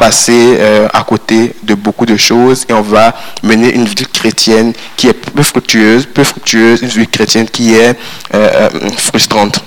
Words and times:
passer 0.00 0.56
euh, 0.58 0.88
à 0.94 1.02
côté 1.02 1.54
de 1.62 1.74
beaucoup 1.74 2.06
de 2.06 2.16
choses 2.16 2.64
et 2.70 2.72
on 2.72 2.80
va 2.80 3.14
mener 3.42 3.70
une 3.74 3.84
vie 3.84 4.06
chrétienne 4.10 4.72
qui 4.96 5.08
est 5.08 5.12
peu 5.12 5.42
fructueuse, 5.42 6.06
peu 6.06 6.24
fructueuse, 6.24 6.80
une 6.80 6.88
vie 6.88 7.06
chrétienne 7.06 7.46
qui 7.46 7.74
est 7.74 7.94
euh, 8.34 8.70
frustrante. 8.96 9.60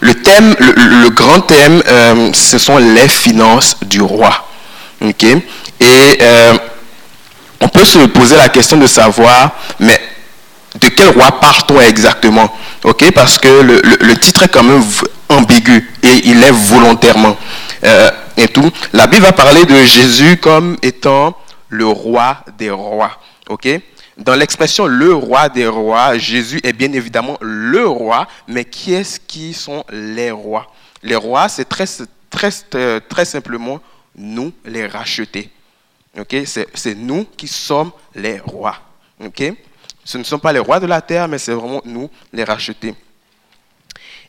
Le 0.00 0.14
thème, 0.14 0.54
le, 0.60 1.08
grand 1.08 1.40
thème, 1.40 1.82
ce 2.32 2.58
sont 2.58 2.78
les 2.78 3.08
finances 3.08 3.76
du 3.82 4.02
roi. 4.02 4.46
ok? 5.00 5.24
Et 5.80 6.18
on 7.60 7.68
peut 7.68 7.84
se 7.84 7.98
poser 8.06 8.36
la 8.36 8.50
question 8.50 8.76
de 8.76 8.86
savoir, 8.86 9.52
mais 9.80 9.98
de 10.80 10.88
quel 10.88 11.08
roi 11.08 11.40
parle-t-on 11.40 11.80
exactement? 11.80 12.52
Ok, 12.84 13.10
parce 13.12 13.38
que 13.38 13.48
le, 13.48 14.16
titre 14.16 14.44
est 14.44 14.48
quand 14.48 14.62
même 14.62 14.84
ambigu 15.28 15.90
et 16.02 16.28
il 16.28 16.42
est 16.42 16.52
volontairement. 16.52 17.36
Euh, 17.84 18.10
et 18.36 18.48
tout. 18.48 18.70
La 18.92 19.06
Bible 19.06 19.22
va 19.22 19.32
parler 19.32 19.64
de 19.64 19.76
Jésus 19.84 20.36
comme 20.38 20.76
étant 20.82 21.36
le 21.68 21.86
roi 21.86 22.44
des 22.58 22.70
rois. 22.70 23.18
Ok? 23.48 23.68
Dans 24.16 24.34
l'expression 24.34 24.86
le 24.86 25.12
roi 25.14 25.48
des 25.48 25.66
rois, 25.66 26.16
Jésus 26.18 26.60
est 26.62 26.72
bien 26.72 26.92
évidemment 26.92 27.36
le 27.40 27.86
roi, 27.86 28.28
mais 28.46 28.64
qui 28.64 28.94
est-ce 28.94 29.18
qui 29.18 29.52
sont 29.52 29.84
les 29.90 30.30
rois? 30.30 30.72
Les 31.02 31.16
rois, 31.16 31.48
c'est 31.48 31.68
très, 31.68 31.86
très, 32.30 33.00
très 33.00 33.24
simplement 33.24 33.80
nous 34.16 34.52
les 34.64 34.86
racheter. 34.86 35.50
Ok? 36.18 36.36
C'est 36.46 36.94
nous 36.94 37.26
qui 37.36 37.48
sommes 37.48 37.90
les 38.14 38.38
rois. 38.38 38.76
Ok? 39.24 39.42
Ce 40.04 40.18
ne 40.18 40.22
sont 40.22 40.38
pas 40.38 40.52
les 40.52 40.60
rois 40.60 40.78
de 40.78 40.86
la 40.86 41.00
terre, 41.00 41.26
mais 41.28 41.38
c'est 41.38 41.52
vraiment 41.52 41.82
nous 41.84 42.08
les 42.32 42.44
racheter. 42.44 42.94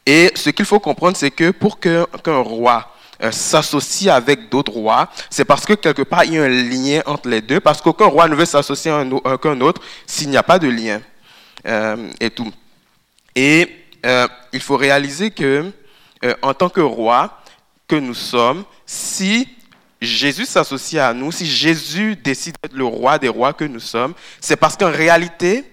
Et 0.06 0.32
ce 0.36 0.50
qu'il 0.50 0.66
faut 0.66 0.80
comprendre, 0.80 1.18
c'est 1.18 1.32
que 1.32 1.52
pour 1.52 1.80
qu'un 1.80 2.06
roi 2.26 2.95
euh, 3.24 3.32
s'associe 3.32 4.14
avec 4.14 4.50
d'autres 4.50 4.72
rois, 4.72 5.10
c'est 5.30 5.46
parce 5.46 5.66
que 5.66 5.74
quelque 5.74 6.02
part, 6.02 6.24
il 6.26 6.34
y 6.34 6.38
a 6.38 6.44
un 6.44 6.50
lien 6.50 7.02
entre 7.06 7.30
les 7.30 7.42
deux, 7.42 7.60
parce 7.60 7.82
qu'aucun 7.82 8.06
roi 8.06 8.28
ne 8.28 8.36
veut 8.36 8.46
s'associer 8.46 8.92
à 8.92 9.04
aucun 9.34 9.60
autre 9.62 9.82
s'il 10.06 10.30
n'y 10.30 10.38
a 10.38 10.44
pas 10.44 10.60
de 10.60 10.68
lien. 10.68 11.02
Euh, 11.68 12.12
et 12.20 12.30
tout. 12.30 12.52
Et 13.36 13.68
euh, 14.06 14.28
il 14.54 14.62
faut 14.62 14.78
réaliser 14.78 15.32
que, 15.32 15.72
en 16.42 16.54
tant 16.54 16.70
que 16.70 16.82
roi 16.82 17.40
que 17.88 17.96
nous 17.96 18.14
sommes, 18.14 18.64
si 18.86 19.48
Jésus 20.02 20.46
s'associe 20.46 21.02
à 21.02 21.14
nous, 21.14 21.32
si 21.32 21.46
Jésus 21.46 22.16
décide 22.16 22.56
d'être 22.62 22.76
le 22.76 22.86
roi 22.86 23.20
des 23.20 23.30
rois 23.30 23.54
que 23.54 23.66
nous 23.66 23.80
sommes, 23.80 24.14
c'est 24.40 24.56
parce 24.56 24.76
qu'en 24.78 24.92
réalité, 24.92 25.64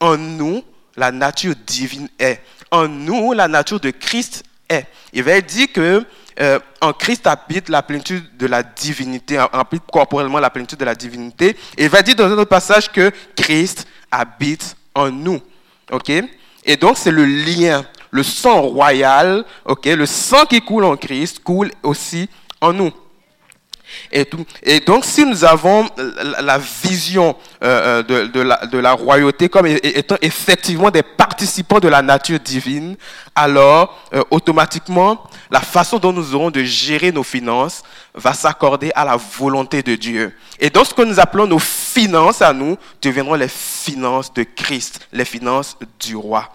en 0.00 0.16
nous, 0.16 0.64
la 0.96 1.12
nature 1.12 1.54
divine 1.66 2.08
est. 2.18 2.40
En 2.70 2.88
nous, 2.88 3.32
la 3.32 3.48
nature 3.48 3.80
de 3.80 3.90
Christ 3.90 4.44
est. 4.68 4.86
Il 5.12 5.22
va 5.22 5.40
dire 5.40 5.70
que 5.72 6.04
euh, 6.42 6.58
en 6.80 6.92
Christ 6.92 7.26
habite 7.28 7.68
la 7.68 7.82
plénitude 7.82 8.36
de 8.36 8.46
la 8.46 8.64
divinité, 8.64 9.38
habite 9.38 9.84
corporellement 9.92 10.40
la 10.40 10.50
plénitude 10.50 10.78
de 10.78 10.84
la 10.84 10.96
divinité. 10.96 11.56
Et 11.78 11.84
il 11.84 11.88
va 11.88 12.02
dire 12.02 12.16
dans 12.16 12.26
un 12.26 12.32
autre 12.32 12.44
passage 12.44 12.90
que 12.90 13.12
Christ 13.36 13.86
habite 14.10 14.76
en 14.94 15.10
nous. 15.10 15.40
OK? 15.92 16.10
Et 16.64 16.76
donc, 16.76 16.96
c'est 16.96 17.12
le 17.12 17.24
lien, 17.24 17.84
le 18.10 18.24
sang 18.24 18.62
royal, 18.62 19.44
OK? 19.64 19.86
Le 19.86 20.06
sang 20.06 20.44
qui 20.46 20.60
coule 20.60 20.84
en 20.84 20.96
Christ 20.96 21.44
coule 21.44 21.70
aussi 21.82 22.28
en 22.60 22.72
nous. 22.72 22.92
Et, 24.10 24.80
donc, 24.80 25.04
si 25.04 25.24
nous 25.24 25.44
avons 25.44 25.88
la 26.40 26.58
vision 26.58 27.36
euh, 27.62 28.02
euh, 28.08 28.28
de, 28.28 28.40
la, 28.40 28.66
de, 28.66 28.78
la, 28.78 28.92
royauté 28.92 29.48
comme 29.48 29.66
étant 29.66 30.16
effectivement 30.20 30.90
des 30.90 31.02
participants 31.02 31.80
de 31.80 31.88
la 31.88 32.02
nature 32.02 32.38
divine, 32.38 32.96
alors 33.34 33.98
euh, 34.12 34.22
automatiquement, 34.30 35.22
la 35.50 35.60
façon 35.60 35.98
dont 35.98 36.12
nous 36.12 36.34
aurons 36.34 36.50
de 36.50 36.62
gérer 36.62 37.12
nos 37.12 37.22
finances 37.22 37.82
va 38.14 38.34
s'accorder 38.34 38.92
à 38.94 39.04
la 39.04 39.16
volonté 39.16 39.82
de 39.82 39.94
Dieu. 39.94 40.34
Et 40.58 40.70
donc, 40.70 40.86
ce 40.86 40.94
que 40.94 41.02
nous 41.02 41.18
appelons 41.18 41.46
nos 41.46 41.58
finances 41.58 42.42
à 42.42 42.52
nous 42.52 42.76
deviendront 43.00 43.34
les 43.34 43.48
finances 43.48 44.32
de 44.32 44.42
Christ, 44.42 45.08
les 45.12 45.24
finances 45.24 45.76
du 45.98 46.16
roi. 46.16 46.48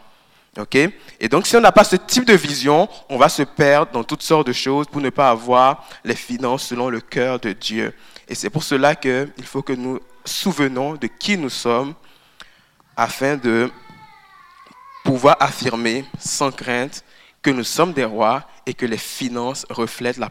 Et 1.19 1.29
donc, 1.29 1.45
si 1.45 1.55
on 1.55 1.61
n'a 1.61 1.71
pas 1.71 1.83
ce 1.83 1.95
type 1.95 2.25
de 2.25 2.33
vision, 2.33 2.89
on 3.09 3.17
va 3.17 3.29
se 3.29 3.43
perdre 3.43 3.91
dans 3.91 4.03
toutes 4.03 4.23
sortes 4.23 4.47
de 4.47 4.53
choses 4.53 4.87
pour 4.87 5.01
ne 5.01 5.09
pas 5.09 5.29
avoir 5.29 5.87
les 6.03 6.15
finances 6.15 6.67
selon 6.67 6.89
le 6.89 6.99
cœur 6.99 7.39
de 7.39 7.53
Dieu. 7.53 7.93
Et 8.27 8.35
c'est 8.35 8.49
pour 8.49 8.63
cela 8.63 8.95
qu'il 8.95 9.31
faut 9.43 9.61
que 9.61 9.73
nous 9.73 9.99
souvenons 10.25 10.95
de 10.95 11.07
qui 11.07 11.37
nous 11.37 11.49
sommes 11.49 11.93
afin 12.95 13.37
de 13.37 13.71
pouvoir 15.03 15.37
affirmer 15.39 16.05
sans 16.19 16.51
crainte 16.51 17.03
que 17.41 17.51
nous 17.51 17.63
sommes 17.63 17.93
des 17.93 18.03
rois 18.03 18.43
et 18.65 18.73
que 18.73 18.85
les 18.85 18.97
finances 18.97 19.65
reflètent 19.69 20.17
la, 20.17 20.29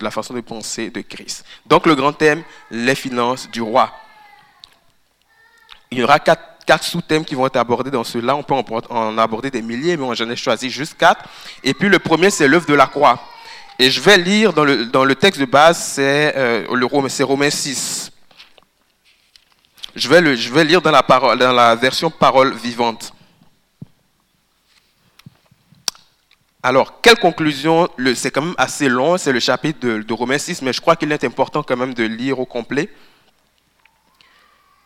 la 0.00 0.10
façon 0.10 0.34
de 0.34 0.40
penser 0.40 0.90
de 0.90 1.02
Christ. 1.02 1.44
Donc 1.66 1.86
le 1.86 1.94
grand 1.94 2.12
thème, 2.12 2.42
les 2.70 2.94
finances 2.94 3.48
du 3.50 3.60
roi. 3.60 3.92
Il 5.90 5.98
y 5.98 6.02
aura 6.02 6.18
quatre 6.18 6.55
quatre 6.66 6.84
sous-thèmes 6.84 7.24
qui 7.24 7.34
vont 7.34 7.46
être 7.46 7.56
abordés 7.56 7.90
dans 7.90 8.04
cela. 8.04 8.36
On 8.36 8.42
peut 8.42 8.54
en 8.90 9.16
aborder 9.16 9.50
des 9.50 9.62
milliers, 9.62 9.96
mais 9.96 10.14
j'en 10.14 10.28
ai 10.28 10.36
choisi 10.36 10.68
juste 10.68 10.96
quatre. 10.98 11.24
Et 11.64 11.72
puis 11.72 11.88
le 11.88 11.98
premier, 11.98 12.28
c'est 12.30 12.48
l'œuvre 12.48 12.66
de 12.66 12.74
la 12.74 12.86
croix. 12.86 13.20
Et 13.78 13.90
je 13.90 14.00
vais 14.00 14.18
lire 14.18 14.52
dans 14.52 14.64
le, 14.64 14.86
dans 14.86 15.04
le 15.04 15.14
texte 15.14 15.40
de 15.40 15.46
base, 15.46 15.78
c'est 15.78 16.34
euh, 16.36 16.66
Romains 16.70 17.50
6. 17.50 18.10
Je 19.94 20.08
vais, 20.08 20.20
le, 20.20 20.34
je 20.34 20.52
vais 20.52 20.64
lire 20.64 20.82
dans 20.82 20.90
la, 20.90 21.02
parole, 21.02 21.38
dans 21.38 21.52
la 21.52 21.74
version 21.74 22.10
parole 22.10 22.54
vivante. 22.54 23.12
Alors, 26.62 27.00
quelle 27.00 27.18
conclusion 27.18 27.88
C'est 28.14 28.30
quand 28.30 28.42
même 28.42 28.54
assez 28.58 28.88
long, 28.88 29.18
c'est 29.18 29.32
le 29.32 29.40
chapitre 29.40 29.78
de, 29.80 30.02
de 30.02 30.12
Romains 30.12 30.38
6, 30.38 30.62
mais 30.62 30.72
je 30.72 30.80
crois 30.80 30.96
qu'il 30.96 31.12
est 31.12 31.24
important 31.24 31.62
quand 31.62 31.76
même 31.76 31.94
de 31.94 32.04
lire 32.04 32.40
au 32.40 32.46
complet. 32.46 32.90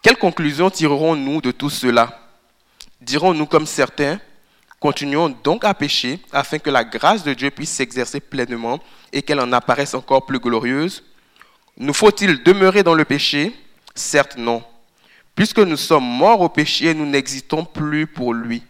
Quelle 0.03 0.17
conclusion 0.17 0.71
tirerons-nous 0.71 1.43
de 1.43 1.51
tout 1.51 1.69
cela? 1.69 2.19
Dirons-nous 3.03 3.47
comme 3.47 3.67
certains, 3.67 4.19
continuons 4.79 5.29
donc 5.29 5.65
à 5.65 5.75
pécher 5.75 6.21
afin 6.33 6.59
que 6.59 6.71
la 6.71 6.85
grâce 6.85 7.23
de 7.23 7.35
Dieu 7.35 7.51
puisse 7.51 7.71
s'exercer 7.71 8.21
pleinement 8.21 8.81
et 9.13 9.21
qu'elle 9.21 9.41
en 9.41 9.53
apparaisse 9.53 9.93
encore 9.93 10.25
plus 10.25 10.39
glorieuse? 10.39 11.05
Nous 11.77 11.93
faut-il 11.93 12.43
demeurer 12.43 12.83
dans 12.83 12.95
le 12.95 13.05
péché? 13.05 13.55
Certes 13.95 14.37
non. 14.39 14.63
Puisque 15.35 15.59
nous 15.59 15.77
sommes 15.77 16.05
morts 16.05 16.41
au 16.41 16.49
péché, 16.49 16.95
nous 16.95 17.07
n'existons 17.07 17.65
plus 17.65 18.07
pour 18.07 18.33
lui. 18.33 18.63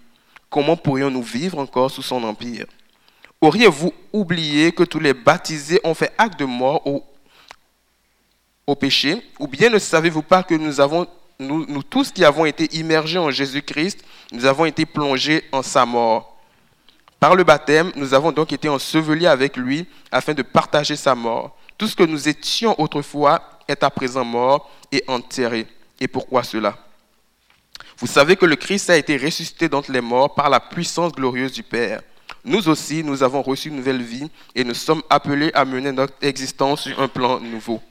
Comment 0.49 0.77
pourrions-nous 0.77 1.23
vivre 1.23 1.59
encore 1.59 1.93
sous 1.93 2.03
son 2.03 2.25
empire? 2.25 2.67
Auriez-vous 3.41 3.95
oublié 4.13 4.73
que 4.73 4.83
tous 4.83 4.99
les 4.99 5.15
baptisés 5.15 5.81
ont 5.85 5.95
fait 5.95 6.13
acte 6.19 6.41
de 6.41 6.45
mort 6.45 6.85
au, 6.87 7.05
au 8.67 8.75
péché? 8.75 9.23
Ou 9.39 9.47
bien 9.47 9.71
ne 9.71 9.79
savez-vous 9.79 10.23
pas 10.23 10.43
que 10.43 10.55
nous 10.55 10.81
avons 10.81 11.07
nous, 11.41 11.83
tous 11.83 12.13
qui 12.13 12.25
avons 12.25 12.45
été 12.45 12.69
immergés 12.77 13.19
en 13.19 13.31
Jésus-Christ, 13.31 14.05
nous 14.33 14.45
avons 14.45 14.67
été 14.67 14.85
plongés 14.87 15.45
en 15.53 15.63
sa 15.63 15.87
mort. 15.87 16.39
Par 17.19 17.35
le 17.35 17.45
baptême, 17.45 17.93
nous 17.97 18.15
avons 18.15 18.31
donc 18.31 18.53
été 18.53 18.69
ensevelis 18.69 19.27
avec 19.27 19.57
lui 19.57 19.87
afin 20.13 20.35
de 20.35 20.43
partager 20.43 20.97
sa 20.97 21.15
mort. 21.15 21.57
Tout 21.79 21.89
ce 21.89 21.97
que 21.97 22.03
nous 22.03 22.29
étions 22.29 22.79
autrefois 22.81 23.43
est 23.67 23.83
à 23.83 23.91
présent 23.91 24.25
mort 24.25 24.71
et 24.93 25.03
enterré. 25.07 25.67
Et 25.99 26.09
pourquoi 26.09 26.43
cela? 26.43 26.77
Vous 27.99 28.07
savez 28.07 28.37
que 28.37 28.47
le 28.47 28.57
Christ 28.57 28.91
a 28.91 28.97
été 28.97 29.17
ressuscité 29.17 29.69
d'entre 29.69 29.93
les 29.93 30.01
morts 30.01 30.35
par 30.35 30.49
la 30.49 30.61
puissance 30.61 31.13
glorieuse 31.13 31.53
du 31.53 31.63
Père. 31.63 32.03
Nous 32.45 32.69
aussi, 32.69 33.03
nous 33.03 33.23
avons 33.23 33.43
reçu 33.43 33.69
une 33.69 33.77
nouvelle 33.77 34.03
vie 34.03 34.31
et 34.55 34.65
nous 34.65 34.75
sommes 34.75 35.03
appelés 35.11 35.51
à 35.55 35.65
mener 35.65 35.93
notre 35.93 36.15
existence 36.23 36.83
sur 36.83 37.01
un 37.01 37.09
plan 37.09 37.41
nouveau 37.41 37.83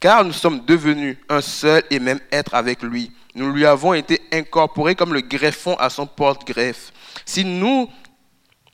car 0.00 0.24
nous 0.24 0.32
sommes 0.32 0.64
devenus 0.64 1.16
un 1.28 1.40
seul 1.40 1.82
et 1.90 1.98
même 1.98 2.20
être 2.30 2.54
avec 2.54 2.82
lui. 2.82 3.10
Nous 3.34 3.50
lui 3.52 3.66
avons 3.66 3.94
été 3.94 4.20
incorporés 4.32 4.94
comme 4.94 5.12
le 5.12 5.20
greffon 5.20 5.74
à 5.76 5.90
son 5.90 6.06
porte-greffe. 6.06 6.92
Si 7.24 7.44
nous 7.44 7.88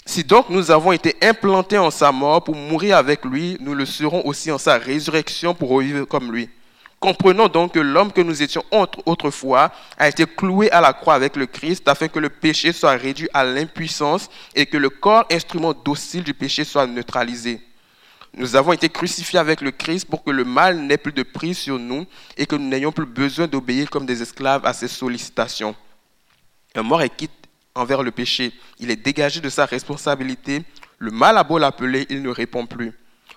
si 0.07 0.25
donc 0.25 0.49
nous 0.49 0.71
avons 0.71 0.93
été 0.93 1.15
implantés 1.23 1.79
en 1.79 1.91
sa 1.91 2.11
mort 2.11 2.43
pour 2.43 2.57
mourir 2.57 2.97
avec 2.97 3.25
lui, 3.25 3.57
nous 3.61 3.75
le 3.75 3.87
serons 3.87 4.27
aussi 4.27 4.51
en 4.51 4.59
sa 4.59 4.77
résurrection 4.77 5.55
pour 5.55 5.69
revivre 5.69 6.07
comme 6.07 6.33
lui. 6.33 6.51
Comprenons 6.99 7.49
donc 7.49 7.73
que 7.73 7.79
l'homme 7.79 8.13
que 8.13 8.21
nous 8.21 8.43
étions 8.43 8.65
autrefois 9.07 9.73
a 9.97 10.09
été 10.09 10.27
cloué 10.27 10.71
à 10.71 10.81
la 10.81 10.93
croix 10.93 11.15
avec 11.15 11.37
le 11.37 11.47
Christ 11.47 11.89
afin 11.89 12.09
que 12.09 12.19
le 12.19 12.29
péché 12.29 12.73
soit 12.73 12.93
réduit 12.93 13.29
à 13.33 13.45
l'impuissance 13.45 14.29
et 14.55 14.67
que 14.67 14.77
le 14.77 14.91
corps 14.91 15.25
instrument 15.31 15.73
docile 15.73 16.25
du 16.25 16.35
péché 16.35 16.65
soit 16.65 16.87
neutralisé. 16.87 17.61
Nous 18.37 18.55
avons 18.55 18.73
été 18.73 18.89
crucifiés 18.89 19.39
avec 19.39 19.61
le 19.61 19.73
Christ 19.73 20.09
pour 20.09 20.23
que 20.23 20.31
le 20.31 20.45
mal 20.45 20.79
n'ait 20.81 20.99
plus 20.99 21.13
de 21.13 21.25
prise 21.25 21.59
sur 21.59 21.79
nous 21.79 22.07
et 22.37 22.47
que 22.47 22.55
nous 22.55 22.69
n'ayons 22.69 22.93
plus 22.93 23.07
besoin 23.07 23.49
d'obéir 23.49 23.91
comme 23.91 24.07
des 24.07 24.23
esclaves 24.23 24.65
à 24.65 24.73
ses 24.73 24.89
sollicitations. 24.89 25.75
Un 26.77 26.83
mort 26.83 27.03
est 27.03 27.15
quitte 27.15 27.33
envers 27.75 28.03
le 28.03 28.13
péché. 28.13 28.53
Il 28.79 28.91
est 28.91 28.97
dégagé 28.97 29.41
de 29.41 29.49
sa 29.49 29.67
responsabilité. 29.67 30.63
Le 30.99 31.11
mal 31.11 31.39
a 31.39 31.45
beau 31.45 31.59
l'appeler, 31.59 32.07
il 32.09 32.23
ne 32.23 32.29
répond 32.29 32.67
plus. 32.67 32.93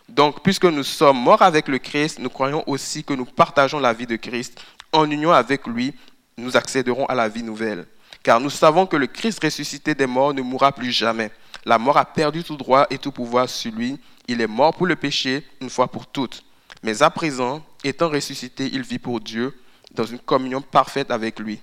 Donc, 0.10 0.44
puisque 0.44 0.66
nous 0.66 0.84
sommes 0.84 1.18
morts 1.18 1.42
avec 1.42 1.68
le 1.68 1.80
Christ, 1.80 2.20
nous 2.20 2.30
croyons 2.30 2.64
aussi 2.68 3.04
que 3.04 3.14
nous 3.14 3.26
partageons 3.26 3.80
la 3.80 3.94
vie 3.94 4.06
de 4.06 4.16
Christ. 4.16 4.62
En 4.92 5.10
union 5.10 5.32
avec 5.32 5.66
lui, 5.66 5.94
nous 6.38 6.56
accéderons 6.56 7.06
à 7.08 7.16
la 7.16 7.30
vie 7.30 7.42
nouvelle. 7.42 7.88
Car 8.22 8.40
nous 8.40 8.52
savons 8.52 8.86
que 8.86 8.96
le 8.96 9.08
Christ 9.08 9.44
ressuscité 9.44 9.96
des 9.96 10.06
morts 10.06 10.34
ne 10.34 10.42
mourra 10.42 10.72
plus 10.72 10.92
jamais. 10.92 11.32
La 11.66 11.80
mort 11.80 11.98
a 11.98 12.06
perdu 12.06 12.44
tout 12.44 12.58
droit 12.58 12.86
et 12.90 12.98
tout 12.98 13.12
pouvoir 13.12 13.50
sur 13.50 13.72
lui 13.72 13.98
il 14.28 14.42
est 14.42 14.48
mort 14.48 14.74
pour 14.74 14.88
le 14.88 14.96
péché 14.96 15.46
une 15.62 15.70
fois 15.70 15.88
pour 15.88 16.08
toutes. 16.08 16.44
Mais 16.82 17.02
à 17.02 17.10
présent, 17.10 17.64
étant 17.84 18.10
ressuscité, 18.10 18.70
il 18.72 18.82
vit 18.82 19.00
pour 19.00 19.20
Dieu 19.20 19.58
dans 19.94 20.06
une 20.06 20.20
communion 20.20 20.62
parfaite 20.62 21.12
avec 21.12 21.40
lui. 21.40 21.60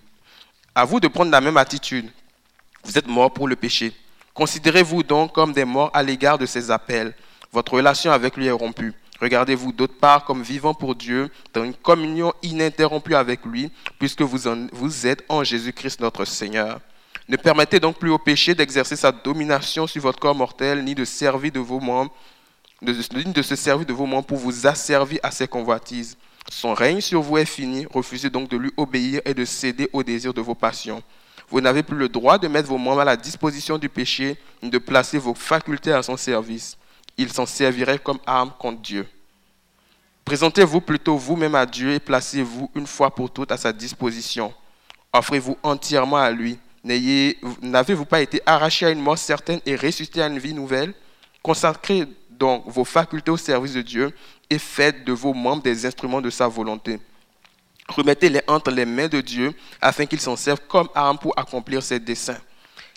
À 0.74 0.84
vous 0.84 1.00
de 1.00 1.08
prendre 1.08 1.30
la 1.30 1.40
même 1.40 1.56
attitude. 1.56 2.10
Vous 2.84 2.96
êtes 2.96 3.06
morts 3.06 3.32
pour 3.32 3.48
le 3.48 3.56
péché. 3.56 3.92
Considérez-vous 4.34 5.02
donc 5.02 5.32
comme 5.32 5.52
des 5.52 5.64
morts 5.64 5.90
à 5.92 6.02
l'égard 6.02 6.38
de 6.38 6.46
ses 6.46 6.70
appels. 6.70 7.14
Votre 7.52 7.74
relation 7.74 8.12
avec 8.12 8.36
lui 8.36 8.46
est 8.46 8.52
rompue. 8.52 8.94
Regardez-vous 9.20 9.72
d'autre 9.72 9.98
part 9.98 10.24
comme 10.24 10.42
vivant 10.42 10.72
pour 10.72 10.94
Dieu 10.94 11.30
dans 11.52 11.64
une 11.64 11.74
communion 11.74 12.32
ininterrompue 12.42 13.14
avec 13.14 13.44
lui, 13.44 13.70
puisque 13.98 14.22
vous, 14.22 14.48
vous 14.72 15.06
êtes 15.06 15.24
en 15.28 15.44
Jésus-Christ 15.44 16.00
notre 16.00 16.24
Seigneur. 16.24 16.80
Ne 17.28 17.36
permettez 17.36 17.78
donc 17.78 17.98
plus 17.98 18.10
au 18.10 18.18
péché 18.18 18.54
d'exercer 18.54 18.96
sa 18.96 19.12
domination 19.12 19.86
sur 19.86 20.00
votre 20.02 20.18
corps 20.18 20.34
mortel, 20.34 20.82
ni 20.84 20.94
de 20.94 21.04
servir 21.04 21.52
de 21.52 21.60
vos 21.60 21.80
membres, 21.80 22.12
de 22.82 23.42
se 23.42 23.56
servir 23.56 23.86
de 23.86 23.92
vos 23.92 24.06
membres 24.06 24.26
pour 24.26 24.38
vous 24.38 24.66
asservir 24.66 25.20
à 25.22 25.30
ses 25.30 25.48
convoitises. 25.48 26.16
Son 26.50 26.74
règne 26.74 27.00
sur 27.00 27.20
vous 27.20 27.38
est 27.38 27.44
fini. 27.44 27.86
Refusez 27.92 28.30
donc 28.30 28.48
de 28.48 28.56
lui 28.56 28.72
obéir 28.76 29.20
et 29.24 29.34
de 29.34 29.44
céder 29.44 29.88
aux 29.92 30.02
désirs 30.02 30.34
de 30.34 30.40
vos 30.40 30.54
passions. 30.54 31.02
Vous 31.48 31.60
n'avez 31.60 31.82
plus 31.82 31.96
le 31.96 32.08
droit 32.08 32.38
de 32.38 32.48
mettre 32.48 32.68
vos 32.68 32.78
membres 32.78 33.00
à 33.00 33.04
la 33.04 33.16
disposition 33.16 33.76
du 33.76 33.88
péché, 33.88 34.36
de 34.62 34.78
placer 34.78 35.18
vos 35.18 35.34
facultés 35.34 35.92
à 35.92 36.02
son 36.02 36.16
service. 36.16 36.76
Il 37.18 37.32
s'en 37.32 37.46
servirait 37.46 37.98
comme 37.98 38.18
arme 38.26 38.52
contre 38.58 38.80
Dieu. 38.80 39.06
Présentez-vous 40.24 40.80
plutôt 40.80 41.16
vous-même 41.16 41.54
à 41.56 41.66
Dieu 41.66 41.92
et 41.92 42.00
placez-vous 42.00 42.70
une 42.74 42.86
fois 42.86 43.10
pour 43.10 43.30
toutes 43.30 43.52
à 43.52 43.56
sa 43.56 43.72
disposition. 43.72 44.54
Offrez-vous 45.12 45.58
entièrement 45.62 46.18
à 46.18 46.30
lui 46.30 46.58
N'avez-vous 46.82 48.06
pas 48.06 48.22
été 48.22 48.40
arraché 48.46 48.86
à 48.86 48.90
une 48.90 49.02
mort 49.02 49.18
certaine 49.18 49.60
et 49.66 49.76
ressuscité 49.76 50.22
à 50.22 50.28
une 50.28 50.38
vie 50.38 50.54
nouvelle? 50.54 50.94
Consacrez 51.42 52.06
donc 52.40 52.64
vos 52.66 52.84
facultés 52.84 53.30
au 53.30 53.36
service 53.36 53.74
de 53.74 53.82
Dieu 53.82 54.12
et 54.48 54.58
faites 54.58 55.04
de 55.04 55.12
vos 55.12 55.34
membres 55.34 55.62
des 55.62 55.86
instruments 55.86 56.22
de 56.22 56.30
sa 56.30 56.48
volonté. 56.48 56.98
Remettez-les 57.88 58.40
entre 58.48 58.70
les 58.70 58.86
mains 58.86 59.08
de 59.08 59.20
Dieu 59.20 59.52
afin 59.80 60.06
qu'il 60.06 60.20
s'en 60.20 60.36
serve 60.36 60.60
comme 60.66 60.88
arme 60.94 61.18
pour 61.18 61.38
accomplir 61.38 61.82
ses 61.82 62.00
desseins. 62.00 62.38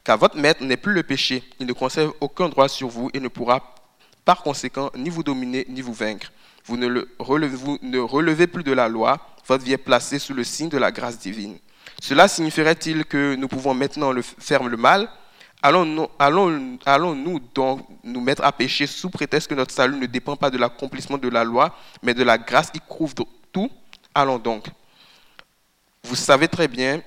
Car 0.03 0.17
votre 0.17 0.37
maître 0.37 0.63
n'est 0.63 0.77
plus 0.77 0.93
le 0.93 1.03
péché, 1.03 1.43
il 1.59 1.67
ne 1.67 1.73
conserve 1.73 2.13
aucun 2.21 2.47
droit 2.47 2.69
sur 2.69 2.87
vous 2.87 3.09
et 3.13 3.19
ne 3.19 3.27
pourra 3.27 3.75
par 4.23 4.41
conséquent 4.43 4.89
ni 4.95 5.09
vous 5.09 5.23
dominer 5.23 5.65
ni 5.67 5.81
vous 5.81 5.93
vaincre. 5.93 6.31
Vous 6.65 6.77
ne, 6.77 6.87
le 6.87 7.09
relevez, 7.19 7.57
vous 7.57 7.77
ne 7.81 7.99
relevez 7.99 8.47
plus 8.47 8.63
de 8.63 8.71
la 8.71 8.87
loi, 8.87 9.19
votre 9.45 9.65
vie 9.65 9.73
est 9.73 9.77
placée 9.77 10.19
sous 10.19 10.33
le 10.33 10.45
signe 10.45 10.69
de 10.69 10.77
la 10.77 10.91
grâce 10.91 11.19
divine. 11.19 11.57
Cela 12.01 12.29
signifierait-il 12.29 13.03
que 13.03 13.35
nous 13.35 13.49
pouvons 13.49 13.73
maintenant 13.73 14.13
le, 14.13 14.21
faire 14.21 14.63
le 14.63 14.77
mal? 14.77 15.09
Allons-nous 15.65 16.10
allons, 16.19 16.77
allons 16.86 17.39
donc 17.56 17.88
nous 18.04 18.19
mettre 18.19 18.44
à 18.44 18.51
pécher 18.51 18.86
sous 18.86 19.10
prétexte 19.10 19.48
que 19.48 19.56
notre 19.56 19.74
salut 19.74 19.98
ne 19.98 20.07
dépend 20.07 20.36
pas 20.36 20.50
de 20.50 20.57
l'accomplissement 20.57 21.18
de 21.18 21.30
la 21.30 21.45
loi, 21.45 21.74
mais 22.01 22.13
de 22.13 22.21
la 22.21 22.38
grâce 22.38 22.69
qui 22.69 22.81
couvre 22.81 23.15
tout 23.54 23.71
Allons 24.13 24.39
donc. 24.39 24.65
Vous 26.04 26.15
savez 26.15 26.50
très 26.50 26.68
bien, 26.68 27.01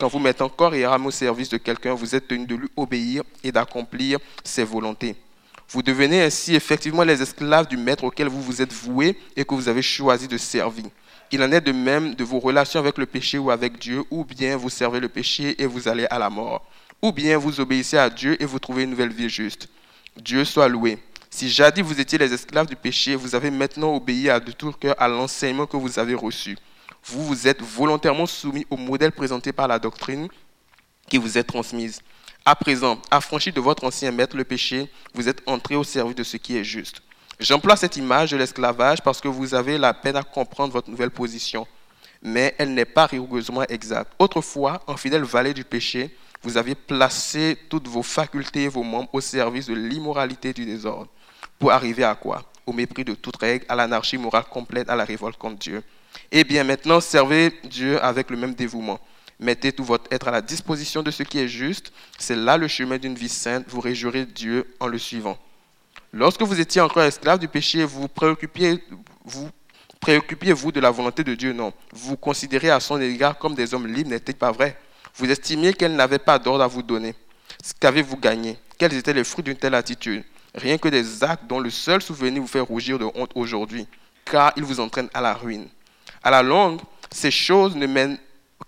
quand 0.00 0.08
vous 0.08 0.18
mettez 0.18 0.44
corps 0.56 0.74
et 0.74 0.84
âme 0.84 1.06
au 1.06 1.12
service 1.12 1.50
de 1.50 1.56
quelqu'un, 1.56 1.94
vous 1.94 2.16
êtes 2.16 2.26
tenu 2.26 2.46
de 2.46 2.56
lui 2.56 2.68
obéir 2.76 3.22
et 3.44 3.52
d'accomplir 3.52 4.18
ses 4.42 4.64
volontés. 4.64 5.14
Vous 5.68 5.82
devenez 5.82 6.20
ainsi 6.20 6.56
effectivement 6.56 7.04
les 7.04 7.22
esclaves 7.22 7.68
du 7.68 7.76
maître 7.76 8.02
auquel 8.02 8.26
vous 8.26 8.42
vous 8.42 8.60
êtes 8.60 8.72
voués 8.72 9.16
et 9.36 9.44
que 9.44 9.54
vous 9.54 9.68
avez 9.68 9.82
choisi 9.82 10.26
de 10.26 10.36
servir. 10.36 10.86
Il 11.30 11.40
en 11.44 11.52
est 11.52 11.60
de 11.60 11.70
même 11.70 12.16
de 12.16 12.24
vos 12.24 12.40
relations 12.40 12.80
avec 12.80 12.98
le 12.98 13.06
péché 13.06 13.38
ou 13.38 13.52
avec 13.52 13.78
Dieu, 13.78 14.02
ou 14.10 14.24
bien 14.24 14.56
vous 14.56 14.68
servez 14.68 14.98
le 14.98 15.08
péché 15.08 15.62
et 15.62 15.66
vous 15.66 15.86
allez 15.86 16.06
à 16.10 16.18
la 16.18 16.28
mort, 16.28 16.66
ou 17.02 17.12
bien 17.12 17.38
vous 17.38 17.60
obéissez 17.60 17.96
à 17.96 18.10
Dieu 18.10 18.40
et 18.42 18.44
vous 18.44 18.58
trouvez 18.58 18.84
une 18.84 18.90
nouvelle 18.90 19.12
vie 19.12 19.28
juste. 19.28 19.68
Dieu 20.16 20.44
soit 20.44 20.68
loué. 20.68 20.98
Si 21.30 21.48
jadis 21.48 21.82
vous 21.82 22.00
étiez 22.00 22.18
les 22.18 22.32
esclaves 22.32 22.66
du 22.66 22.76
péché, 22.76 23.14
vous 23.14 23.34
avez 23.34 23.50
maintenant 23.50 23.94
obéi 23.94 24.28
à 24.28 24.40
de 24.40 24.52
tout 24.52 24.72
cœur 24.72 24.94
à 24.98 25.08
l'enseignement 25.08 25.66
que 25.66 25.76
vous 25.76 25.98
avez 25.98 26.14
reçu. 26.14 26.56
Vous 27.04 27.24
vous 27.24 27.46
êtes 27.46 27.62
volontairement 27.62 28.26
soumis 28.26 28.66
au 28.68 28.76
modèle 28.76 29.12
présenté 29.12 29.52
par 29.52 29.68
la 29.68 29.78
doctrine 29.78 30.28
qui 31.08 31.18
vous 31.18 31.38
est 31.38 31.44
transmise. 31.44 32.00
À 32.44 32.54
présent, 32.54 33.00
affranchi 33.10 33.52
de 33.52 33.60
votre 33.60 33.84
ancien 33.84 34.10
maître 34.10 34.36
le 34.36 34.44
péché, 34.44 34.90
vous 35.14 35.28
êtes 35.28 35.42
entré 35.46 35.76
au 35.76 35.84
service 35.84 36.16
de 36.16 36.24
ce 36.24 36.36
qui 36.36 36.56
est 36.56 36.64
juste. 36.64 37.02
J'emploie 37.38 37.76
cette 37.76 37.96
image 37.96 38.32
de 38.32 38.36
l'esclavage 38.36 39.00
parce 39.02 39.20
que 39.20 39.28
vous 39.28 39.54
avez 39.54 39.78
la 39.78 39.94
peine 39.94 40.16
à 40.16 40.22
comprendre 40.22 40.72
votre 40.72 40.90
nouvelle 40.90 41.10
position, 41.10 41.66
mais 42.22 42.54
elle 42.58 42.74
n'est 42.74 42.84
pas 42.84 43.06
rigoureusement 43.06 43.62
exacte. 43.62 44.12
Autrefois, 44.18 44.82
en 44.86 44.96
fidèle 44.96 45.22
valet 45.22 45.54
du 45.54 45.64
péché, 45.64 46.14
vous 46.42 46.56
aviez 46.56 46.74
placé 46.74 47.58
toutes 47.68 47.88
vos 47.88 48.02
facultés 48.02 48.64
et 48.64 48.68
vos 48.68 48.82
membres 48.82 49.10
au 49.12 49.20
service 49.20 49.66
de 49.66 49.74
l'immoralité 49.74 50.52
du 50.52 50.64
désordre. 50.64 51.08
Pour 51.58 51.72
arriver 51.72 52.04
à 52.04 52.14
quoi? 52.14 52.50
Au 52.66 52.72
mépris 52.72 53.04
de 53.04 53.14
toute 53.14 53.36
règle, 53.36 53.66
à 53.68 53.74
l'anarchie 53.74 54.16
morale 54.16 54.44
complète, 54.50 54.88
à 54.88 54.96
la 54.96 55.04
révolte 55.04 55.36
contre 55.36 55.58
Dieu. 55.58 55.82
Eh 56.32 56.44
bien, 56.44 56.64
maintenant, 56.64 57.00
servez 57.00 57.52
Dieu 57.64 58.02
avec 58.02 58.30
le 58.30 58.36
même 58.36 58.54
dévouement. 58.54 58.98
Mettez 59.38 59.72
tout 59.72 59.84
votre 59.84 60.04
être 60.12 60.28
à 60.28 60.30
la 60.30 60.42
disposition 60.42 61.02
de 61.02 61.10
ce 61.10 61.22
qui 61.22 61.38
est 61.38 61.48
juste. 61.48 61.92
C'est 62.18 62.36
là 62.36 62.56
le 62.56 62.68
chemin 62.68 62.98
d'une 62.98 63.14
vie 63.14 63.28
sainte. 63.28 63.64
Vous 63.68 63.80
réjouirez 63.80 64.26
Dieu 64.26 64.74
en 64.80 64.86
le 64.86 64.98
suivant. 64.98 65.38
Lorsque 66.12 66.42
vous 66.42 66.60
étiez 66.60 66.80
encore 66.80 67.02
esclave 67.02 67.38
du 67.38 67.48
péché, 67.48 67.84
vous 67.84 68.08
préoccupiez, 68.08 68.82
vous 69.24 69.48
préoccupiez 70.00 70.52
vous 70.52 70.72
de 70.72 70.80
la 70.80 70.90
volonté 70.90 71.24
de 71.24 71.34
Dieu? 71.34 71.52
Non. 71.52 71.72
Vous 71.92 72.16
considérez 72.16 72.70
à 72.70 72.80
son 72.80 73.00
égard 73.00 73.38
comme 73.38 73.54
des 73.54 73.72
hommes 73.74 73.86
libres, 73.86 74.10
n'était 74.10 74.32
pas 74.32 74.52
vrai? 74.52 74.78
Vous 75.20 75.30
estimiez 75.30 75.74
qu'elle 75.74 75.96
n'avait 75.96 76.18
pas 76.18 76.38
d'ordre 76.38 76.64
à 76.64 76.66
vous 76.66 76.82
donner. 76.82 77.14
Qu'avez-vous 77.78 78.16
gagné? 78.16 78.56
Quels 78.78 78.94
étaient 78.94 79.12
les 79.12 79.22
fruits 79.22 79.44
d'une 79.44 79.56
telle 79.56 79.74
attitude? 79.74 80.24
Rien 80.54 80.78
que 80.78 80.88
des 80.88 81.22
actes 81.22 81.44
dont 81.46 81.60
le 81.60 81.68
seul 81.68 82.00
souvenir 82.00 82.40
vous 82.40 82.48
fait 82.48 82.60
rougir 82.60 82.98
de 82.98 83.04
honte 83.14 83.30
aujourd'hui, 83.34 83.86
car 84.24 84.54
ils 84.56 84.64
vous 84.64 84.80
entraînent 84.80 85.10
à 85.12 85.20
la 85.20 85.34
ruine. 85.34 85.68
À 86.22 86.30
la 86.30 86.42
longue, 86.42 86.80
ces 87.10 87.30
choses 87.30 87.76
ne 87.76 87.86
mènent 87.86 88.16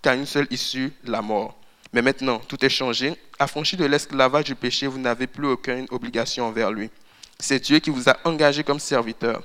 qu'à 0.03 0.13
une 0.13 0.27
seule 0.27 0.45
issue, 0.51 0.93
la 1.05 1.23
mort. 1.23 1.55
Mais 1.91 2.03
maintenant, 2.03 2.37
tout 2.47 2.63
est 2.63 2.69
changé. 2.69 3.15
Affranchi 3.39 3.75
de 3.75 3.85
l'esclavage 3.85 4.43
du 4.43 4.53
péché, 4.53 4.85
vous 4.85 4.99
n'avez 4.99 5.25
plus 5.25 5.47
aucune 5.47 5.87
obligation 5.89 6.45
envers 6.45 6.71
lui. 6.71 6.91
C'est 7.39 7.59
Dieu 7.61 7.79
qui 7.79 7.89
vous 7.89 8.07
a 8.09 8.17
engagé 8.25 8.63
comme 8.63 8.79
serviteur. 8.79 9.41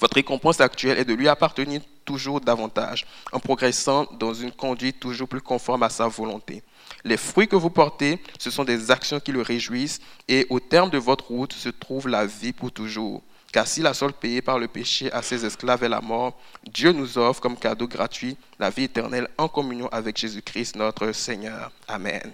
Votre 0.00 0.16
récompense 0.16 0.60
actuelle 0.60 0.98
est 0.98 1.04
de 1.04 1.14
lui 1.14 1.28
appartenir 1.28 1.80
toujours 2.04 2.40
davantage, 2.40 3.06
en 3.32 3.40
progressant 3.40 4.06
dans 4.18 4.34
une 4.34 4.52
conduite 4.52 5.00
toujours 5.00 5.28
plus 5.28 5.40
conforme 5.40 5.82
à 5.82 5.88
sa 5.88 6.08
volonté. 6.08 6.62
Les 7.04 7.16
fruits 7.16 7.48
que 7.48 7.56
vous 7.56 7.70
portez, 7.70 8.22
ce 8.38 8.50
sont 8.50 8.64
des 8.64 8.90
actions 8.90 9.20
qui 9.20 9.32
le 9.32 9.42
réjouissent, 9.42 10.00
et 10.28 10.46
au 10.50 10.60
terme 10.60 10.90
de 10.90 10.98
votre 10.98 11.26
route 11.26 11.52
se 11.52 11.68
trouve 11.68 12.08
la 12.08 12.26
vie 12.26 12.52
pour 12.52 12.72
toujours. 12.72 13.22
Car 13.52 13.68
si 13.68 13.82
la 13.82 13.94
solde 13.94 14.16
payée 14.16 14.42
par 14.42 14.58
le 14.58 14.66
péché 14.66 15.12
à 15.12 15.22
ses 15.22 15.46
esclaves 15.46 15.84
est 15.84 15.88
la 15.88 16.00
mort, 16.00 16.36
Dieu 16.66 16.90
nous 16.90 17.18
offre 17.18 17.40
comme 17.40 17.56
cadeau 17.56 17.86
gratuit 17.86 18.36
la 18.58 18.68
vie 18.68 18.84
éternelle 18.84 19.28
en 19.38 19.46
communion 19.46 19.88
avec 19.92 20.16
Jésus-Christ 20.16 20.74
notre 20.74 21.12
Seigneur. 21.12 21.70
Amen. 21.86 22.32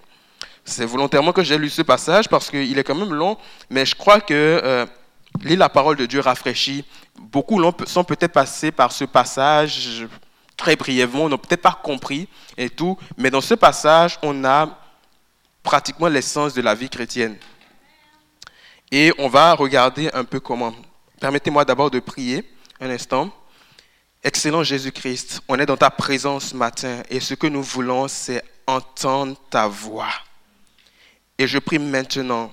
C'est 0.64 0.86
volontairement 0.86 1.32
que 1.32 1.42
j'ai 1.42 1.58
lu 1.58 1.68
ce 1.68 1.82
passage 1.82 2.28
parce 2.28 2.50
qu'il 2.50 2.78
est 2.78 2.84
quand 2.84 2.94
même 2.94 3.12
long, 3.12 3.36
mais 3.68 3.84
je 3.84 3.94
crois 3.94 4.20
que 4.20 4.32
euh, 4.34 4.86
lire 5.42 5.58
la 5.58 5.68
parole 5.68 5.96
de 5.96 6.06
Dieu 6.06 6.20
rafraîchit. 6.20 6.84
Beaucoup 7.18 7.60
sont 7.86 8.04
peut-être 8.04 8.32
passés 8.32 8.72
par 8.72 8.92
ce 8.92 9.04
passage 9.04 10.06
très 10.56 10.76
brièvement, 10.76 11.28
n'ont 11.28 11.38
peut-être 11.38 11.62
pas 11.62 11.78
compris 11.82 12.28
et 12.58 12.68
tout, 12.68 12.98
mais 13.16 13.30
dans 13.30 13.40
ce 13.40 13.54
passage, 13.54 14.18
on 14.22 14.44
a 14.44 14.78
pratiquement 15.62 16.08
l'essence 16.08 16.52
de 16.52 16.60
la 16.60 16.74
vie 16.74 16.90
chrétienne. 16.90 17.36
Et 18.90 19.12
on 19.18 19.28
va 19.28 19.54
regarder 19.54 20.10
un 20.12 20.24
peu 20.24 20.38
comment. 20.38 20.74
Permettez-moi 21.18 21.64
d'abord 21.64 21.90
de 21.90 22.00
prier 22.00 22.44
un 22.80 22.90
instant. 22.90 23.30
Excellent 24.22 24.62
Jésus-Christ, 24.62 25.40
on 25.48 25.58
est 25.58 25.64
dans 25.64 25.78
ta 25.78 25.90
présence 25.90 26.48
ce 26.48 26.56
matin 26.56 27.02
et 27.08 27.20
ce 27.20 27.32
que 27.32 27.46
nous 27.46 27.62
voulons, 27.62 28.06
c'est 28.06 28.44
entendre 28.66 29.36
ta 29.48 29.66
voix. 29.66 30.12
Et 31.38 31.46
je 31.46 31.58
prie 31.58 31.78
maintenant 31.78 32.52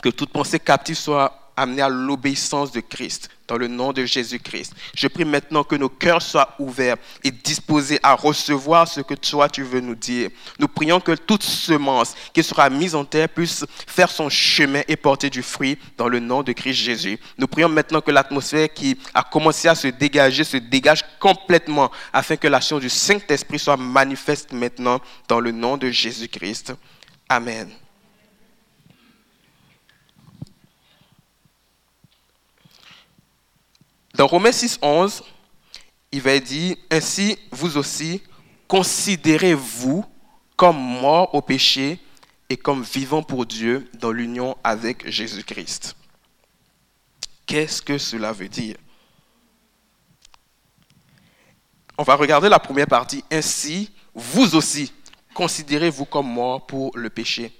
que 0.00 0.08
toute 0.08 0.30
pensée 0.30 0.60
captive 0.60 0.96
soit 0.96 1.45
amenée 1.56 1.82
à 1.82 1.88
l'obéissance 1.88 2.70
de 2.72 2.80
Christ, 2.80 3.30
dans 3.48 3.56
le 3.56 3.68
nom 3.68 3.92
de 3.92 4.04
Jésus-Christ. 4.04 4.74
Je 4.94 5.08
prie 5.08 5.24
maintenant 5.24 5.64
que 5.64 5.76
nos 5.76 5.88
cœurs 5.88 6.22
soient 6.22 6.54
ouverts 6.58 6.96
et 7.24 7.30
disposés 7.30 7.98
à 8.02 8.14
recevoir 8.14 8.88
ce 8.88 9.00
que 9.00 9.14
toi 9.14 9.48
tu 9.48 9.62
veux 9.62 9.80
nous 9.80 9.94
dire. 9.94 10.30
Nous 10.58 10.68
prions 10.68 11.00
que 11.00 11.12
toute 11.12 11.42
semence 11.42 12.14
qui 12.32 12.42
sera 12.42 12.68
mise 12.70 12.94
en 12.94 13.04
terre 13.04 13.28
puisse 13.28 13.64
faire 13.86 14.10
son 14.10 14.28
chemin 14.28 14.82
et 14.88 14.96
porter 14.96 15.30
du 15.30 15.42
fruit 15.42 15.78
dans 15.96 16.08
le 16.08 16.20
nom 16.20 16.42
de 16.42 16.52
Christ 16.52 16.76
Jésus. 16.76 17.18
Nous 17.38 17.46
prions 17.46 17.68
maintenant 17.68 18.00
que 18.00 18.10
l'atmosphère 18.10 18.72
qui 18.72 18.98
a 19.14 19.22
commencé 19.22 19.68
à 19.68 19.74
se 19.74 19.88
dégager 19.88 20.44
se 20.44 20.56
dégage 20.56 21.04
complètement 21.20 21.90
afin 22.12 22.36
que 22.36 22.48
l'action 22.48 22.78
du 22.78 22.90
Saint-Esprit 22.90 23.58
soit 23.58 23.76
manifeste 23.76 24.52
maintenant 24.52 25.00
dans 25.28 25.40
le 25.40 25.52
nom 25.52 25.76
de 25.76 25.90
Jésus-Christ. 25.90 26.74
Amen. 27.28 27.70
Dans 34.16 34.26
Romains 34.26 34.52
6, 34.52 34.78
11, 34.80 35.22
il 36.10 36.22
va 36.22 36.38
dire, 36.38 36.76
ainsi 36.90 37.38
vous 37.50 37.76
aussi, 37.76 38.22
considérez-vous 38.66 40.06
comme 40.56 40.78
morts 40.78 41.34
au 41.34 41.42
péché 41.42 41.98
et 42.48 42.56
comme 42.56 42.82
vivants 42.82 43.22
pour 43.22 43.44
Dieu 43.44 43.90
dans 43.92 44.12
l'union 44.12 44.56
avec 44.64 45.06
Jésus-Christ. 45.10 45.96
Qu'est-ce 47.44 47.82
que 47.82 47.98
cela 47.98 48.32
veut 48.32 48.48
dire? 48.48 48.76
On 51.98 52.02
va 52.02 52.14
regarder 52.14 52.48
la 52.48 52.58
première 52.58 52.86
partie. 52.86 53.22
Ainsi, 53.30 53.90
vous 54.14 54.56
aussi, 54.56 54.94
considérez-vous 55.34 56.06
comme 56.06 56.32
morts 56.32 56.66
pour 56.66 56.96
le 56.96 57.10
péché. 57.10 57.52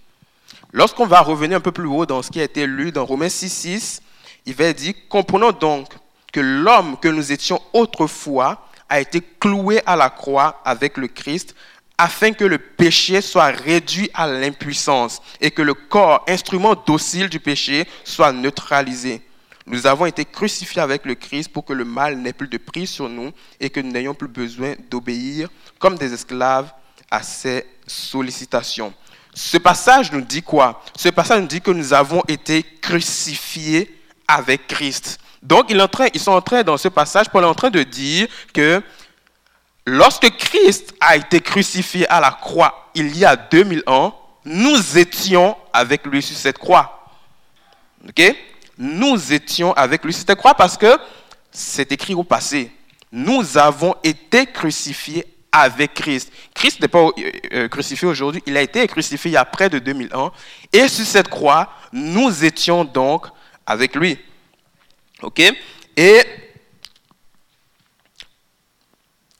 Lorsqu'on 0.73 1.07
va 1.07 1.21
revenir 1.21 1.59
un 1.59 1.61
peu 1.61 1.73
plus 1.73 1.87
haut 1.87 2.07
dans 2.07 2.23
ce 2.23 2.31
qui 2.31 2.41
a 2.41 2.45
été 2.45 2.67
lu 2.67 2.93
dans 2.93 3.05
Romains 3.05 3.29
6, 3.29 3.51
6, 3.51 4.03
il 4.47 4.55
va 4.55 4.73
dire, 4.73 4.95
comprenons 5.11 5.53
donc 5.53 5.93
que 6.37 6.41
l'homme 6.41 6.99
que 6.99 7.09
nous 7.09 7.33
étions 7.33 7.63
autrefois 7.73 8.69
a 8.91 9.01
été 9.01 9.23
cloué 9.41 9.81
à 9.87 9.97
la 9.97 10.11
croix 10.11 10.61
avec 10.67 10.99
le 10.99 11.09
Christ 11.09 11.55
afin 11.97 12.33
que 12.33 12.45
le 12.45 12.59
péché 12.59 13.23
soit 13.23 13.47
réduit 13.47 14.11
à 14.13 14.27
l'impuissance 14.27 15.23
et 15.41 15.51
que 15.51 15.63
le 15.63 15.73
corps, 15.73 16.23
instrument 16.29 16.75
docile 16.75 17.31
du 17.31 17.41
péché, 17.41 17.89
soit 18.05 18.33
neutralisé. 18.33 19.23
Nous 19.65 19.87
avons 19.87 20.05
été 20.05 20.27
crucifiés 20.27 20.83
avec 20.83 21.07
le 21.07 21.15
Christ 21.15 21.49
pour 21.49 21.65
que 21.65 21.73
le 21.73 21.87
mal 21.87 22.19
n'ait 22.19 22.35
plus 22.35 22.49
de 22.49 22.59
prise 22.59 22.91
sur 22.91 23.09
nous 23.09 23.33
et 23.59 23.71
que 23.71 23.81
nous 23.81 23.91
n'ayons 23.91 24.13
plus 24.13 24.29
besoin 24.29 24.75
d'obéir 24.91 25.49
comme 25.79 25.97
des 25.97 26.13
esclaves 26.13 26.71
à 27.11 27.23
ses 27.23 27.65
sollicitations. 27.87 28.93
Ce 29.33 29.57
passage 29.57 30.13
nous 30.13 30.21
dit 30.21 30.43
quoi? 30.43 30.83
Ce 30.99 31.09
passage 31.09 31.41
nous 31.41 31.49
dit 31.49 31.63
que 31.63 31.71
nous 31.71 31.95
avons 31.95 32.23
été 32.29 32.63
crucifiés 32.83 34.03
avec 34.29 34.67
Christ. 34.67 35.19
Donc, 35.47 35.71
ils 35.71 36.21
sont 36.21 36.33
en 36.33 36.41
train, 36.41 36.65
dans 36.65 36.77
ce 36.77 36.89
passage, 36.89 37.29
Paul 37.31 37.45
est 37.45 37.47
en 37.47 37.55
train 37.55 37.71
de 37.71 37.85
dire 37.85 38.27
que 38.53 38.83
lorsque 39.87 40.29
Christ 40.37 40.93
a 41.01 41.17
été 41.17 41.41
crucifié 41.41 42.09
à 42.09 42.21
la 42.21 42.33
croix 42.33 42.91
il 42.97 43.17
y 43.17 43.25
a 43.25 43.37
2000 43.37 43.85
ans, 43.87 44.19
nous 44.45 44.99
étions 44.99 45.57
avec 45.73 46.05
lui 46.05 46.21
sur 46.21 46.37
cette 46.37 46.59
croix. 46.59 47.13
OK? 48.09 48.37
Nous 48.77 49.33
étions 49.33 49.73
avec 49.75 50.05
lui 50.05 50.13
sur 50.13 50.25
cette 50.27 50.37
croix 50.37 50.55
parce 50.55 50.77
que 50.77 50.99
c'est 51.53 51.93
écrit 51.93 52.15
au 52.15 52.25
passé. 52.25 52.73
Nous 53.13 53.57
avons 53.57 53.95
été 54.03 54.47
crucifiés 54.47 55.25
avec 55.53 55.95
Christ. 55.95 56.33
Christ 56.55 56.81
n'est 56.81 56.89
pas 56.89 57.05
euh, 57.05 57.13
euh, 57.53 57.69
crucifié 57.69 58.09
aujourd'hui, 58.09 58.43
il 58.47 58.57
a 58.57 58.63
été 58.63 58.85
crucifié 58.89 59.31
il 59.31 59.35
y 59.35 59.37
a 59.37 59.45
près 59.45 59.71
de 59.71 59.79
2000 59.79 60.13
ans. 60.17 60.33
Et 60.73 60.89
sur 60.89 61.07
cette 61.07 61.29
croix, 61.29 61.71
nous 61.93 62.45
étions 62.45 62.85
donc 62.85 63.27
avec 63.65 63.95
lui. 63.95 64.19
Et 65.97 66.23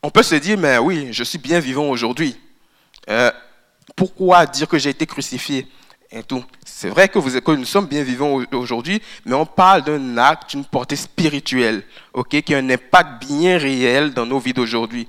on 0.03 0.11
peut 0.11 0.23
se 0.23 0.35
dire, 0.37 0.59
mais 0.59 0.79
oui, 0.79 1.09
je 1.13 1.25
suis 1.25 1.39
bien 1.39 1.61
vivant 1.61 1.89
aujourd'hui. 1.91 2.37
Euh, 3.09 3.31
pourquoi 3.95 4.47
dire 4.47 4.69
que 4.69 4.79
j'ai 4.79 4.91
été 4.91 5.07
crucifié 5.07 5.67
et 6.11 6.23
tout? 6.23 6.45
C'est 6.65 6.89
vrai 6.89 7.09
que, 7.09 7.19
nous 7.51 7.65
sommes 7.65 7.87
bien 7.87 8.03
vivants 8.03 8.41
aujourd'hui, 8.53 9.03
mais 9.25 9.35
on 9.35 9.47
parle 9.47 9.83
d'un 9.83 10.17
acte, 10.19 10.51
d'une 10.51 10.65
portée 10.65 10.97
spirituelle, 10.97 11.83
ok, 12.13 12.41
qui 12.43 12.55
a 12.55 12.59
un 12.59 12.71
impact 12.71 13.25
bien 13.27 13.59
réel 13.59 14.15
dans 14.15 14.27
nos 14.27 14.39
vies 14.39 14.53
d'aujourd'hui. 14.53 15.09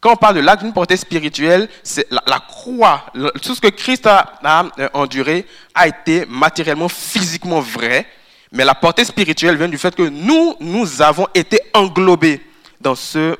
Quand 0.00 0.12
on 0.12 0.16
parle 0.16 0.36
de 0.36 0.40
l'acte 0.40 0.62
d'une 0.62 0.72
portée 0.72 0.96
spirituelle, 0.96 1.68
c'est 1.82 2.06
la, 2.10 2.38
croix, 2.40 3.06
tout 3.42 3.54
ce 3.54 3.60
que 3.60 3.68
Christ 3.68 4.06
a, 4.06 4.38
a, 4.42 4.66
euh, 4.78 4.88
enduré 4.92 5.46
a 5.74 5.88
été 5.88 6.26
matériellement, 6.26 6.88
physiquement 6.88 7.60
vrai, 7.60 8.06
mais 8.54 8.64
la 8.64 8.74
portée 8.74 9.04
spirituelle 9.04 9.56
vient 9.56 9.68
du 9.68 9.76
fait 9.76 9.94
que 9.94 10.08
nous, 10.08 10.54
nous 10.60 11.02
avons 11.02 11.26
été 11.34 11.60
englobés 11.74 12.40
dans 12.80 12.94
ce 12.94 13.36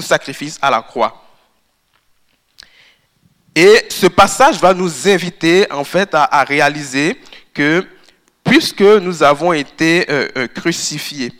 sacrifice 0.00 0.58
à 0.62 0.70
la 0.70 0.80
croix. 0.80 1.22
Et 3.54 3.84
ce 3.90 4.06
passage 4.06 4.58
va 4.58 4.72
nous 4.72 5.08
inviter 5.08 5.70
en 5.70 5.84
fait 5.84 6.08
à, 6.14 6.42
réaliser 6.42 7.20
que 7.52 7.86
puisque 8.42 8.80
nous 8.80 9.22
avons 9.22 9.52
été 9.52 10.10
euh, 10.10 10.28
euh, 10.38 10.46
crucifiés 10.48 11.32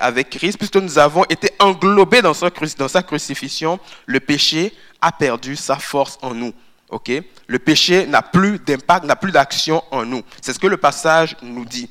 avec 0.00 0.30
Christ, 0.30 0.58
puisque 0.58 0.76
nous 0.76 0.98
avons 0.98 1.24
été 1.28 1.50
englobés 1.58 2.20
dans 2.20 2.34
sa 2.34 3.02
crucifixion, 3.02 3.78
le 4.04 4.20
péché 4.20 4.74
a 5.00 5.12
perdu 5.12 5.54
sa 5.54 5.76
force 5.76 6.18
en 6.22 6.34
nous. 6.34 6.52
Le 6.90 7.58
péché 7.58 8.06
n'a 8.06 8.22
plus 8.22 8.58
d'impact, 8.58 9.04
n'a 9.04 9.16
plus 9.16 9.32
d'action 9.32 9.82
en 9.90 10.04
nous. 10.04 10.22
C'est 10.40 10.52
ce 10.52 10.58
que 10.58 10.66
le 10.66 10.76
passage 10.76 11.36
nous 11.42 11.64
dit. 11.64 11.90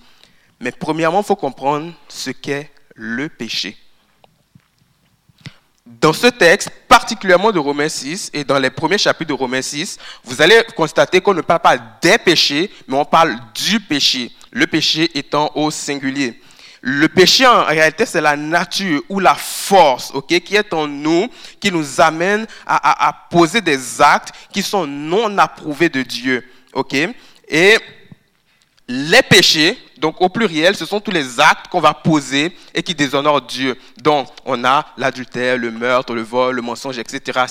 Mais 0.59 0.71
premièrement, 0.71 1.21
il 1.21 1.25
faut 1.25 1.35
comprendre 1.35 1.93
ce 2.07 2.31
qu'est 2.31 2.71
le 2.95 3.29
péché. 3.29 3.77
Dans 5.85 6.13
ce 6.13 6.27
texte, 6.27 6.69
particulièrement 6.87 7.51
de 7.51 7.59
Romains 7.59 7.89
6 7.89 8.31
et 8.33 8.43
dans 8.43 8.59
les 8.59 8.69
premiers 8.69 8.97
chapitres 8.97 9.29
de 9.29 9.33
Romains 9.33 9.61
6, 9.61 9.97
vous 10.23 10.41
allez 10.41 10.61
constater 10.75 11.21
qu'on 11.21 11.33
ne 11.33 11.41
parle 11.41 11.61
pas 11.61 11.77
des 12.01 12.17
péchés, 12.17 12.71
mais 12.87 12.97
on 12.97 13.05
parle 13.05 13.37
du 13.53 13.79
péché. 13.79 14.31
Le 14.51 14.67
péché 14.67 15.09
étant 15.17 15.51
au 15.55 15.71
singulier. 15.71 16.41
Le 16.81 17.07
péché, 17.07 17.45
en 17.45 17.63
réalité, 17.65 18.05
c'est 18.05 18.21
la 18.21 18.35
nature 18.35 19.01
ou 19.09 19.19
la 19.19 19.35
force, 19.35 20.11
ok, 20.13 20.27
qui 20.39 20.55
est 20.55 20.73
en 20.73 20.87
nous, 20.87 21.27
qui 21.59 21.71
nous 21.71 21.99
amène 21.99 22.45
à, 22.65 23.13
poser 23.29 23.61
des 23.61 24.01
actes 24.01 24.31
qui 24.51 24.61
sont 24.61 24.85
non 24.85 25.37
approuvés 25.37 25.89
de 25.89 26.03
Dieu, 26.03 26.47
ok? 26.73 26.95
Et 27.49 27.77
les 28.87 29.21
péchés, 29.21 29.77
donc 29.97 30.21
au 30.21 30.29
pluriel, 30.29 30.75
ce 30.75 30.85
sont 30.85 30.99
tous 30.99 31.11
les 31.11 31.39
actes 31.39 31.67
qu'on 31.67 31.81
va 31.81 31.93
poser 31.93 32.55
et 32.73 32.83
qui 32.83 32.93
déshonorent 32.93 33.41
Dieu. 33.41 33.75
Donc, 34.01 34.29
on 34.45 34.63
a 34.63 34.85
l'adultère, 34.97 35.57
le 35.57 35.71
meurtre, 35.71 36.13
le 36.13 36.21
vol, 36.21 36.55
le 36.55 36.61
mensonge, 36.61 36.97
etc. 36.99 37.45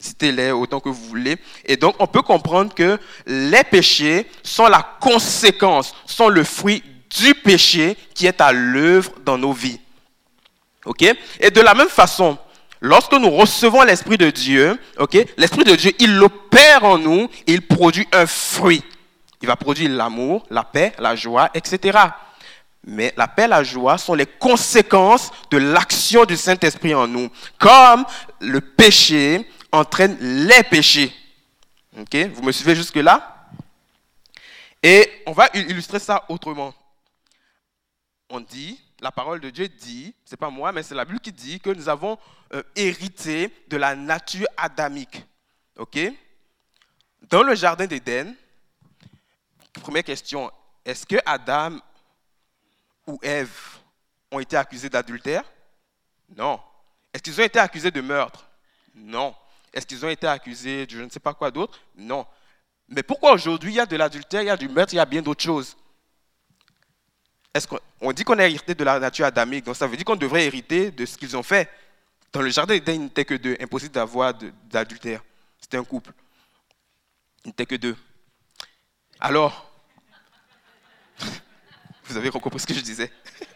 Citez-les 0.00 0.50
autant 0.50 0.80
que 0.80 0.88
vous 0.88 1.04
voulez. 1.08 1.36
Et 1.66 1.76
donc, 1.76 1.94
on 1.98 2.06
peut 2.06 2.22
comprendre 2.22 2.74
que 2.74 2.98
les 3.26 3.62
péchés 3.64 4.26
sont 4.42 4.66
la 4.66 4.82
conséquence, 5.00 5.94
sont 6.06 6.28
le 6.28 6.42
fruit 6.42 6.82
du 7.18 7.34
péché 7.34 7.96
qui 8.14 8.26
est 8.26 8.40
à 8.40 8.52
l'œuvre 8.52 9.12
dans 9.24 9.38
nos 9.38 9.52
vies. 9.52 9.80
OK? 10.84 11.02
Et 11.40 11.50
de 11.50 11.60
la 11.60 11.74
même 11.74 11.88
façon, 11.88 12.38
lorsque 12.80 13.12
nous 13.12 13.30
recevons 13.30 13.82
l'Esprit 13.82 14.18
de 14.18 14.30
Dieu, 14.30 14.78
OK? 14.98 15.16
L'Esprit 15.36 15.64
de 15.64 15.76
Dieu, 15.76 15.92
il 15.98 16.22
opère 16.22 16.84
en 16.84 16.98
nous 16.98 17.28
il 17.46 17.62
produit 17.62 18.06
un 18.12 18.26
fruit. 18.26 18.82
Il 19.40 19.48
va 19.48 19.56
produire 19.56 19.90
l'amour, 19.90 20.46
la 20.50 20.62
paix, 20.62 20.92
la 20.98 21.16
joie, 21.16 21.50
etc. 21.54 21.98
Mais 22.84 23.12
la 23.16 23.28
paix, 23.28 23.46
la 23.46 23.62
joie 23.62 23.98
sont 23.98 24.14
les 24.14 24.26
conséquences 24.26 25.30
de 25.50 25.58
l'action 25.58 26.24
du 26.24 26.36
Saint-Esprit 26.36 26.94
en 26.94 27.06
nous. 27.06 27.28
Comme 27.58 28.04
le 28.40 28.60
péché 28.60 29.48
entraîne 29.70 30.16
les 30.20 30.62
péchés. 30.64 31.12
Ok? 31.98 32.16
Vous 32.34 32.42
me 32.42 32.52
suivez 32.52 32.74
jusque-là? 32.74 33.28
Et 34.82 35.08
on 35.26 35.32
va 35.32 35.48
illustrer 35.54 36.00
ça 36.00 36.24
autrement. 36.28 36.74
On 38.34 38.40
dit, 38.40 38.80
la 39.00 39.12
parole 39.12 39.40
de 39.40 39.50
Dieu 39.50 39.68
dit, 39.68 40.14
c'est 40.24 40.38
pas 40.38 40.48
moi, 40.48 40.72
mais 40.72 40.82
c'est 40.82 40.94
la 40.94 41.04
Bible 41.04 41.20
qui 41.20 41.32
dit 41.32 41.60
que 41.60 41.68
nous 41.68 41.88
avons 41.88 42.18
euh, 42.54 42.62
hérité 42.74 43.52
de 43.68 43.76
la 43.76 43.94
nature 43.94 44.46
adamique. 44.56 45.22
Ok? 45.76 45.98
Dans 47.28 47.42
le 47.42 47.54
jardin 47.54 47.86
d'Éden, 47.86 48.34
Première 49.80 50.04
question, 50.04 50.50
est-ce 50.84 51.06
que 51.06 51.16
Adam 51.24 51.78
ou 53.06 53.18
Ève 53.22 53.78
ont 54.30 54.38
été 54.38 54.56
accusés 54.56 54.88
d'adultère? 54.88 55.44
Non. 56.36 56.60
Est-ce 57.12 57.22
qu'ils 57.22 57.40
ont 57.40 57.44
été 57.44 57.58
accusés 57.58 57.90
de 57.90 58.00
meurtre? 58.00 58.46
Non. 58.94 59.34
Est-ce 59.72 59.86
qu'ils 59.86 60.04
ont 60.04 60.10
été 60.10 60.26
accusés 60.26 60.86
de 60.86 60.90
je 60.90 61.02
ne 61.02 61.08
sais 61.08 61.20
pas 61.20 61.34
quoi 61.34 61.50
d'autre? 61.50 61.80
Non. 61.96 62.26
Mais 62.88 63.02
pourquoi 63.02 63.32
aujourd'hui 63.32 63.72
il 63.72 63.76
y 63.76 63.80
a 63.80 63.86
de 63.86 63.96
l'adultère, 63.96 64.42
il 64.42 64.46
y 64.46 64.50
a 64.50 64.56
du 64.56 64.68
meurtre, 64.68 64.92
il 64.92 64.96
y 64.96 65.00
a 65.00 65.06
bien 65.06 65.22
d'autres 65.22 65.42
choses? 65.42 65.76
Est-ce 67.54 67.66
qu'on 67.66 68.12
dit 68.12 68.24
qu'on 68.24 68.38
a 68.38 68.46
hérité 68.46 68.74
de 68.74 68.84
la 68.84 68.98
nature 68.98 69.26
adamique, 69.26 69.64
donc 69.64 69.76
ça 69.76 69.86
veut 69.86 69.96
dire 69.96 70.04
qu'on 70.04 70.16
devrait 70.16 70.46
hériter 70.46 70.90
de 70.90 71.04
ce 71.04 71.18
qu'ils 71.18 71.36
ont 71.36 71.42
fait. 71.42 71.68
Dans 72.32 72.40
le 72.40 72.48
jardin 72.48 72.74
il 72.74 73.00
n'était 73.00 73.26
que 73.26 73.34
deux. 73.34 73.56
Impossible 73.60 73.92
d'avoir 73.92 74.32
d'adultère. 74.70 75.22
C'était 75.60 75.76
un 75.76 75.84
couple. 75.84 76.12
Il 77.44 77.48
n'était 77.48 77.66
que 77.66 77.74
deux. 77.74 77.96
Alors, 79.20 79.70
vous 82.04 82.16
avez 82.16 82.30
compris 82.30 82.58
ce 82.58 82.66
que 82.66 82.74
je 82.74 82.80
disais. 82.80 83.12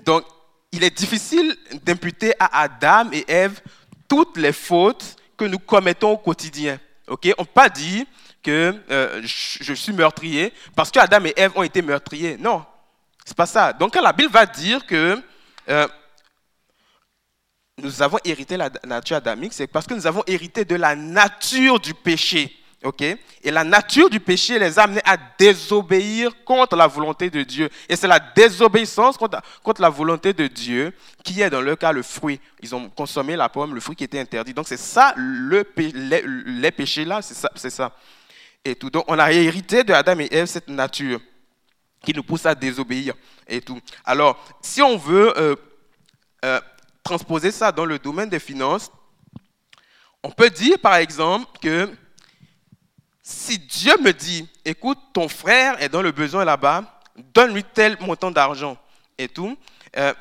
Donc, 0.00 0.24
il 0.72 0.84
est 0.84 0.96
difficile 0.96 1.56
d'imputer 1.82 2.32
à 2.38 2.62
Adam 2.62 3.10
et 3.12 3.24
Ève 3.28 3.60
toutes 4.08 4.36
les 4.36 4.52
fautes 4.52 5.16
que 5.36 5.44
nous 5.44 5.58
commettons 5.58 6.12
au 6.12 6.18
quotidien. 6.18 6.78
On 7.08 7.14
ne 7.14 7.32
peut 7.32 7.44
pas 7.44 7.68
dire 7.68 8.06
que 8.42 8.74
euh, 8.90 9.20
je 9.22 9.74
suis 9.74 9.92
meurtrier 9.92 10.52
parce 10.74 10.90
que 10.90 10.98
Adam 10.98 11.24
et 11.24 11.34
Ève 11.36 11.52
ont 11.54 11.62
été 11.62 11.82
meurtriers. 11.82 12.36
Non, 12.38 12.64
c'est 13.24 13.36
pas 13.36 13.46
ça. 13.46 13.72
Donc, 13.72 13.94
quand 13.94 14.02
la 14.02 14.12
Bible 14.12 14.32
va 14.32 14.46
dire 14.46 14.84
que 14.86 15.22
euh, 15.68 15.86
nous 17.78 18.02
avons 18.02 18.18
hérité 18.24 18.56
la 18.56 18.70
nature 18.84 19.16
adamique, 19.16 19.52
c'est 19.52 19.66
parce 19.66 19.86
que 19.86 19.94
nous 19.94 20.06
avons 20.06 20.22
hérité 20.26 20.64
de 20.64 20.74
la 20.74 20.94
nature 20.96 21.80
du 21.80 21.94
péché. 21.94 22.54
ok? 22.82 23.02
Et 23.02 23.50
la 23.50 23.64
nature 23.64 24.10
du 24.10 24.20
péché 24.20 24.58
les 24.58 24.78
a 24.78 24.82
amenés 24.82 25.00
à 25.04 25.16
désobéir 25.38 26.32
contre 26.44 26.76
la 26.76 26.86
volonté 26.86 27.30
de 27.30 27.42
Dieu. 27.42 27.70
Et 27.88 27.96
c'est 27.96 28.08
la 28.08 28.18
désobéissance 28.18 29.16
contre, 29.16 29.40
la 29.80 29.88
volonté 29.88 30.32
de 30.32 30.46
Dieu 30.46 30.92
qui 31.24 31.40
est 31.40 31.50
dans 31.50 31.60
leur 31.60 31.78
cas 31.78 31.92
le 31.92 32.02
fruit. 32.02 32.40
Ils 32.62 32.74
ont 32.74 32.88
consommé 32.90 33.36
la 33.36 33.48
pomme, 33.48 33.74
le 33.74 33.80
fruit 33.80 33.96
qui 33.96 34.04
était 34.04 34.20
interdit. 34.20 34.54
Donc 34.54 34.68
c'est 34.68 34.76
ça, 34.76 35.14
le, 35.16 35.64
les, 35.76 36.70
péchés 36.72 37.04
là, 37.04 37.20
c'est 37.22 37.70
ça. 37.70 37.92
Et 38.64 38.74
tout. 38.74 38.90
Donc 38.90 39.04
on 39.08 39.18
a 39.18 39.32
hérité 39.32 39.84
de 39.84 39.92
Adam 39.92 40.18
et 40.18 40.28
Ève 40.30 40.46
cette 40.46 40.68
nature. 40.68 41.20
qui 42.02 42.14
nous 42.14 42.22
pousse 42.22 42.46
à 42.46 42.54
désobéir 42.54 43.14
et 43.46 43.60
tout. 43.60 43.78
Alors, 44.04 44.42
si 44.62 44.80
on 44.80 44.96
veut 44.96 45.38
euh, 45.38 45.56
euh, 46.44 46.60
transposer 47.02 47.50
ça 47.50 47.72
dans 47.72 47.84
le 47.84 47.98
domaine 47.98 48.28
des 48.28 48.38
finances, 48.38 48.90
on 50.22 50.30
peut 50.30 50.50
dire 50.50 50.78
par 50.78 50.96
exemple 50.96 51.46
que 51.60 51.90
si 53.22 53.58
Dieu 53.58 53.92
me 54.00 54.12
dit, 54.12 54.48
écoute, 54.64 54.98
ton 55.12 55.28
frère 55.28 55.80
est 55.82 55.88
dans 55.88 56.02
le 56.02 56.10
besoin 56.10 56.44
là-bas, 56.44 57.00
donne-lui 57.34 57.64
tel 57.64 57.96
montant 58.00 58.30
d'argent 58.30 58.76
et 59.18 59.28
tout, 59.28 59.56
euh, 59.96 60.14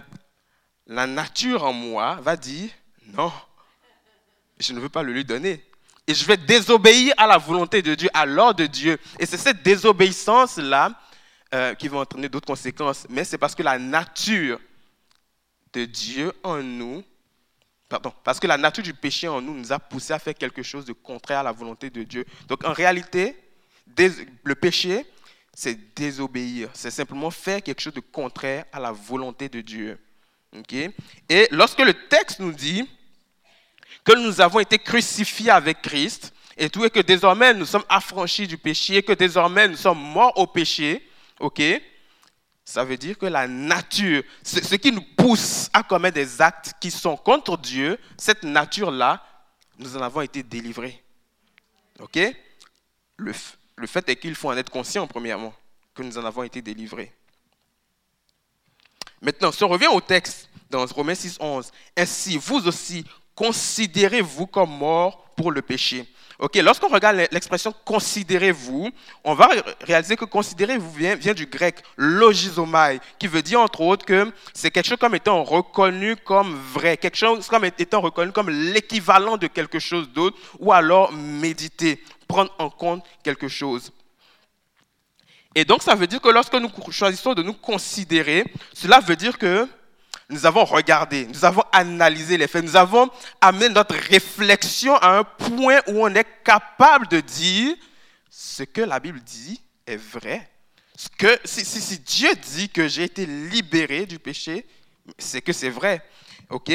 la 0.88 1.08
nature 1.08 1.64
en 1.64 1.74
moi 1.74 2.16
va 2.22 2.36
dire, 2.36 2.70
non, 3.06 3.32
je 4.60 4.74
ne 4.74 4.80
veux 4.80 4.90
pas 4.90 5.04
le 5.04 5.14
lui 5.14 5.24
donner. 5.24 5.64
Et 6.10 6.16
je 6.16 6.26
vais 6.26 6.38
désobéir 6.38 7.14
à 7.18 7.28
la 7.28 7.38
volonté 7.38 7.84
de 7.84 7.94
Dieu, 7.94 8.10
à 8.16 8.26
l'ordre 8.26 8.62
de 8.62 8.66
Dieu. 8.66 8.98
Et 9.20 9.28
c'est 9.28 9.38
cette 9.38 9.62
désobéissance-là 9.62 11.00
euh, 11.54 11.76
qui 11.76 11.88
va 11.88 12.00
entraîner 12.00 12.28
d'autres 12.28 12.48
conséquences. 12.48 13.06
Mais 13.12 13.24
c'est 13.24 13.38
parce 13.38 13.54
que 13.54 13.62
la 13.62 13.78
nature 13.78 14.60
de 15.72 15.86
Dieu 15.86 16.34
en 16.42 16.64
nous, 16.64 17.04
pardon, 17.88 18.12
parce 18.24 18.40
que 18.40 18.48
la 18.48 18.58
nature 18.58 18.84
du 18.84 18.96
péché 18.96 19.28
en 19.28 19.40
nous 19.40 19.54
nous 19.54 19.72
a 19.72 19.78
poussé 19.78 20.12
à 20.12 20.18
faire 20.18 20.34
quelque 20.34 20.64
chose 20.64 20.84
de 20.84 20.94
contraire 20.94 21.42
à 21.42 21.44
la 21.44 21.52
volonté 21.52 21.92
de 21.92 22.02
Dieu. 22.02 22.26
Donc 22.48 22.66
en 22.66 22.74
réalité, 22.74 23.38
le 23.96 24.56
péché, 24.56 25.06
c'est 25.54 25.94
désobéir. 25.96 26.72
C'est 26.74 26.90
simplement 26.90 27.30
faire 27.30 27.62
quelque 27.62 27.82
chose 27.82 27.94
de 27.94 28.00
contraire 28.00 28.66
à 28.72 28.80
la 28.80 28.92
volonté 28.92 29.48
de 29.48 29.62
Dieu. 29.62 30.00
Et 31.30 31.48
lorsque 31.52 31.82
le 31.82 31.94
texte 31.94 32.40
nous 32.40 32.52
dit 32.52 32.90
que 34.04 34.16
nous 34.16 34.42
avons 34.42 34.60
été 34.60 34.78
crucifiés 34.80 35.52
avec 35.52 35.82
Christ, 35.82 36.34
et 36.58 36.70
tout, 36.70 36.84
et 36.84 36.90
que 36.90 37.00
désormais 37.00 37.54
nous 37.54 37.66
sommes 37.66 37.86
affranchis 37.88 38.48
du 38.48 38.58
péché, 38.58 38.98
et 38.98 39.04
que 39.04 39.14
désormais 39.14 39.68
nous 39.68 39.78
sommes 39.78 40.00
morts 40.00 40.38
au 40.38 40.46
péché, 40.46 41.08
ok? 41.40 41.62
Ça 42.66 42.84
veut 42.84 42.98
dire 42.98 43.18
que 43.18 43.26
la 43.26 43.48
nature, 43.48 44.22
ce 44.44 44.76
qui 44.76 44.92
nous 44.92 45.04
pousse 45.18 45.70
à 45.74 45.82
commettre 45.82 46.16
des 46.16 46.42
actes 46.42 46.74
qui 46.80 46.92
sont 46.92 47.18
contre 47.18 47.58
Dieu, 47.58 47.98
cette 48.16 48.44
nature-là, 48.44 49.26
nous 49.80 49.98
en 49.98 50.02
avons 50.02 50.22
été 50.22 50.44
délivrés. 50.44 51.02
Ok? 52.00 52.20
Le, 53.18 53.34
le 53.76 53.88
fait 53.88 54.08
est 54.10 54.18
qu'il 54.18 54.36
faut 54.36 54.50
en 54.50 54.58
être 54.58 54.70
conscient, 54.70 55.08
premièrement, 55.08 55.54
que 55.96 56.04
nous 56.04 56.18
en 56.18 56.26
avons 56.26 56.44
été 56.44 56.62
délivrés. 56.62 57.12
Maintenant, 59.22 59.52
si 59.52 59.64
on 59.64 59.70
revient 59.70 59.88
au 59.88 60.02
texte 60.02 60.50
dans 60.70 60.86
Romains 60.86 61.16
6, 61.16 61.38
11, 61.40 61.72
ainsi 61.98 62.38
vous 62.38 62.68
aussi 62.68 63.04
considérez-vous 63.40 64.48
comme 64.48 64.70
mort 64.70 65.24
pour 65.38 65.54
le 65.54 65.62
péché. 65.62 66.06
Ok, 66.40 66.56
lorsqu'on 66.56 66.90
regarde 66.90 67.16
l'expression 67.32 67.74
considérez-vous, 67.86 68.90
on 69.24 69.34
va 69.34 69.50
réaliser 69.80 70.18
que 70.18 70.26
considérez-vous 70.26 70.92
vient, 70.92 71.34
du 71.34 71.46
grec 71.46 71.82
logizomai, 71.96 73.00
qui 73.18 73.28
veut 73.28 73.42
dire 73.42 73.62
entre 73.62 73.80
autres 73.80 74.06
que 74.06 74.30
c'est 74.54 74.72
quelque 74.72 74.88
chose 74.88 74.98
comme 75.00 75.16
étant 75.16 75.42
reconnu 75.44 76.18
comme 76.18 76.54
vrai, 76.74 76.98
quelque 76.98 77.16
chose 77.16 77.48
comme 77.48 77.64
étant 77.64 78.02
reconnu 78.02 78.34
comme 78.34 78.50
l'équivalent 78.50 79.38
de 79.38 79.48
quelque 79.48 79.80
chose 79.80 80.10
d'autre, 80.10 80.38
ou 80.60 80.74
alors 80.74 81.14
méditer, 81.14 82.04
prendre 82.28 82.54
en 82.58 82.70
compte 82.70 83.06
quelque 83.24 83.48
chose. 83.48 83.94
Et 85.56 85.64
donc, 85.64 85.82
ça 85.82 85.96
veut 85.96 86.08
dire 86.08 86.22
que 86.22 86.30
lorsque 86.30 86.54
nous 86.56 86.70
choisissons 86.92 87.34
de 87.34 87.42
nous 87.42 87.54
considérer, 87.54 88.44
cela 88.74 89.00
veut 89.00 89.16
dire 89.16 89.38
que 89.38 89.68
nous 90.30 90.46
avons 90.46 90.64
regardé, 90.64 91.26
nous 91.26 91.44
avons 91.44 91.64
analysé 91.72 92.38
les 92.38 92.48
faits, 92.48 92.64
nous 92.64 92.76
avons 92.76 93.10
amené 93.42 93.70
notre 93.70 93.96
réflexion 93.96 94.96
à 94.98 95.18
un 95.18 95.24
point 95.24 95.80
où 95.88 96.06
on 96.06 96.14
est 96.14 96.44
capable 96.44 97.08
de 97.08 97.20
dire 97.20 97.76
ce 98.30 98.64
que 98.64 98.82
la 98.82 99.00
Bible 99.00 99.22
dit 99.22 99.60
est 99.88 99.98
vrai. 99.98 100.48
Ce 100.96 101.08
que, 101.18 101.40
si, 101.46 102.00
Dieu 102.00 102.30
dit 102.36 102.70
que 102.70 102.88
j'ai 102.88 103.04
été 103.04 103.26
libéré 103.26 104.06
du 104.06 104.20
péché, 104.20 104.66
c'est 105.18 105.42
que 105.42 105.54
c'est 105.54 105.70
vrai. 105.70 106.02
OK? 106.50 106.72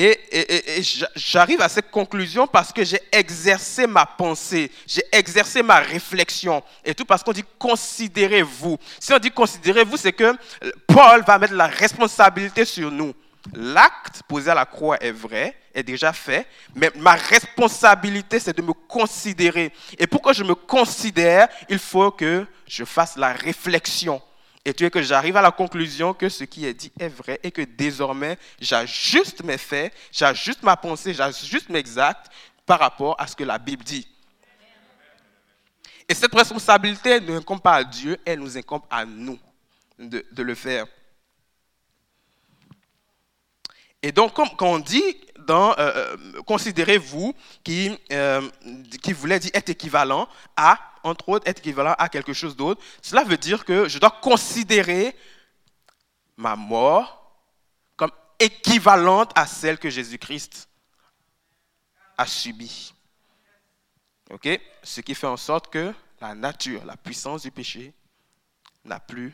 Et, 0.00 0.80
j'arrive 1.16 1.60
à 1.60 1.68
cette 1.68 1.90
conclusion 1.90 2.46
parce 2.46 2.72
que 2.72 2.84
j'ai 2.84 3.00
exercé 3.10 3.84
ma 3.84 4.06
pensée, 4.06 4.70
j'ai 4.86 5.02
exercé 5.10 5.60
ma 5.60 5.80
réflexion. 5.80 6.62
Et 6.84 6.94
tout 6.94 7.04
parce 7.04 7.24
qu'on 7.24 7.32
dit 7.32 7.44
considérez-vous. 7.58 8.78
Si 9.00 9.12
on 9.12 9.18
dit 9.18 9.32
considérez-vous, 9.32 9.96
c'est 9.96 10.12
que 10.12 10.36
Paul 10.86 11.24
va 11.26 11.38
mettre 11.40 11.54
la 11.54 11.66
responsabilité 11.66 12.64
sur 12.64 12.92
nous. 12.92 13.12
L'acte 13.54 14.22
posé 14.28 14.50
à 14.52 14.54
la 14.54 14.66
croix 14.66 14.98
est 15.02 15.10
vrai, 15.10 15.56
est 15.74 15.82
déjà 15.82 16.12
fait, 16.12 16.46
mais 16.76 16.92
ma 16.96 17.14
responsabilité, 17.14 18.38
c'est 18.38 18.56
de 18.56 18.62
me 18.62 18.72
considérer. 18.72 19.72
Et 19.98 20.06
pour 20.06 20.22
que 20.22 20.32
je 20.32 20.44
me 20.44 20.54
considère, 20.54 21.48
il 21.68 21.78
faut 21.78 22.12
que 22.12 22.46
je 22.68 22.84
fasse 22.84 23.16
la 23.16 23.32
réflexion 23.32 24.22
et 24.68 24.74
tu 24.74 24.84
es 24.84 24.90
que 24.90 25.00
j'arrive 25.00 25.34
à 25.38 25.40
la 25.40 25.50
conclusion 25.50 26.12
que 26.12 26.28
ce 26.28 26.44
qui 26.44 26.66
est 26.66 26.74
dit 26.74 26.92
est 27.00 27.08
vrai 27.08 27.40
et 27.42 27.50
que 27.50 27.62
désormais, 27.62 28.38
j'ajuste 28.60 29.42
mes 29.42 29.56
faits, 29.56 29.94
j'ajuste 30.12 30.62
ma 30.62 30.76
pensée, 30.76 31.14
j'ajuste 31.14 31.70
mes 31.70 31.96
actes 31.96 32.30
par 32.66 32.78
rapport 32.78 33.18
à 33.18 33.26
ce 33.26 33.34
que 33.34 33.44
la 33.44 33.56
Bible 33.56 33.82
dit. 33.82 34.06
Et 36.06 36.12
cette 36.12 36.34
responsabilité 36.34 37.18
ne 37.18 37.38
incombe 37.38 37.62
pas 37.62 37.76
à 37.76 37.84
Dieu, 37.84 38.18
elle 38.26 38.40
nous 38.40 38.58
incombe 38.58 38.82
à 38.90 39.06
nous 39.06 39.38
de, 39.98 40.22
le 40.36 40.54
faire. 40.54 40.84
Et 44.02 44.12
donc, 44.12 44.34
quand 44.34 44.60
on 44.60 44.80
dit 44.80 45.16
euh, 45.50 45.74
euh, 45.78 46.42
considérez-vous 46.42 47.34
qui, 47.64 47.96
euh, 48.12 48.48
qui 49.02 49.12
voulait 49.12 49.38
dire 49.38 49.50
être 49.54 49.70
équivalent 49.70 50.28
à 50.56 50.78
entre 51.04 51.28
autres, 51.28 51.48
être 51.48 51.60
équivalent 51.60 51.94
à 51.98 52.08
quelque 52.08 52.32
chose 52.32 52.56
d'autre, 52.56 52.82
cela 53.02 53.24
veut 53.24 53.36
dire 53.36 53.64
que 53.64 53.88
je 53.88 53.98
dois 53.98 54.10
considérer 54.10 55.16
ma 56.36 56.56
mort 56.56 57.40
comme 57.96 58.10
équivalente 58.38 59.32
à 59.34 59.46
celle 59.46 59.78
que 59.78 59.90
Jésus-Christ 59.90 60.68
a 62.16 62.26
subie. 62.26 62.92
OK? 64.30 64.48
Ce 64.82 65.00
qui 65.00 65.14
fait 65.14 65.26
en 65.26 65.36
sorte 65.36 65.70
que 65.72 65.94
la 66.20 66.34
nature, 66.34 66.84
la 66.84 66.96
puissance 66.96 67.42
du 67.42 67.50
péché 67.50 67.94
n'a 68.84 69.00
plus 69.00 69.32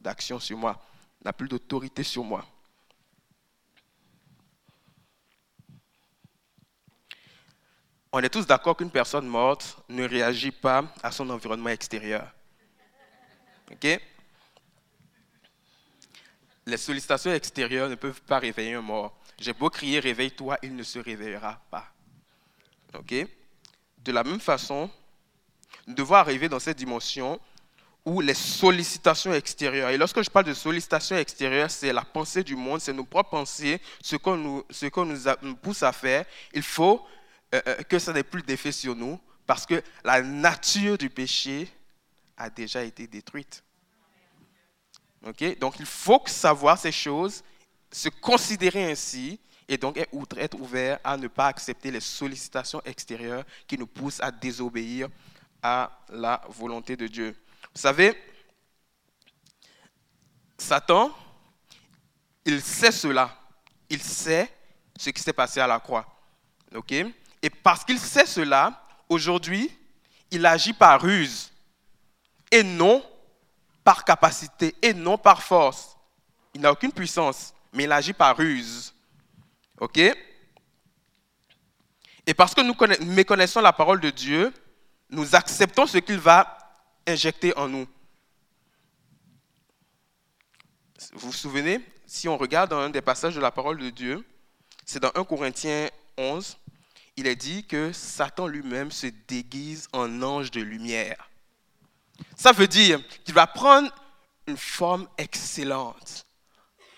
d'action 0.00 0.40
sur 0.40 0.56
moi, 0.56 0.82
n'a 1.24 1.32
plus 1.32 1.48
d'autorité 1.48 2.02
sur 2.02 2.24
moi. 2.24 2.44
On 8.12 8.20
est 8.20 8.28
tous 8.28 8.46
d'accord 8.46 8.76
qu'une 8.76 8.90
personne 8.90 9.26
morte 9.26 9.78
ne 9.88 10.06
réagit 10.06 10.50
pas 10.50 10.84
à 11.02 11.10
son 11.10 11.28
environnement 11.30 11.70
extérieur. 11.70 12.30
OK? 13.70 14.00
Les 16.66 16.76
sollicitations 16.76 17.32
extérieures 17.32 17.88
ne 17.88 17.94
peuvent 17.94 18.20
pas 18.22 18.38
réveiller 18.38 18.74
un 18.74 18.82
mort. 18.82 19.18
J'ai 19.38 19.54
beau 19.54 19.70
crier 19.70 19.98
réveille-toi, 19.98 20.58
il 20.62 20.76
ne 20.76 20.82
se 20.82 20.98
réveillera 20.98 21.60
pas. 21.70 21.86
OK? 22.94 23.14
De 23.98 24.12
la 24.12 24.22
même 24.22 24.40
façon, 24.40 24.90
nous 25.86 25.94
devons 25.94 26.14
arriver 26.14 26.48
dans 26.48 26.60
cette 26.60 26.76
dimension 26.76 27.40
où 28.04 28.20
les 28.20 28.34
sollicitations 28.34 29.32
extérieures, 29.32 29.90
et 29.90 29.96
lorsque 29.96 30.22
je 30.22 30.28
parle 30.28 30.46
de 30.46 30.54
sollicitations 30.54 31.16
extérieures, 31.16 31.70
c'est 31.70 31.92
la 31.92 32.02
pensée 32.02 32.42
du 32.42 32.56
monde, 32.56 32.80
c'est 32.80 32.92
nos 32.92 33.04
propres 33.04 33.30
pensées, 33.30 33.80
ce 34.02 34.16
qu'on 34.16 34.36
nous, 34.36 34.64
ce 34.70 34.86
qu'on 34.86 35.06
nous 35.06 35.56
pousse 35.56 35.84
à 35.84 35.92
faire. 35.92 36.24
Il 36.52 36.64
faut 36.64 37.06
euh, 37.54 37.60
euh, 37.66 37.82
que 37.82 37.98
ça 37.98 38.12
n'ait 38.12 38.22
plus 38.22 38.42
d'effet 38.42 38.72
sur 38.72 38.94
nous 38.94 39.20
parce 39.46 39.66
que 39.66 39.82
la 40.04 40.22
nature 40.22 40.96
du 40.96 41.10
péché 41.10 41.68
a 42.36 42.48
déjà 42.48 42.82
été 42.82 43.06
détruite. 43.06 43.62
Donc 45.22 45.78
il 45.78 45.86
faut 45.86 46.22
savoir 46.26 46.78
ces 46.78 46.90
choses, 46.90 47.44
se 47.90 48.08
considérer 48.08 48.90
ainsi 48.90 49.38
et 49.68 49.76
donc 49.76 49.96
être 49.96 50.58
ouvert 50.58 50.98
à 51.04 51.16
ne 51.16 51.28
pas 51.28 51.46
accepter 51.46 51.90
les 51.90 52.00
sollicitations 52.00 52.82
extérieures 52.84 53.44
qui 53.66 53.78
nous 53.78 53.86
poussent 53.86 54.20
à 54.20 54.30
désobéir 54.30 55.08
à 55.62 55.90
la 56.08 56.42
volonté 56.48 56.96
de 56.96 57.06
Dieu. 57.06 57.36
Vous 57.74 57.80
savez, 57.80 58.20
Satan, 60.58 61.10
il 62.44 62.60
sait 62.60 62.92
cela. 62.92 63.38
Il 63.88 64.02
sait 64.02 64.52
ce 64.98 65.10
qui 65.10 65.22
s'est 65.22 65.32
passé 65.32 65.60
à 65.60 65.66
la 65.66 65.78
croix. 65.78 66.06
Et 67.42 67.50
parce 67.50 67.84
qu'il 67.84 67.98
sait 67.98 68.26
cela, 68.26 68.86
aujourd'hui, 69.08 69.70
il 70.30 70.46
agit 70.46 70.72
par 70.72 71.02
ruse 71.02 71.52
et 72.50 72.62
non 72.62 73.04
par 73.84 74.04
capacité 74.04 74.74
et 74.80 74.94
non 74.94 75.18
par 75.18 75.42
force. 75.42 75.96
Il 76.54 76.60
n'a 76.60 76.70
aucune 76.70 76.92
puissance, 76.92 77.52
mais 77.72 77.84
il 77.84 77.92
agit 77.92 78.12
par 78.12 78.36
ruse. 78.36 78.94
OK? 79.80 79.98
Et 82.24 82.34
parce 82.34 82.54
que 82.54 82.60
nous 82.60 82.76
méconnaissons 83.04 83.60
la 83.60 83.72
parole 83.72 84.00
de 84.00 84.10
Dieu, 84.10 84.52
nous 85.10 85.34
acceptons 85.34 85.86
ce 85.86 85.98
qu'il 85.98 86.18
va 86.18 86.56
injecter 87.06 87.56
en 87.58 87.68
nous. 87.68 87.86
Vous 91.14 91.28
vous 91.28 91.32
souvenez, 91.32 91.80
si 92.06 92.28
on 92.28 92.36
regarde 92.36 92.70
dans 92.70 92.78
un 92.78 92.90
des 92.90 93.02
passages 93.02 93.34
de 93.34 93.40
la 93.40 93.50
parole 93.50 93.78
de 93.78 93.90
Dieu, 93.90 94.24
c'est 94.84 95.00
dans 95.00 95.10
1 95.14 95.24
Corinthiens 95.24 95.88
11, 96.16 96.56
il 97.16 97.26
est 97.26 97.36
dit 97.36 97.66
que 97.66 97.92
Satan 97.92 98.46
lui-même 98.46 98.90
se 98.90 99.06
déguise 99.28 99.88
en 99.92 100.22
ange 100.22 100.50
de 100.50 100.60
lumière. 100.60 101.30
Ça 102.36 102.52
veut 102.52 102.68
dire 102.68 103.00
qu'il 103.24 103.34
va 103.34 103.46
prendre 103.46 103.90
une 104.46 104.56
forme 104.56 105.08
excellente, 105.18 106.26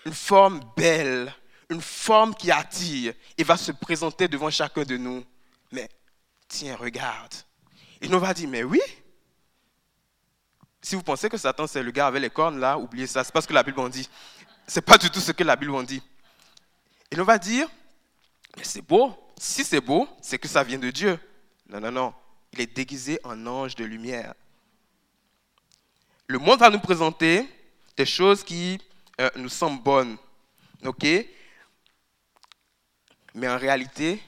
une 0.05 0.13
forme 0.13 0.61
belle, 0.75 1.33
une 1.69 1.81
forme 1.81 2.33
qui 2.35 2.51
attire. 2.51 3.13
Il 3.37 3.45
va 3.45 3.57
se 3.57 3.71
présenter 3.71 4.27
devant 4.27 4.49
chacun 4.49 4.83
de 4.83 4.97
nous. 4.97 5.23
Mais 5.71 5.89
tiens, 6.47 6.75
regarde. 6.75 7.33
Il 8.01 8.09
nous 8.09 8.19
va 8.19 8.33
dire, 8.33 8.47
mais 8.47 8.63
oui. 8.63 8.81
Si 10.81 10.95
vous 10.95 11.03
pensez 11.03 11.29
que 11.29 11.37
Satan, 11.37 11.65
c'est 11.65 11.81
le 11.81 11.91
gars 11.91 12.07
avec 12.07 12.21
les 12.21 12.29
cornes 12.29 12.59
là, 12.59 12.77
oubliez 12.77 13.07
ça. 13.07 13.23
C'est 13.23 13.33
pas 13.33 13.41
ce 13.41 13.47
que 13.47 13.53
la 13.53 13.63
Bible 13.63 13.79
en 13.79 13.89
dit. 13.89 14.07
C'est 14.67 14.81
pas 14.81 14.97
du 14.97 15.09
tout 15.09 15.19
ce 15.19 15.31
que 15.31 15.43
la 15.43 15.55
Bible 15.55 15.73
en 15.73 15.83
dit. 15.83 16.01
Il 17.11 17.17
nous 17.17 17.25
va 17.25 17.37
dire, 17.37 17.67
mais 18.55 18.63
c'est 18.63 18.81
beau. 18.81 19.24
Si 19.37 19.63
c'est 19.63 19.81
beau, 19.81 20.07
c'est 20.21 20.39
que 20.39 20.47
ça 20.47 20.63
vient 20.63 20.79
de 20.79 20.91
Dieu. 20.91 21.19
Non, 21.69 21.79
non, 21.79 21.91
non. 21.91 22.13
Il 22.53 22.61
est 22.61 22.73
déguisé 22.73 23.19
en 23.23 23.45
ange 23.45 23.75
de 23.75 23.83
lumière. 23.83 24.33
Le 26.27 26.39
monde 26.39 26.59
va 26.59 26.69
nous 26.69 26.79
présenter 26.79 27.47
des 27.97 28.05
choses 28.05 28.43
qui 28.43 28.79
euh, 29.19 29.29
nous 29.35 29.49
semblent 29.49 29.83
bonnes. 29.83 30.17
OK? 30.83 31.05
Mais 33.33 33.47
en 33.47 33.57
réalité, 33.57 34.21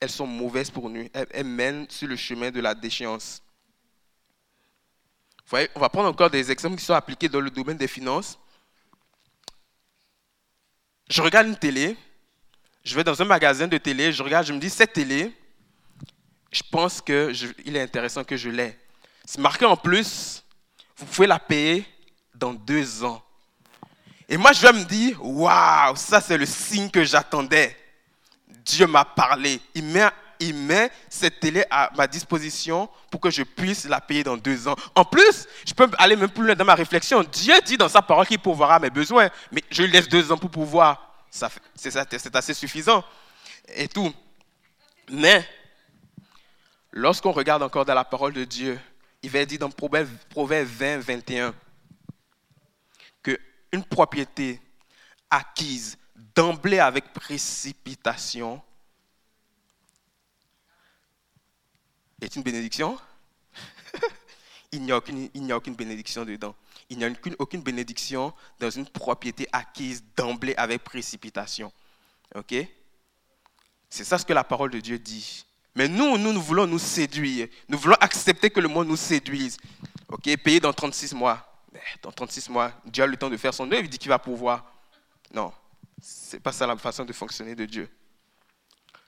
elles 0.00 0.10
sont 0.10 0.26
mauvaises 0.26 0.70
pour 0.70 0.88
nous. 0.88 1.08
Elles, 1.12 1.44
mènent 1.44 1.88
sur 1.90 2.08
le 2.08 2.16
chemin 2.16 2.50
de 2.50 2.60
la 2.60 2.74
déchéance. 2.74 3.42
Vous 5.38 5.50
voyez, 5.50 5.68
on 5.74 5.80
va 5.80 5.88
prendre 5.88 6.08
encore 6.08 6.30
des 6.30 6.50
exemples 6.50 6.76
qui 6.76 6.84
sont 6.84 6.94
appliqués 6.94 7.28
dans 7.28 7.40
le 7.40 7.50
domaine 7.50 7.76
des 7.76 7.88
finances. 7.88 8.38
Je 11.08 11.20
regarde 11.20 11.48
une 11.48 11.56
télé, 11.56 11.96
je 12.84 12.94
vais 12.94 13.04
dans 13.04 13.20
un 13.20 13.24
magasin 13.24 13.66
de 13.66 13.78
télé, 13.78 14.12
je 14.12 14.22
regarde, 14.22 14.46
je 14.46 14.52
me 14.52 14.58
dis, 14.58 14.68
cette 14.68 14.92
télé, 14.92 15.32
je 16.52 16.62
pense 16.70 17.00
qu'il 17.00 17.76
est 17.76 17.80
intéressant 17.80 18.22
que 18.22 18.36
je 18.36 18.50
l'ai. 18.50 18.78
C'est 19.24 19.40
marqué 19.40 19.64
en 19.64 19.76
plus, 19.76 20.44
vous 20.96 21.06
pouvez 21.06 21.26
la 21.26 21.38
payer 21.38 21.84
dans 22.34 22.52
deux 22.52 23.02
ans. 23.02 23.22
Et 24.28 24.36
moi, 24.36 24.52
je 24.52 24.60
vais 24.60 24.72
me 24.72 24.84
dire, 24.84 25.24
waouh, 25.24 25.96
ça 25.96 26.20
c'est 26.20 26.36
le 26.36 26.46
signe 26.46 26.90
que 26.90 27.04
j'attendais. 27.04 27.76
Dieu 28.48 28.86
m'a 28.86 29.04
parlé. 29.04 29.60
Il 29.74 29.84
met, 29.84 30.08
il 30.40 30.54
met 30.54 30.90
cette 31.08 31.40
télé 31.40 31.64
à 31.70 31.90
ma 31.96 32.06
disposition 32.06 32.88
pour 33.10 33.20
que 33.20 33.30
je 33.30 33.42
puisse 33.42 33.84
la 33.86 34.00
payer 34.00 34.24
dans 34.24 34.36
deux 34.36 34.68
ans. 34.68 34.76
En 34.94 35.04
plus, 35.04 35.46
je 35.66 35.72
peux 35.74 35.90
aller 35.98 36.16
même 36.16 36.30
plus 36.30 36.44
loin 36.44 36.54
dans 36.54 36.64
ma 36.64 36.74
réflexion. 36.74 37.22
Dieu 37.22 37.54
dit 37.64 37.76
dans 37.76 37.88
sa 37.88 38.02
parole 38.02 38.26
qu'il 38.26 38.38
pourvoira 38.38 38.78
mes 38.78 38.90
besoins, 38.90 39.28
mais 39.52 39.62
je 39.70 39.82
lui 39.82 39.90
laisse 39.90 40.08
deux 40.08 40.30
ans 40.32 40.38
pour 40.38 40.50
pouvoir. 40.50 41.13
C'est 41.74 42.36
assez 42.36 42.54
suffisant 42.54 43.04
et 43.68 43.88
tout. 43.88 44.14
Mais, 45.10 45.46
lorsqu'on 46.92 47.32
regarde 47.32 47.62
encore 47.62 47.84
dans 47.84 47.94
la 47.94 48.04
parole 48.04 48.32
de 48.32 48.44
Dieu, 48.44 48.78
il 49.22 49.30
va 49.30 49.44
dire 49.44 49.58
dans 49.58 49.70
Proverbe, 49.70 50.08
20, 50.36 50.98
21 50.98 51.54
qu'une 53.22 53.84
propriété 53.84 54.60
acquise 55.28 55.98
d'emblée 56.14 56.78
avec 56.78 57.12
précipitation 57.12 58.62
est 62.20 62.36
une 62.36 62.42
bénédiction 62.42 62.98
Il 64.72 64.82
n'y 64.82 64.92
a, 64.92 64.96
a 64.96 65.56
aucune 65.56 65.74
bénédiction 65.74 66.24
dedans. 66.24 66.54
Il 66.90 66.98
n'y 66.98 67.04
a 67.04 67.10
aucune, 67.38 67.62
bénédiction 67.62 68.32
dans 68.60 68.70
une 68.70 68.86
propriété 68.86 69.48
acquise 69.52 70.04
d'emblée 70.16 70.54
avec 70.56 70.84
précipitation. 70.84 71.72
OK? 72.34 72.54
C'est 73.88 74.04
ça 74.04 74.18
ce 74.18 74.24
que 74.26 74.32
la 74.32 74.44
parole 74.44 74.70
de 74.70 74.80
Dieu 74.80 74.98
dit. 74.98 75.44
Mais 75.74 75.88
nous, 75.88 76.18
nous, 76.18 76.32
nous 76.32 76.42
voulons 76.42 76.66
nous 76.66 76.78
séduire. 76.78 77.48
Nous 77.68 77.78
voulons 77.78 77.96
accepter 78.00 78.50
que 78.50 78.60
le 78.60 78.68
monde 78.68 78.88
nous 78.88 78.96
séduise. 78.96 79.56
OK? 80.08 80.36
Payer 80.36 80.60
dans 80.60 80.72
36 80.72 81.14
mois. 81.14 81.62
dans 82.02 82.12
36 82.12 82.48
mois, 82.50 82.72
Dieu 82.84 83.04
a 83.04 83.06
le 83.06 83.16
temps 83.16 83.30
de 83.30 83.36
faire 83.36 83.54
son 83.54 83.70
œuvre. 83.72 83.82
Il 83.84 83.88
dit 83.88 83.98
qu'il 83.98 84.10
va 84.10 84.18
pouvoir. 84.18 84.64
Non. 85.32 85.52
Ce 86.00 86.36
n'est 86.36 86.40
pas 86.40 86.52
ça 86.52 86.66
la 86.66 86.76
façon 86.76 87.04
de 87.04 87.12
fonctionner 87.12 87.54
de 87.54 87.64
Dieu. 87.64 87.88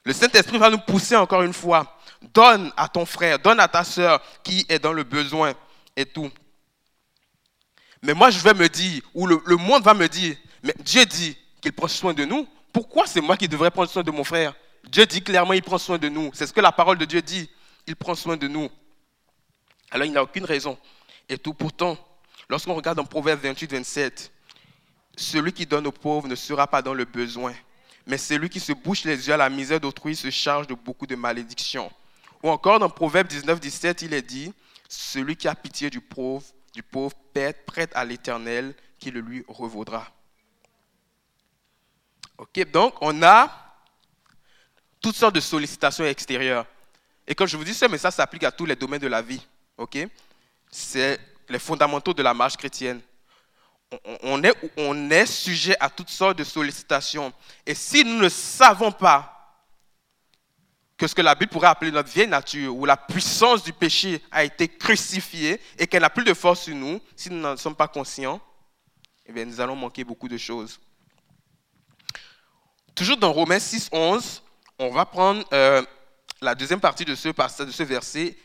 Le 0.07 0.13
Saint-Esprit 0.13 0.59
va 0.59 0.71
nous 0.71 0.79
pousser 0.79 1.17
encore 1.17 1.43
une 1.43 1.53
fois. 1.53 1.99
Donne 2.33 2.73
à 2.77 2.89
ton 2.89 3.05
frère, 3.05 3.41
donne 3.41 3.59
à 3.59 3.67
ta 3.67 3.83
soeur 3.83 4.23
qui 4.45 4.65
est 4.69 4.79
dans 4.79 4.93
le 4.93 5.03
besoin 5.03 5.53
et 5.97 6.07
tout. 6.07 6.31
Mais 8.03 8.15
moi, 8.15 8.31
je 8.31 8.39
vais 8.41 8.55
me 8.55 8.69
dire, 8.69 9.03
ou 9.15 9.27
le, 9.27 9.57
monde 9.57 9.83
va 9.83 9.95
me 9.95 10.09
dire, 10.09 10.37
mais 10.63 10.75
Dieu 10.81 11.05
dit 11.07 11.37
qu'il 11.61 11.73
prend 11.73 11.89
soin 11.89 12.15
de 12.15 12.25
nous. 12.25 12.47
Pourquoi 12.73 13.07
c'est 13.07 13.21
moi 13.21 13.37
qui 13.37 13.49
devrais 13.49 13.71
prendre 13.71 13.91
soin 13.91 14.03
de 14.03 14.11
mon 14.11 14.25
frère? 14.25 14.55
Dieu 14.89 15.07
dit 15.07 15.23
clairement, 15.23 15.55
il 15.55 15.63
prend 15.63 15.79
soin 15.79 15.99
de 15.99 16.09
nous. 16.09 16.31
C'est 16.35 16.47
ce 16.47 16.53
que 16.53 16.61
la 16.61 16.73
parole 16.73 16.99
de 16.99 17.05
Dieu 17.05 17.23
dit. 17.23 17.49
Il 17.87 17.97
prend 17.97 18.15
soin 18.15 18.37
de 18.37 18.49
nous. 18.49 18.69
Alors, 19.91 20.07
il 20.07 20.13
n'a 20.13 20.23
aucune 20.23 20.45
raison. 20.45 20.77
Et 21.29 21.39
tout 21.39 21.55
pourtant, 21.55 21.97
lorsqu'on 22.49 22.75
regarde 22.75 22.99
en 22.99 23.05
Proverbe 23.05 23.41
28, 23.41 23.73
27, 23.73 24.33
celui 25.17 25.53
qui 25.53 25.67
donne 25.67 25.87
aux 25.87 25.93
pauvres 25.93 26.29
ne 26.29 26.35
sera 26.35 26.67
pas 26.67 26.83
dans 26.83 26.95
le 26.95 27.05
besoin, 27.05 27.55
mais 28.07 28.19
celui 28.19 28.49
qui 28.49 28.61
se 28.61 28.73
bouche 28.73 29.05
les 29.05 29.27
yeux 29.27 29.35
à 29.35 29.37
la 29.37 29.49
misère 29.49 29.81
d'autrui 29.81 30.15
se 30.15 30.31
charge 30.31 30.67
de 30.67 30.75
beaucoup 30.75 31.07
de 31.07 31.17
malédictions. 31.17 31.91
Ou 32.43 32.51
encore 32.51 32.79
dans 32.79 32.91
Proverbe 32.91 33.27
19, 33.27 33.59
17, 33.59 34.03
il 34.03 34.15
est 34.15 34.23
dit, 34.23 34.53
celui 34.89 35.37
qui 35.37 35.49
a 35.49 35.55
pitié 35.55 35.91
du 35.91 36.01
pauvre, 36.01 36.45
du 36.77 36.83
pauvre 36.83 37.17
prête 37.67 37.91
à 37.95 38.05
l'Éternel 38.05 38.75
qui 38.99 39.11
le 39.11 39.21
lui 39.21 39.43
revaudra. 39.49 40.07
Ok, 42.37 42.71
donc 42.71 42.95
on 43.01 43.23
a 43.23 43.51
toutes 45.01 45.17
sortes 45.17 45.35
de 45.35 45.41
sollicitations 45.41 46.05
extérieures. 46.05 46.67
Et 47.27 47.35
quand 47.35 47.47
je 47.47 47.57
vous 47.57 47.65
dis 47.65 47.73
ça, 47.73 47.89
mais 47.89 47.97
ça 47.97 48.11
s'applique 48.11 48.45
à 48.45 48.53
tous 48.53 48.67
les 48.67 48.77
domaines 48.77 49.01
de 49.01 49.07
la 49.07 49.23
vie. 49.23 49.41
ok? 49.79 50.07
C'est 50.71 51.19
les 51.49 51.59
fondamentaux 51.59 52.13
de 52.13 52.23
la 52.23 52.35
marche 52.35 52.59
chrétienne 52.59 53.01
on 54.23 54.43
est, 54.43 54.55
on 54.77 55.11
est 55.11 55.27
sujet 55.27 55.77
à 55.79 55.89
toutes 55.89 56.11
sortes 56.11 56.39
de 56.39 56.45
sollicitations. 56.45 57.33
Et 57.65 57.75
si 57.75 58.05
nous 58.05 58.19
ne 58.19 58.29
savons 58.29 58.93
pas 58.93 59.36
que 60.97 61.07
ce 61.07 61.15
que 61.15 61.23
la 61.23 61.35
Bible 61.35 61.51
pourrait 61.53 61.69
appeler 61.69 61.91
notre 61.91 62.09
vieille 62.09 62.29
nature, 62.29 62.75
où 62.75 62.85
la 62.87 62.97
puissance 62.97 63.63
du 63.63 63.73
péché 63.73 64.23
a 64.31 64.45
été 64.45 64.69
crucifiée 64.69 65.61
et 65.79 65.87
qu'elle 65.87 66.03
n'a 66.03 66.11
plus 66.11 66.25
de 66.25 66.35
force 66.35 66.63
sur 66.63 66.75
nous, 66.75 67.01
si 67.15 67.31
nous 67.31 67.41
n'en 67.41 67.57
sommes 67.57 67.77
pas 67.77 67.89
conscients, 67.89 68.41
eh 69.27 69.33
bien, 69.33 69.45
nous 69.45 69.61
allons 69.61 69.77
manquer 69.77 70.05
beaucoup 70.05 70.29
de 70.29 70.39
choses. 70.39 70.81
Toujours 72.95 73.19
dans 73.19 73.33
Romains 73.33 73.59
6, 73.59 73.91
11, 73.93 74.43
on 74.79 74.91
va 74.91 75.05
prendre 75.05 75.45
euh, 75.53 75.83
la 76.41 76.55
deuxième 76.55 76.81
partie 76.81 77.05
de 77.05 77.15
ce, 77.15 77.29
de 77.29 77.71
ce 77.71 77.83
verset. 77.83 78.37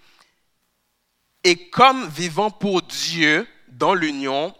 Et 1.43 1.69
comme 1.69 2.07
vivant 2.09 2.51
pour 2.51 2.81
Dieu 2.81 3.47
dans 3.69 3.93
l'union 3.93 4.53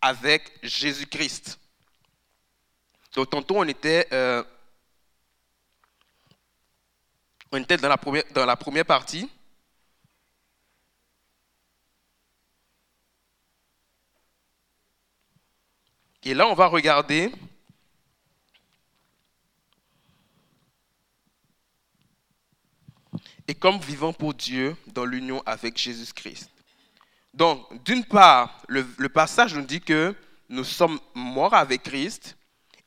avec 0.00 0.52
Jésus-Christ. 0.62 1.58
Donc, 3.14 3.30
tantôt, 3.30 3.56
on 3.58 3.64
était, 3.64 4.08
euh, 4.12 4.42
on 7.52 7.58
était 7.58 7.76
dans, 7.76 7.88
la 7.88 7.98
première, 7.98 8.24
dans 8.32 8.46
la 8.46 8.56
première 8.56 8.86
partie. 8.86 9.30
Et 16.24 16.34
là, 16.34 16.46
on 16.46 16.54
va 16.54 16.66
regarder 16.66 17.30
et 23.48 23.54
comme 23.54 23.78
vivant 23.80 24.12
pour 24.12 24.32
Dieu 24.32 24.76
dans 24.86 25.04
l'union 25.04 25.42
avec 25.44 25.76
Jésus-Christ. 25.76 26.48
Donc, 27.34 27.84
d'une 27.84 28.04
part, 28.04 28.62
le, 28.68 29.08
passage 29.08 29.54
nous 29.54 29.62
dit 29.62 29.80
que 29.80 30.14
nous 30.48 30.64
sommes 30.64 30.98
morts 31.14 31.54
avec 31.54 31.82
Christ. 31.82 32.36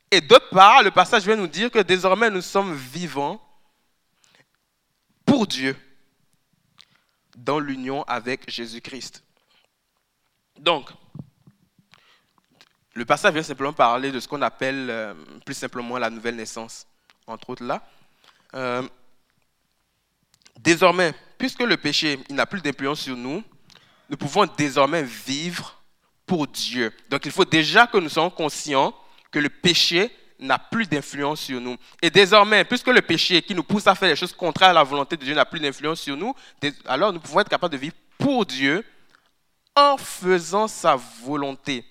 Et 0.09 0.21
d'autre 0.21 0.49
part, 0.49 0.81
le 0.81 0.91
passage 0.91 1.25
vient 1.25 1.35
nous 1.35 1.47
dire 1.47 1.69
que 1.69 1.79
désormais 1.79 2.31
nous 2.31 2.41
sommes 2.41 2.73
vivants 2.73 3.44
pour 5.35 5.47
Dieu 5.47 5.75
dans 7.35 7.59
l'union 7.59 8.03
avec 8.03 8.49
Jésus-Christ. 8.49 9.21
Donc, 10.57 10.89
le 12.93 13.03
passage 13.03 13.33
vient 13.33 13.43
simplement 13.43 13.73
parler 13.73 14.13
de 14.13 14.21
ce 14.21 14.29
qu'on 14.29 14.41
appelle 14.41 14.89
euh, 14.89 15.13
plus 15.45 15.53
simplement 15.53 15.97
la 15.97 16.09
nouvelle 16.09 16.37
naissance, 16.37 16.87
entre 17.27 17.49
autres 17.49 17.65
là. 17.65 17.85
Euh, 18.53 18.87
désormais, 20.57 21.13
puisque 21.37 21.63
le 21.63 21.75
péché 21.75 22.17
n'a 22.29 22.45
plus 22.45 22.61
d'influence 22.61 23.01
sur 23.01 23.17
nous, 23.17 23.43
nous 24.09 24.15
pouvons 24.15 24.45
désormais 24.45 25.03
vivre 25.03 25.83
pour 26.25 26.47
Dieu. 26.47 26.93
Donc 27.09 27.25
il 27.25 27.31
faut 27.33 27.43
déjà 27.43 27.87
que 27.87 27.97
nous 27.97 28.07
soyons 28.07 28.29
conscients 28.29 28.95
que 29.31 29.39
le 29.39 29.49
péché 29.49 30.15
n'a 30.39 30.59
plus 30.59 30.87
d'influence 30.87 31.41
sur 31.41 31.61
nous. 31.61 31.77
Et 32.01 32.09
désormais, 32.09 32.65
puisque 32.65 32.87
le 32.87 33.01
péché 33.01 33.41
qui 33.41 33.55
nous 33.55 33.63
pousse 33.63 33.87
à 33.87 33.95
faire 33.95 34.09
des 34.09 34.15
choses 34.15 34.33
contraires 34.33 34.69
à 34.69 34.73
la 34.73 34.83
volonté 34.83 35.17
de 35.17 35.23
Dieu 35.23 35.33
n'a 35.33 35.45
plus 35.45 35.59
d'influence 35.59 36.01
sur 36.01 36.17
nous, 36.17 36.33
alors 36.85 37.13
nous 37.13 37.19
pouvons 37.19 37.39
être 37.39 37.49
capables 37.49 37.73
de 37.73 37.79
vivre 37.79 37.95
pour 38.17 38.45
Dieu 38.45 38.85
en 39.75 39.97
faisant 39.97 40.67
sa 40.67 40.95
volonté. 40.95 41.85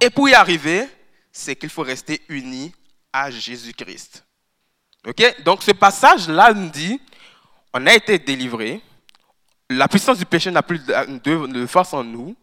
Et 0.00 0.10
pour 0.10 0.28
y 0.28 0.34
arriver, 0.34 0.88
c'est 1.32 1.56
qu'il 1.56 1.70
faut 1.70 1.82
rester 1.82 2.22
unis 2.28 2.72
à 3.12 3.30
Jésus-Christ. 3.30 4.24
Ok? 5.06 5.42
Donc 5.42 5.62
ce 5.62 5.72
passage-là 5.72 6.52
nous 6.52 6.68
dit, 6.68 7.00
on 7.72 7.86
a 7.86 7.94
été 7.94 8.18
délivré, 8.18 8.80
la 9.70 9.88
puissance 9.88 10.18
du 10.18 10.24
péché 10.24 10.50
n'a 10.50 10.62
plus 10.62 10.80
de, 10.84 11.66
force 11.66 11.92
en 11.92 12.04
nous, 12.04 12.36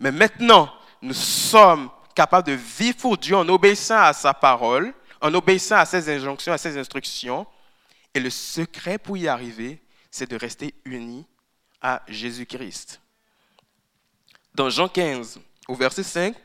mais 0.00 0.10
maintenant, 0.10 0.72
nous 1.00 1.14
sommes 1.14 1.88
capables 2.14 2.46
de 2.46 2.52
vivre 2.52 2.96
pour 2.96 3.18
Dieu 3.18 3.36
en 3.36 3.48
obéissant 3.48 3.98
à 3.98 4.12
sa 4.12 4.34
parole, 4.34 4.94
en 5.20 5.32
obéissant 5.34 5.76
à 5.76 5.84
ses 5.84 6.08
injonctions, 6.14 6.52
à 6.52 6.58
ses 6.58 6.76
instructions. 6.78 7.46
Et 8.14 8.20
le 8.20 8.30
secret 8.30 8.98
pour 8.98 9.16
y 9.16 9.28
arriver, 9.28 9.80
c'est 10.10 10.30
de 10.30 10.36
rester 10.36 10.74
unis 10.84 11.26
à 11.80 12.02
Jésus-Christ. 12.08 13.00
Dans 14.54 14.68
Jean 14.68 14.88
15, 14.88 15.40
au 15.68 15.74
verset 15.74 16.02
5, 16.02 16.36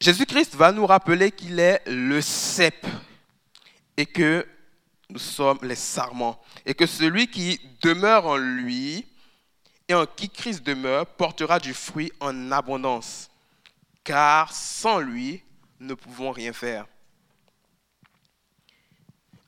Jésus-Christ 0.00 0.56
va 0.56 0.72
nous 0.72 0.86
rappeler 0.86 1.30
qu'il 1.30 1.60
est 1.60 1.80
le 1.86 2.20
cep 2.20 2.84
et 3.96 4.06
que 4.06 4.46
nous 5.08 5.18
sommes 5.18 5.60
les 5.62 5.76
sarments. 5.76 6.42
Et 6.66 6.74
que 6.74 6.86
celui 6.86 7.28
qui 7.28 7.60
demeure 7.80 8.26
en 8.26 8.36
lui 8.36 9.06
et 9.88 9.94
en 9.94 10.06
qui 10.06 10.28
Christ 10.28 10.64
demeure 10.64 11.06
portera 11.06 11.60
du 11.60 11.74
fruit 11.74 12.12
en 12.20 12.50
abondance. 12.50 13.30
Car 14.04 14.52
sans 14.52 15.00
lui, 15.00 15.42
nous 15.80 15.88
ne 15.88 15.94
pouvons 15.94 16.30
rien 16.30 16.52
faire. 16.52 16.86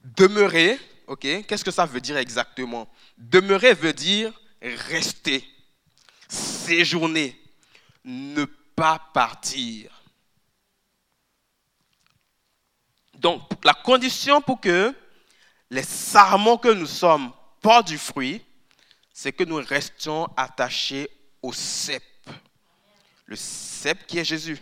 Demeurer, 0.03 0.81
ok, 1.07 1.21
qu'est-ce 1.21 1.65
que 1.65 1.71
ça 1.71 1.85
veut 1.85 2.01
dire 2.01 2.17
exactement? 2.17 2.91
Demeurer 3.19 3.75
veut 3.75 3.93
dire 3.93 4.33
rester, 4.63 5.45
séjourner, 6.29 7.39
ne 8.05 8.45
pas 8.45 8.99
partir. 9.13 10.03
Donc, 13.15 13.43
la 13.65 13.75
condition 13.75 14.41
pour 14.41 14.61
que 14.61 14.95
les 15.71 15.83
sarments 15.83 16.59
que 16.59 16.69
nous 16.69 16.87
sommes 16.87 17.33
portent 17.61 17.89
du 17.89 17.99
fruit, 17.99 18.43
c'est 19.13 19.33
que 19.33 19.45
nous 19.45 19.57
restions 19.57 20.29
attachés 20.37 21.09
au 21.43 21.53
cep. 21.53 22.03
Le 23.27 23.37
cep 23.37 24.07
qui 24.07 24.19
est 24.19 24.25
Jésus. 24.25 24.59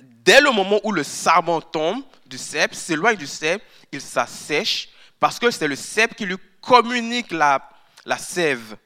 Dès 0.00 0.40
le 0.40 0.50
moment 0.50 0.80
où 0.84 0.92
le 0.92 1.04
sarment 1.04 1.60
tombe 1.60 2.02
du 2.26 2.36
cep, 2.36 2.74
s'éloigne 2.74 3.16
du 3.16 3.26
cep, 3.26 3.62
il 3.92 4.00
s'assèche 4.00 4.88
parce 5.20 5.38
que 5.38 5.50
c'est 5.50 5.68
le 5.68 5.76
cep 5.76 6.14
qui 6.14 6.26
lui 6.26 6.36
communique 6.60 7.30
la, 7.30 7.68
la 8.04 8.18
sève 8.18 8.76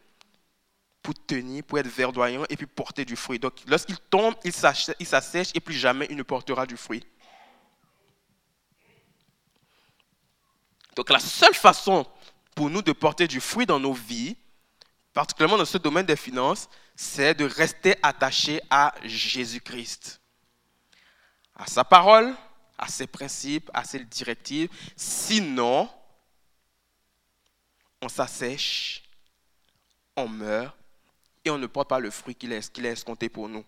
pour 1.03 1.15
tenir, 1.27 1.65
pour 1.65 1.79
être 1.79 1.89
verdoyant 1.89 2.45
et 2.49 2.57
puis 2.57 2.67
porter 2.67 3.05
du 3.05 3.17
fruit. 3.17 3.39
Donc 3.39 3.55
lorsqu'il 3.67 3.99
tombe, 3.99 4.35
il 4.45 4.53
s'assèche 4.53 5.51
et 5.55 5.61
plus 5.61 5.75
jamais 5.75 6.07
il 6.11 6.17
ne 6.17 6.23
portera 6.23 6.67
du 6.67 6.77
fruit. 6.77 7.05
Donc 10.97 11.09
la 11.11 11.21
seule 11.21 11.55
façon 11.55 12.07
pour 12.55 12.69
nous 12.69 12.83
de 12.83 12.93
porter 12.93 13.27
du 13.27 13.41
fruit 13.41 13.65
dans 13.65 13.81
nos 13.81 13.95
vies, 13.95 14.37
particulièrement 15.13 15.59
dans 15.59 15.65
ce 15.65 15.79
domaine 15.79 16.07
des 16.07 16.17
finances, 16.17 16.69
c'est 16.95 17.35
de 17.35 17.45
rester 17.45 17.97
attaché 18.03 18.61
à 18.71 18.95
Jésus-Christ, 19.03 20.21
à 21.55 21.67
sa 21.67 21.85
parole, 21.85 22.35
à 22.79 22.89
ses 22.89 23.07
principes, 23.07 23.71
à 23.75 23.85
ses 23.85 24.05
directives. 24.05 24.71
Sinon, 24.97 25.89
on 28.01 28.09
s'assèche, 28.09 29.03
on 30.17 30.29
meurt 30.29 30.75
et 31.45 31.51
on 31.51 31.59
ne 31.59 31.67
porte 31.67 31.89
pas 31.89 31.99
le 31.99 32.11
fruit 32.11 32.35
qu'il 32.35 32.53
est, 32.53 32.75
escompté 32.85 33.29
pour 33.29 33.49
nous. 33.49 33.65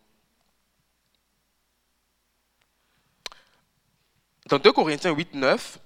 Dans 4.46 4.59
2 4.59 4.72
Corinthiens 4.72 5.12
8, 5.12 5.35
9, 5.35 5.78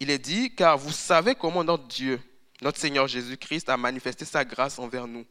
il 0.00 0.10
est 0.10 0.18
dit, 0.18 0.54
car 0.54 0.78
vous 0.78 0.92
savez 0.92 1.34
comment 1.34 1.64
notre 1.64 1.86
Dieu, 1.88 2.20
notre 2.60 2.78
Seigneur 2.78 3.06
Jésus-Christ, 3.06 3.68
a 3.68 3.76
manifesté 3.76 4.24
sa 4.24 4.44
grâce 4.44 4.78
envers 4.78 5.06
nous. 5.06 5.26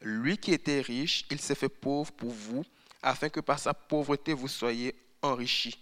Lui 0.00 0.38
qui 0.38 0.52
était 0.52 0.80
riche, 0.80 1.24
il 1.30 1.40
s'est 1.40 1.54
fait 1.54 1.68
pauvre 1.68 2.12
pour 2.12 2.30
vous, 2.30 2.64
afin 3.02 3.28
que 3.28 3.40
par 3.40 3.58
sa 3.58 3.74
pauvreté 3.74 4.32
vous 4.32 4.48
soyez 4.48 4.94
enrichis. 5.22 5.78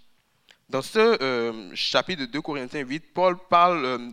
Dans 0.68 0.82
ce 0.82 0.98
euh, 0.98 1.74
chapitre 1.74 2.22
de 2.22 2.26
2 2.26 2.40
Corinthiens 2.40 2.80
8, 2.80 3.12
Paul 3.12 3.36
parle 3.48 3.84
euh, 3.84 4.10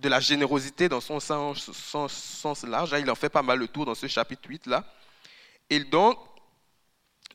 de 0.00 0.08
la 0.08 0.20
générosité 0.20 0.88
dans 0.88 1.00
son 1.00 1.20
sens, 1.20 2.64
large. 2.64 2.94
Il 2.98 3.10
en 3.10 3.14
fait 3.14 3.30
pas 3.30 3.42
mal 3.42 3.58
le 3.58 3.68
tour 3.68 3.86
dans 3.86 3.94
ce 3.94 4.06
chapitre 4.06 4.48
8-là. 4.48 4.84
Et 5.70 5.80
donc, 5.80 6.18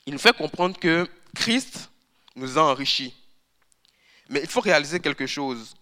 il 0.06 0.12
nous 0.12 0.18
fait 0.18 0.36
comprendre 0.36 0.78
que 0.78 1.08
Christ 1.34 1.90
nous 2.36 2.58
a 2.58 2.62
enrichis. 2.62 3.14
Mais 4.28 4.40
il 4.40 4.48
faut 4.48 4.60
réaliser 4.60 5.00
quelque 5.00 5.26
chose. 5.26 5.74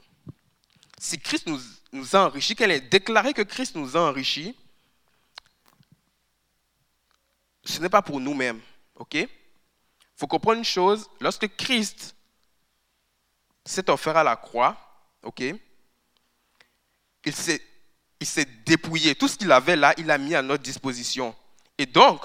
Si 0.98 1.18
Christ 1.18 1.46
nous, 1.46 1.60
nous 1.92 2.16
a 2.16 2.26
enrichis, 2.26 2.54
qu'elle 2.54 2.70
ait 2.70 2.80
déclaré 2.80 3.32
que 3.32 3.42
Christ 3.42 3.76
nous 3.76 3.96
a 3.96 4.00
enrichis, 4.00 4.56
ce 7.64 7.80
n'est 7.80 7.88
pas 7.88 8.02
pour 8.02 8.20
nous-mêmes. 8.20 8.60
OK? 8.96 9.14
Il 9.14 9.28
faut 10.16 10.26
comprendre 10.26 10.58
une 10.58 10.64
chose. 10.64 11.08
Lorsque 11.20 11.48
Christ 11.56 12.14
s'est 13.64 13.90
offert 13.90 14.16
à 14.16 14.24
la 14.24 14.36
croix, 14.36 14.76
OK? 15.22 15.42
Il 17.24 17.34
s'est, 17.34 17.60
il 18.20 18.26
s'est 18.26 18.46
dépouillé. 18.64 19.14
Tout 19.14 19.28
ce 19.28 19.36
qu'il 19.36 19.50
avait 19.50 19.76
là, 19.76 19.92
il 19.98 20.06
l'a 20.06 20.16
mis 20.16 20.34
à 20.34 20.42
notre 20.42 20.62
disposition. 20.62 21.34
Et 21.76 21.86
donc, 21.86 22.24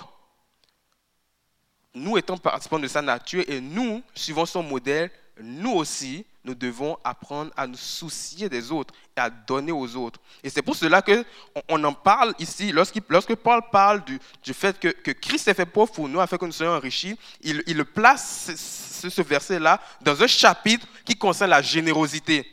nous 1.93 2.17
étant 2.17 2.38
participants 2.38 2.80
de 2.80 2.88
sa 2.88 3.02
nature 3.02 3.43
et 3.47 3.60
nous 3.60 4.04
suivons 4.15 4.45
son 4.45 4.63
modèle, 4.63 5.12
nous 5.41 5.74
aussi, 5.74 6.26
nous 6.43 6.56
devons 6.56 6.97
apprendre 7.04 7.51
à 7.56 7.67
nous 7.67 7.77
soucier 7.77 8.49
des 8.49 8.71
autres 8.71 8.93
et 9.15 9.19
à 9.19 9.30
donner 9.30 9.71
aux 9.71 9.95
autres. 9.95 10.19
Et 10.43 10.49
c'est 10.49 10.62
pour 10.62 10.75
cela 10.75 11.01
qu'on 11.01 11.23
on 11.69 11.84
en 11.84 11.93
parle 11.93 12.34
ici. 12.39 12.71
Lorsque 12.71 13.36
Paul 13.36 13.62
parle 13.71 14.04
du, 14.04 14.19
fait 14.54 14.80
que, 14.80 15.12
Christ 15.12 15.45
s'est 15.45 15.54
fait 15.54 15.65
pauvre 15.65 15.91
pour 15.91 16.10
nous 16.10 16.19
afin 16.19 16.38
que 16.38 16.45
nous 16.45 16.51
soyons 16.51 16.73
enrichis, 16.73 17.17
il, 17.41 17.63
il 17.67 17.86
place 17.86 18.51
ce, 18.56 19.21
verset-là 19.21 19.80
dans 20.01 20.21
un 20.21 20.27
chapitre 20.27 20.88
qui 21.06 21.15
concerne 21.15 21.51
la 21.51 21.62
générosité, 21.62 22.45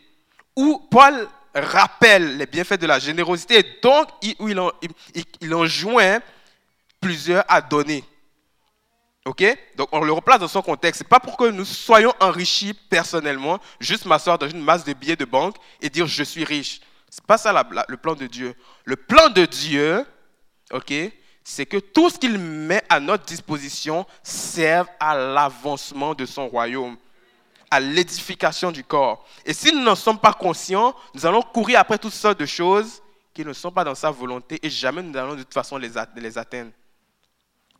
où 0.54 0.78
Paul 0.90 1.28
rappelle 1.54 2.36
les 2.36 2.46
bienfaits 2.46 2.80
de 2.80 2.86
la 2.86 2.98
générosité 2.98 3.58
et 3.58 3.80
donc 3.82 4.08
où 4.38 4.48
il 4.48 5.54
enjoint 5.54 6.20
plusieurs 7.00 7.44
à 7.48 7.60
donner. 7.60 8.04
Donc 9.76 9.88
on 9.92 10.00
le 10.00 10.12
replace 10.12 10.40
dans 10.40 10.48
son 10.48 10.62
contexte. 10.62 11.00
Ce 11.00 11.04
n'est 11.04 11.08
pas 11.08 11.20
pour 11.20 11.36
que 11.36 11.50
nous 11.50 11.64
soyons 11.64 12.12
enrichis 12.20 12.74
personnellement, 12.74 13.58
juste 13.80 14.06
m'asseoir 14.06 14.38
dans 14.38 14.48
une 14.48 14.60
masse 14.60 14.84
de 14.84 14.92
billets 14.92 15.16
de 15.16 15.24
banque 15.24 15.56
et 15.80 15.90
dire 15.90 16.06
je 16.06 16.22
suis 16.22 16.44
riche. 16.44 16.80
Ce 17.10 17.20
n'est 17.20 17.26
pas 17.26 17.38
ça 17.38 17.64
le 17.88 17.96
plan 17.96 18.14
de 18.14 18.26
Dieu. 18.26 18.54
Le 18.84 18.96
plan 18.96 19.28
de 19.28 19.44
Dieu, 19.44 20.04
OK, 20.72 20.92
c'est 21.44 21.66
que 21.66 21.78
tout 21.78 22.10
ce 22.10 22.18
qu'il 22.18 22.38
met 22.38 22.82
à 22.88 23.00
notre 23.00 23.24
disposition 23.24 24.06
serve 24.22 24.86
à 25.00 25.16
l'avancement 25.16 26.14
de 26.14 26.26
son 26.26 26.46
royaume, 26.48 26.96
à 27.70 27.80
l'édification 27.80 28.70
du 28.70 28.84
corps. 28.84 29.26
Et 29.46 29.54
si 29.54 29.72
nous 29.72 29.80
n'en 29.80 29.94
sommes 29.94 30.18
pas 30.18 30.34
conscients, 30.34 30.94
nous 31.14 31.24
allons 31.24 31.42
courir 31.42 31.80
après 31.80 31.98
toutes 31.98 32.12
sortes 32.12 32.38
de 32.38 32.46
choses 32.46 33.02
qui 33.32 33.44
ne 33.44 33.52
sont 33.52 33.70
pas 33.70 33.84
dans 33.84 33.94
sa 33.94 34.10
volonté 34.10 34.58
et 34.62 34.68
jamais 34.68 35.02
nous 35.02 35.16
allons 35.16 35.34
de 35.34 35.42
toute 35.42 35.54
façon 35.54 35.78
les 35.78 35.96
atteindre. 35.96 36.70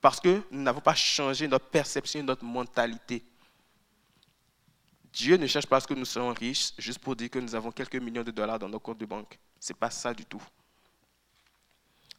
Parce 0.00 0.20
que 0.20 0.42
nous 0.50 0.62
n'avons 0.62 0.80
pas 0.80 0.94
changé 0.94 1.48
notre 1.48 1.66
perception, 1.66 2.22
notre 2.22 2.44
mentalité. 2.44 3.24
Dieu 5.12 5.36
ne 5.36 5.46
cherche 5.46 5.66
pas 5.66 5.78
à 5.78 5.80
ce 5.80 5.86
que 5.88 5.94
nous 5.94 6.04
soyons 6.04 6.32
riches 6.32 6.72
juste 6.78 7.00
pour 7.00 7.16
dire 7.16 7.30
que 7.30 7.38
nous 7.38 7.54
avons 7.54 7.72
quelques 7.72 7.96
millions 7.96 8.22
de 8.22 8.30
dollars 8.30 8.58
dans 8.58 8.68
nos 8.68 8.78
comptes 8.78 8.98
de 8.98 9.06
banque. 9.06 9.38
Ce 9.58 9.72
n'est 9.72 9.78
pas 9.78 9.90
ça 9.90 10.14
du 10.14 10.24
tout. 10.24 10.42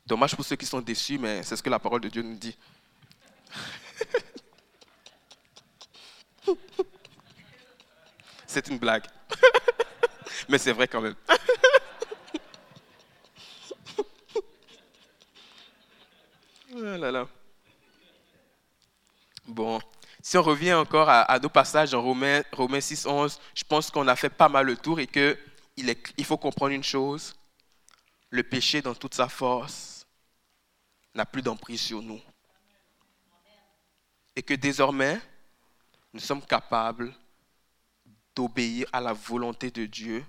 Dommage 0.06 0.36
pour 0.36 0.44
ceux 0.44 0.56
qui 0.58 0.66
sont 0.66 0.82
déçus, 0.82 1.18
mais 1.18 1.42
c'est 1.44 1.56
ce 1.56 1.64
que 1.64 1.70
la 1.70 1.80
parole 1.80 2.02
de 2.02 2.10
Dieu 2.10 2.22
nous 2.22 2.36
dit. 2.36 2.58
c'est 8.48 8.68
une 8.68 8.80
blague. 8.80 9.06
mais 10.50 10.58
c'est 10.58 10.74
vrai 10.74 10.88
quand 10.88 11.00
même. 11.00 11.16
oh 16.74 16.82
là 16.98 17.12
là. 17.12 17.28
Bon, 19.60 19.78
si 20.22 20.38
on 20.38 20.42
revient 20.42 20.74
encore 20.74 21.10
à, 21.10 21.38
nos 21.38 21.50
passages 21.50 21.94
en 21.94 22.02
Romains, 22.02 22.44
Romains 22.54 22.80
6, 22.80 23.06
11, 23.06 23.38
je 23.54 23.66
pense 23.66 23.92
qu'on 23.92 24.08
a 24.08 24.16
fait 24.16 24.30
pas 24.30 24.48
mal 24.48 24.66
le 24.66 24.78
tour 24.78 25.02
et 25.02 25.06
qu'il 25.06 25.36
il 26.16 26.24
faut 26.24 26.38
comprendre 26.38 26.72
une 26.72 26.82
chose. 26.82 27.36
Le 28.30 28.42
péché, 28.42 28.82
dans 28.82 28.96
toute 28.96 29.16
sa 29.16 29.28
force, 29.28 30.08
n'a 31.14 31.26
plus 31.26 31.42
d'emprise 31.42 31.82
sur 31.82 32.02
nous. 32.02 32.22
Et 34.34 34.44
que 34.44 34.54
désormais, 34.54 35.20
nous 36.14 36.22
sommes 36.22 36.46
capables 36.46 37.14
d'obéir 38.34 38.88
à 38.94 39.02
la 39.02 39.12
volonté 39.12 39.72
de 39.72 39.86
Dieu. 39.88 40.24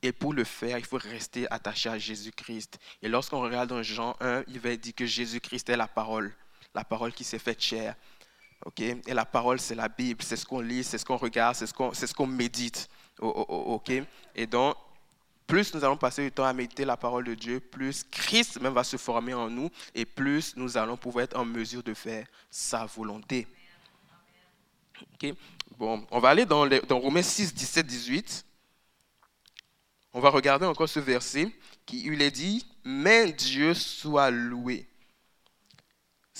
Et 0.00 0.12
pour 0.12 0.32
le 0.32 0.44
faire, 0.44 0.78
il 0.78 0.86
faut 0.86 0.96
rester 0.96 1.46
attaché 1.52 1.90
à 1.90 1.98
Jésus-Christ. 1.98 2.78
Et 3.02 3.08
lorsqu'on 3.10 3.42
regarde 3.42 3.68
dans 3.68 3.82
Jean 3.82 4.16
1, 4.20 4.44
il 4.48 4.60
va 4.60 4.74
dire 4.76 4.94
que 4.94 5.04
Jésus-Christ 5.04 5.68
est 5.68 5.76
la 5.76 5.88
parole, 5.88 6.34
la 6.74 6.84
parole 6.84 7.12
qui 7.12 7.24
s'est 7.24 7.38
faite 7.38 7.62
chair. 7.62 7.96
Et 8.78 9.14
la 9.14 9.24
parole, 9.24 9.58
c'est 9.58 9.74
la 9.74 9.88
Bible, 9.88 10.22
c'est 10.22 10.36
ce 10.36 10.46
qu'on 10.46 10.60
lit, 10.60 10.84
c'est 10.84 10.98
ce 10.98 11.04
qu'on 11.04 11.16
regarde, 11.16 11.56
c'est 11.56 11.66
ce 11.66 11.74
qu'on 11.74 11.92
ce 11.92 12.12
qu'on 12.14 12.26
médite. 12.26 12.88
OK? 13.18 13.92
Et 14.34 14.46
donc, 14.46 14.76
plus 15.46 15.74
nous 15.74 15.84
allons 15.84 15.96
passer 15.96 16.24
du 16.24 16.32
temps 16.32 16.44
à 16.44 16.52
méditer 16.52 16.84
la 16.84 16.96
parole 16.96 17.24
de 17.24 17.34
Dieu, 17.34 17.60
plus 17.60 18.04
Christ 18.04 18.60
même 18.60 18.72
va 18.72 18.84
se 18.84 18.96
former 18.96 19.34
en 19.34 19.50
nous 19.50 19.70
et 19.94 20.06
plus 20.06 20.56
nous 20.56 20.76
allons 20.76 20.96
pouvoir 20.96 21.24
être 21.24 21.36
en 21.36 21.44
mesure 21.44 21.82
de 21.82 21.92
faire 21.92 22.26
sa 22.50 22.86
volonté. 22.86 23.46
Bon, 25.76 26.06
on 26.10 26.20
va 26.20 26.30
aller 26.30 26.46
dans, 26.46 26.66
dans 26.66 26.98
Romains 26.98 27.22
6, 27.22 27.54
17, 27.54 27.86
18. 27.86 28.46
On 30.14 30.20
va 30.20 30.30
regarder 30.30 30.66
encore 30.66 30.88
ce 30.88 31.00
verset 31.00 31.48
qui 31.84 32.06
il 32.06 32.22
est 32.22 32.30
dit, 32.30 32.66
mais 32.84 33.32
Dieu 33.32 33.74
soit 33.74 34.30
loué. 34.30 34.86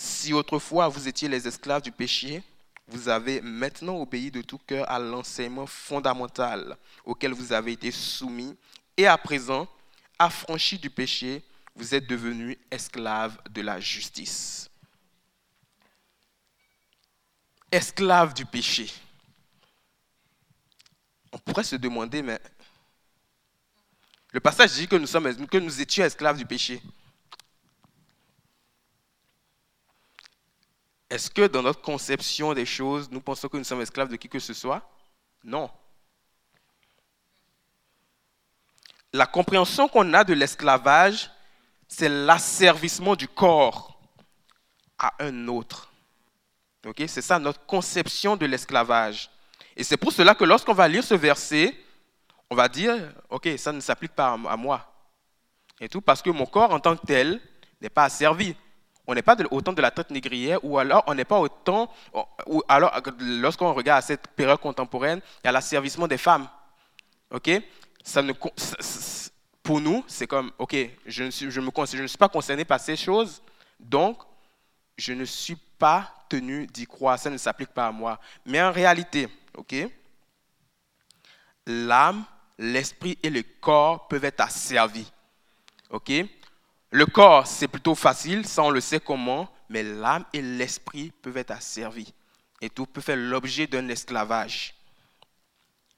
Si 0.02 0.32
autrefois 0.32 0.88
vous 0.88 1.06
étiez 1.06 1.28
les 1.28 1.46
esclaves 1.46 1.80
du 1.80 1.92
péché, 1.92 2.42
vous 2.88 3.08
avez 3.08 3.40
maintenant 3.40 4.00
obéi 4.00 4.32
de 4.32 4.42
tout 4.42 4.58
cœur 4.58 4.90
à 4.90 4.98
l'enseignement 4.98 5.64
fondamental 5.64 6.76
auquel 7.04 7.32
vous 7.32 7.52
avez 7.52 7.70
été 7.70 7.92
soumis, 7.92 8.56
et 8.96 9.06
à 9.06 9.16
présent, 9.16 9.68
affranchis 10.18 10.76
du 10.76 10.90
péché, 10.90 11.44
vous 11.76 11.94
êtes 11.94 12.08
devenus 12.08 12.56
esclaves 12.68 13.38
de 13.48 13.62
la 13.62 13.78
justice. 13.78 14.68
Esclaves 17.70 18.34
du 18.34 18.44
péché. 18.44 18.92
On 21.30 21.38
pourrait 21.38 21.62
se 21.62 21.76
demander, 21.76 22.22
mais 22.22 22.40
le 24.32 24.40
passage 24.40 24.72
dit 24.72 24.88
que 24.88 24.96
nous, 24.96 25.06
sommes, 25.06 25.46
que 25.46 25.58
nous 25.58 25.80
étions 25.80 26.04
esclaves 26.04 26.38
du 26.38 26.44
péché. 26.44 26.82
Est-ce 31.12 31.30
que 31.30 31.46
dans 31.46 31.60
notre 31.60 31.82
conception 31.82 32.54
des 32.54 32.64
choses, 32.64 33.10
nous 33.10 33.20
pensons 33.20 33.46
que 33.46 33.58
nous 33.58 33.64
sommes 33.64 33.82
esclaves 33.82 34.08
de 34.08 34.16
qui 34.16 34.30
que 34.30 34.38
ce 34.38 34.54
soit? 34.54 34.80
Non. 35.44 35.70
La 39.12 39.26
compréhension 39.26 39.88
qu'on 39.88 40.14
a 40.14 40.24
de 40.24 40.32
l'esclavage, 40.32 41.30
c'est 41.86 42.08
l'asservissement 42.08 43.14
du 43.14 43.28
corps 43.28 44.00
à 44.98 45.12
un 45.18 45.48
autre. 45.48 45.92
c'est 47.06 47.20
ça 47.20 47.38
notre 47.38 47.66
conception 47.66 48.34
de 48.34 48.46
l'esclavage. 48.46 49.30
Et 49.76 49.84
c'est 49.84 49.98
pour 49.98 50.12
cela 50.12 50.34
que 50.34 50.44
lorsqu'on 50.44 50.72
va 50.72 50.88
lire 50.88 51.04
ce 51.04 51.12
verset, 51.12 51.78
on 52.48 52.54
va 52.54 52.70
dire, 52.70 53.12
OK, 53.28 53.50
ça 53.58 53.70
ne 53.70 53.80
s'applique 53.80 54.12
pas 54.12 54.32
à 54.48 54.56
moi. 54.56 54.90
Et 55.78 55.90
tout, 55.90 56.00
parce 56.00 56.22
que 56.22 56.30
mon 56.30 56.46
corps 56.46 56.72
en 56.72 56.80
tant 56.80 56.96
que 56.96 57.04
tel 57.04 57.38
n'est 57.82 57.90
pas 57.90 58.04
asservi. 58.04 58.56
On 59.06 59.14
n'est 59.14 59.22
pas 59.22 59.36
autant 59.50 59.72
de 59.72 59.82
la 59.82 59.90
traite 59.90 60.10
négrière, 60.10 60.64
ou 60.64 60.78
alors 60.78 61.02
on 61.06 61.14
n'est 61.14 61.24
pas 61.24 61.38
autant, 61.38 61.92
ou 62.46 62.62
alors 62.68 62.92
lorsqu'on 63.18 63.72
regarde 63.72 64.02
cette 64.02 64.28
période 64.28 64.60
contemporaine, 64.60 65.20
il 65.42 65.46
y 65.46 65.48
a 65.48 65.52
l'asservissement 65.52 66.06
des 66.06 66.18
femmes. 66.18 66.48
OK? 67.32 67.50
Ça 68.04 68.22
ne, 68.22 68.32
Pour 69.62 69.80
nous, 69.80 70.04
c'est 70.06 70.26
comme, 70.26 70.52
OK, 70.58 70.76
je 71.06 71.24
ne, 71.24 71.30
suis, 71.30 71.50
je 71.50 71.60
ne 71.60 72.06
suis 72.06 72.18
pas 72.18 72.28
concerné 72.28 72.64
par 72.64 72.78
ces 72.78 72.96
choses, 72.96 73.42
donc 73.80 74.18
je 74.96 75.12
ne 75.12 75.24
suis 75.24 75.56
pas 75.78 76.12
tenu 76.28 76.66
d'y 76.66 76.86
croire, 76.86 77.18
ça 77.18 77.30
ne 77.30 77.36
s'applique 77.36 77.70
pas 77.70 77.88
à 77.88 77.92
moi. 77.92 78.20
Mais 78.46 78.62
en 78.62 78.72
réalité, 78.72 79.28
OK? 79.56 79.74
L'âme, 81.66 82.24
l'esprit 82.58 83.18
et 83.22 83.30
le 83.30 83.42
corps 83.60 84.06
peuvent 84.08 84.24
être 84.24 84.40
asservis. 84.40 85.10
OK? 85.90 86.12
Le 86.92 87.06
corps, 87.06 87.46
c'est 87.46 87.68
plutôt 87.68 87.94
facile, 87.94 88.46
ça 88.46 88.62
on 88.62 88.70
le 88.70 88.82
sait 88.82 89.00
comment, 89.00 89.50
mais 89.70 89.82
l'âme 89.82 90.26
et 90.34 90.42
l'esprit 90.42 91.10
peuvent 91.22 91.38
être 91.38 91.50
asservis. 91.50 92.12
Et 92.60 92.68
tout 92.68 92.84
peut 92.84 93.00
faire 93.00 93.16
l'objet 93.16 93.66
d'un 93.66 93.88
esclavage. 93.88 94.74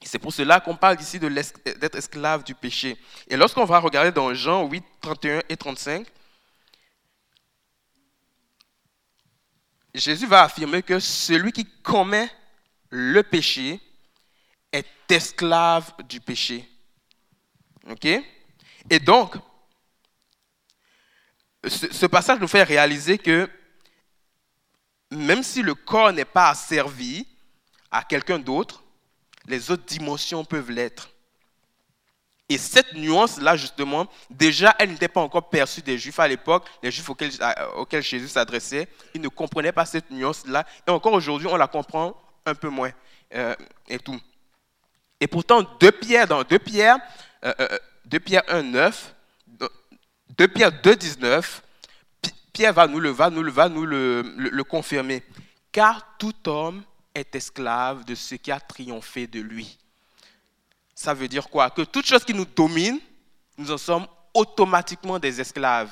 C'est 0.01 0.19
pour 0.19 0.31
cela 0.31 0.61
qu'on 0.61 0.77
parle 0.77 0.99
ici 1.01 1.19
d'être 1.19 1.95
esclave 1.95 2.45
du 2.45 2.55
péché. 2.55 2.97
Et 3.27 3.35
lorsqu'on 3.35 3.65
va 3.65 3.79
regarder 3.79 4.13
dans 4.13 4.33
Jean 4.33 4.65
8, 4.69 4.83
31 5.01 5.41
et 5.49 5.57
35, 5.57 6.07
Jésus 9.93 10.27
va 10.27 10.43
affirmer 10.43 10.81
que 10.81 10.99
celui 10.99 11.51
qui 11.51 11.65
commet 11.65 12.29
le 12.89 13.21
péché 13.21 13.81
est 14.71 14.87
esclave 15.09 15.91
du 16.07 16.21
péché. 16.21 16.69
OK? 17.89 18.05
Et 18.05 18.99
donc, 18.99 19.35
ce, 21.67 22.05
passage 22.05 22.39
nous 22.39 22.47
fait 22.47 22.63
réaliser 22.63 23.17
que 23.17 23.49
même 25.11 25.43
si 25.43 25.61
le 25.61 25.75
corps 25.75 26.11
n'est 26.11 26.25
pas 26.25 26.49
asservi 26.49 27.27
à 27.91 28.03
quelqu'un 28.03 28.39
d'autre, 28.39 28.83
les 29.47 29.71
autres 29.71 29.85
dimensions 29.85 30.43
peuvent 30.43 30.71
l'être. 30.71 31.09
Et 32.47 32.57
cette 32.57 32.93
nuance-là, 32.93 33.55
justement, 33.55 34.07
déjà, 34.29 34.75
elle 34.77 34.91
n'était 34.91 35.07
pas 35.07 35.21
encore 35.21 35.49
perçue 35.49 35.81
des 35.81 35.97
Juifs 35.97 36.19
à 36.19 36.27
l'époque, 36.27 36.67
les 36.83 36.91
Juifs 36.91 37.09
auxquels, 37.09 37.31
auxquels 37.75 38.03
Jésus 38.03 38.27
s'adressait. 38.27 38.87
Ils 39.15 39.21
ne 39.21 39.29
comprenaient 39.29 39.71
pas 39.71 39.85
cette 39.85 40.11
nuance-là. 40.11 40.65
Et 40.87 40.91
encore 40.91 41.13
aujourd'hui, 41.13 41.47
on 41.47 41.55
la 41.55 41.67
comprend 41.67 42.15
un 42.45 42.53
peu 42.53 42.69
moins. 42.69 42.91
Euh, 43.33 43.55
et 43.87 43.97
tout. 43.97 44.19
Et 45.19 45.27
pourtant, 45.27 45.63
deux 45.79 45.91
Pierre, 45.91 46.27
dans 46.27 46.43
2 46.43 46.59
Pierre, 46.59 46.97
euh, 47.43 47.53
euh, 47.59 47.77
2 48.05 48.19
Pierre 48.19 48.43
1, 48.47 48.61
9, 48.63 49.14
2 50.29 50.47
Pierre 50.47 50.71
2, 50.81 50.95
19, 50.95 51.63
Pierre 52.51 52.73
va 52.73 52.87
nous 52.87 52.99
le, 52.99 53.09
va 53.09 53.29
nous, 53.29 53.51
va 53.51 53.69
nous 53.69 53.85
le, 53.85 54.63
confirmer. 54.63 55.23
Car 55.71 56.17
tout 56.17 56.47
homme 56.47 56.83
est 57.13 57.35
esclave 57.35 58.05
de 58.05 58.15
ce 58.15 58.35
qui 58.35 58.51
a 58.51 58.59
triomphé 58.59 59.27
de 59.27 59.41
lui. 59.41 59.77
Ça 60.93 61.13
veut 61.13 61.27
dire 61.27 61.49
quoi? 61.49 61.69
Que 61.69 61.81
toute 61.81 62.05
chose 62.05 62.23
qui 62.23 62.33
nous 62.33 62.45
domine, 62.45 62.99
nous 63.57 63.71
en 63.71 63.77
sommes 63.77 64.07
automatiquement 64.33 65.19
des 65.19 65.41
esclaves. 65.41 65.91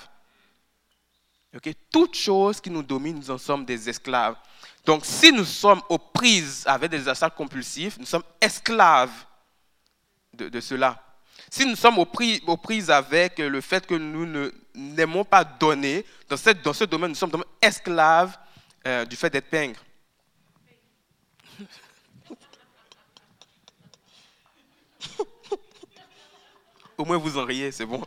Okay? 1.54 1.76
Toute 1.92 2.16
chose 2.16 2.62
qui 2.62 2.70
nous 2.70 2.84
domine, 2.84 3.18
nous 3.18 3.30
en 3.32 3.38
sommes 3.38 3.66
des 3.66 3.90
esclaves. 3.90 4.36
Donc 4.86 5.06
si 5.06 5.34
nous 5.34 5.46
sommes 5.46 5.82
aux 5.90 6.00
prises 6.00 6.64
avec 6.66 6.90
des 6.92 7.08
achats 7.08 7.30
compulsifs, 7.30 7.98
nous 7.98 8.06
sommes 8.06 8.24
esclaves 8.40 9.26
de 10.34 10.60
cela. 10.62 11.03
Si 11.54 11.66
nous 11.68 11.76
sommes 11.76 12.00
aux 12.00 12.58
prises, 12.58 12.90
avec 12.90 13.38
le 13.38 13.62
fait 13.62 13.86
que 13.86 13.94
nous 13.94 14.50
n'aimons 14.74 15.24
pas 15.24 15.44
donner, 15.44 16.04
dans, 16.28 16.36
ce 16.36 16.84
domaine, 16.84 17.10
nous 17.10 17.16
sommes 17.16 17.46
esclaves 17.62 18.36
euh, 18.88 19.06
du 19.06 19.16
fait 19.16 19.30
d'être 19.30 19.52
pingres. 19.52 19.80
Au 26.98 27.06
moins 27.06 27.18
vous 27.18 27.38
en 27.38 27.46
riez, 27.46 27.72
c'est 27.72 27.86
bon. 27.86 28.04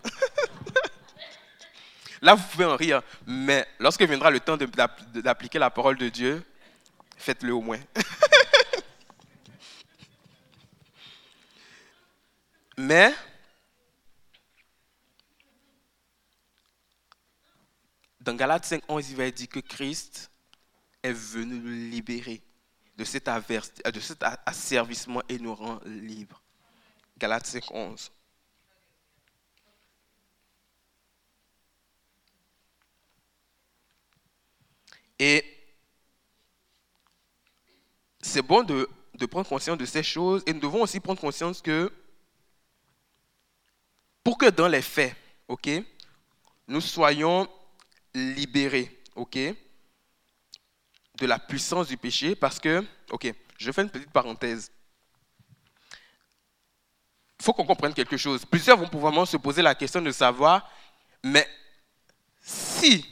Là, 2.21 2.35
vous 2.35 2.43
pouvez 2.51 2.65
en 2.65 2.75
rire, 2.75 3.01
mais 3.29 3.65
lorsque 3.79 4.03
viendra 4.03 4.33
le 4.33 4.41
temps 4.41 4.57
d'appliquer 4.57 5.61
la 5.61 5.71
parole 5.71 5.99
de 5.99 6.09
Dieu, 6.09 6.43
faites-le 7.17 7.55
au 7.55 7.61
moins. 7.61 7.79
mais 12.77 13.15
Dans 18.27 18.35
Galates 18.35 18.65
5, 18.65 18.83
11, 18.89 19.11
il 19.11 19.17
va 19.17 19.31
dire 19.31 19.49
que 19.49 19.61
Christ 19.61 20.33
est 21.01 21.13
venu 21.13 21.61
nous 21.61 21.91
libérer 21.93 22.43
de 22.97 23.05
cet, 23.05 23.27
de 23.27 24.01
cet 24.01 24.25
asservissement 24.45 25.23
et 25.29 25.39
nous 25.39 25.55
rend 25.55 25.79
libres. 25.85 26.43
Galates 27.17 27.47
5, 27.47 27.71
11. 27.71 28.11
Et 35.21 35.45
c'est 38.21 38.43
bon 38.43 38.65
de, 38.65 38.91
de, 39.15 39.27
prendre 39.27 39.49
conscience 39.49 39.79
de 39.79 39.87
ces 39.87 40.03
choses 40.03 40.43
et 40.47 40.53
nous 40.53 40.59
devons 40.59 40.83
aussi 40.83 40.99
prendre 40.99 41.21
conscience 41.21 41.63
que 41.63 41.93
pour 44.25 44.37
que 44.37 44.51
dans 44.51 44.67
les 44.67 44.83
faits, 44.83 45.15
ok, 45.47 45.71
nous 46.67 46.81
soyons 46.81 47.49
libéré, 48.17 49.03
ok, 49.15 49.37
de 49.37 51.27
la 51.27 51.39
puissance 51.39 51.89
du 51.89 51.97
péché 51.97 52.35
parce 52.35 52.59
que, 52.59 52.85
ok, 53.11 53.33
je 53.59 53.73
fais 53.73 53.83
une 53.83 53.91
petite 53.91 54.11
parenthèse. 54.11 54.71
Il 57.39 57.45
faut 57.45 57.53
qu'on 57.53 57.67
comprenne 57.67 57.95
quelque 57.95 58.17
chose. 58.17 58.45
Plusieurs 58.45 58.79
vont 58.79 58.89
pouvoir 58.89 59.27
se 59.29 59.37
poser 59.37 59.63
la 59.63 59.75
question 59.75 60.01
de 60.01 60.11
savoir, 60.11 60.69
mais 61.23 61.47
si 62.41 63.05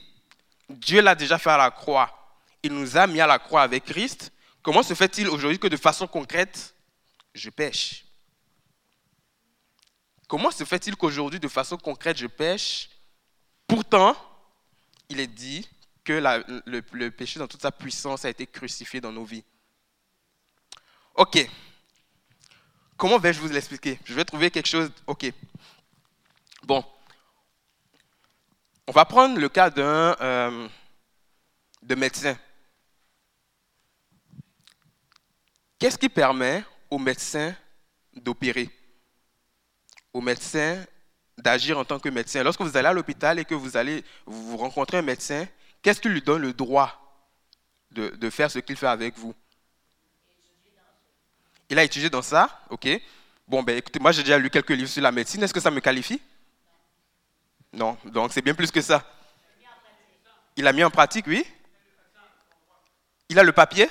Dieu 0.68 1.02
l'a 1.02 1.14
déjà 1.14 1.38
fait 1.38 1.50
à 1.50 1.59
la 1.59 1.70
croix, 1.70 2.38
il 2.62 2.72
nous 2.72 2.96
a 2.96 3.07
mis 3.07 3.20
à 3.20 3.26
la 3.26 3.38
croix 3.38 3.62
avec 3.62 3.84
Christ, 3.84 4.32
comment 4.62 4.82
se 4.82 4.94
fait-il 4.94 5.28
aujourd'hui 5.28 5.59
que 5.59 5.68
de 5.68 5.76
façon 5.76 6.07
concrète, 6.07 6.74
je 7.34 7.50
pêche? 7.50 8.07
Comment 10.26 10.50
se 10.50 10.64
fait-il 10.64 10.96
qu'aujourd'hui, 10.96 11.38
de 11.38 11.48
façon 11.48 11.76
concrète, 11.76 12.16
je 12.16 12.26
pêche? 12.26 12.88
Pourtant, 13.66 14.16
il 15.14 15.20
est 15.20 15.26
dit 15.28 15.68
que 16.02 16.12
le, 16.66 17.10
péché 17.10 17.38
dans 17.38 17.46
toute 17.46 17.62
sa 17.62 17.72
puissance 17.72 18.24
a 18.24 18.30
été 18.30 18.46
crucifié 18.46 19.00
dans 19.00 19.12
nos 19.12 19.24
vies. 19.24 19.44
Ok. 21.14 21.48
Comment 22.96 23.18
vais-je 23.18 23.40
vous 23.40 23.48
l'expliquer? 23.48 23.98
Je 24.04 24.14
vais 24.14 24.24
trouver 24.24 24.50
quelque 24.50 24.66
chose. 24.66 24.90
Ok. 25.06 25.32
Bon, 26.64 26.84
on 28.86 28.92
va 28.92 29.04
prendre 29.04 29.38
le 29.38 29.48
cas 29.48 29.70
d'un 29.70 30.16
euh, 30.20 30.68
de 31.82 31.94
médecin. 31.94 32.36
Qu'est-ce 35.78 35.98
qui 35.98 36.08
permet 36.08 36.64
au 36.90 36.98
médecin 36.98 37.54
d'opérer, 38.14 38.70
au 40.12 40.20
médecin 40.20 40.84
d'agir 41.39 41.78
en 41.78 41.85
tant 41.85 41.99
que 41.99 42.09
médecin 42.09 42.43
Lorsque 42.43 42.61
vous 42.61 42.76
allez 42.76 42.89
à 42.89 42.93
l'hôpital 42.93 43.39
et 43.39 43.45
que 43.45 43.55
vous 43.55 43.76
allez 43.76 44.05
vous 44.26 44.57
rencontrer 44.57 44.99
un 44.99 45.03
médecin, 45.03 45.47
qu'est-ce 45.82 46.01
qui 46.01 46.09
lui 46.09 46.22
donne 46.22 46.43
le 46.43 46.53
droit 46.53 47.01
de, 47.91 48.09
de 48.11 48.30
faire 48.30 48.51
ce 48.51 48.59
qu'il 48.59 48.76
fait 48.76 48.87
avec 48.87 49.16
vous? 49.18 49.35
Il 51.68 51.78
a 51.78 51.85
étudié 51.85 52.11
dans 52.11 52.22
ça, 52.22 52.61
ok. 52.70 52.89
Bon, 53.49 53.62
ben 53.62 53.76
écoutez, 53.76 53.99
moi 53.99 54.12
j'ai 54.12 54.22
déjà 54.22 54.39
lu 54.39 54.51
quelques 54.51 54.70
livres 54.70 54.89
sur 54.89 55.03
la 55.03 55.12
médecine. 55.12 55.43
Est-ce 55.43 55.55
que 55.55 55.61
ça 55.61 55.70
me 55.70 55.80
qualifie? 55.80 56.20
Non, 57.72 57.99
donc 58.05 58.32
c'est 58.32 58.43
bien 58.43 58.55
plus 58.55 58.70
que 58.70 58.80
ça. 58.80 59.05
Il 60.57 60.66
a 60.66 60.72
mis 60.72 60.85
en 60.85 60.91
pratique, 60.91 61.26
oui. 61.26 61.45
Il 63.28 63.39
a 63.39 63.43
le 63.43 63.53
papier? 63.53 63.89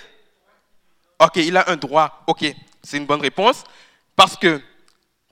Ok, 1.19 1.35
il 1.37 1.57
a 1.57 1.69
un 1.69 1.75
droit. 1.75 2.23
Ok, 2.27 2.45
c'est 2.81 2.97
une 2.97 3.05
bonne 3.05 3.21
réponse. 3.21 3.63
Parce 4.15 4.37
que 4.37 4.61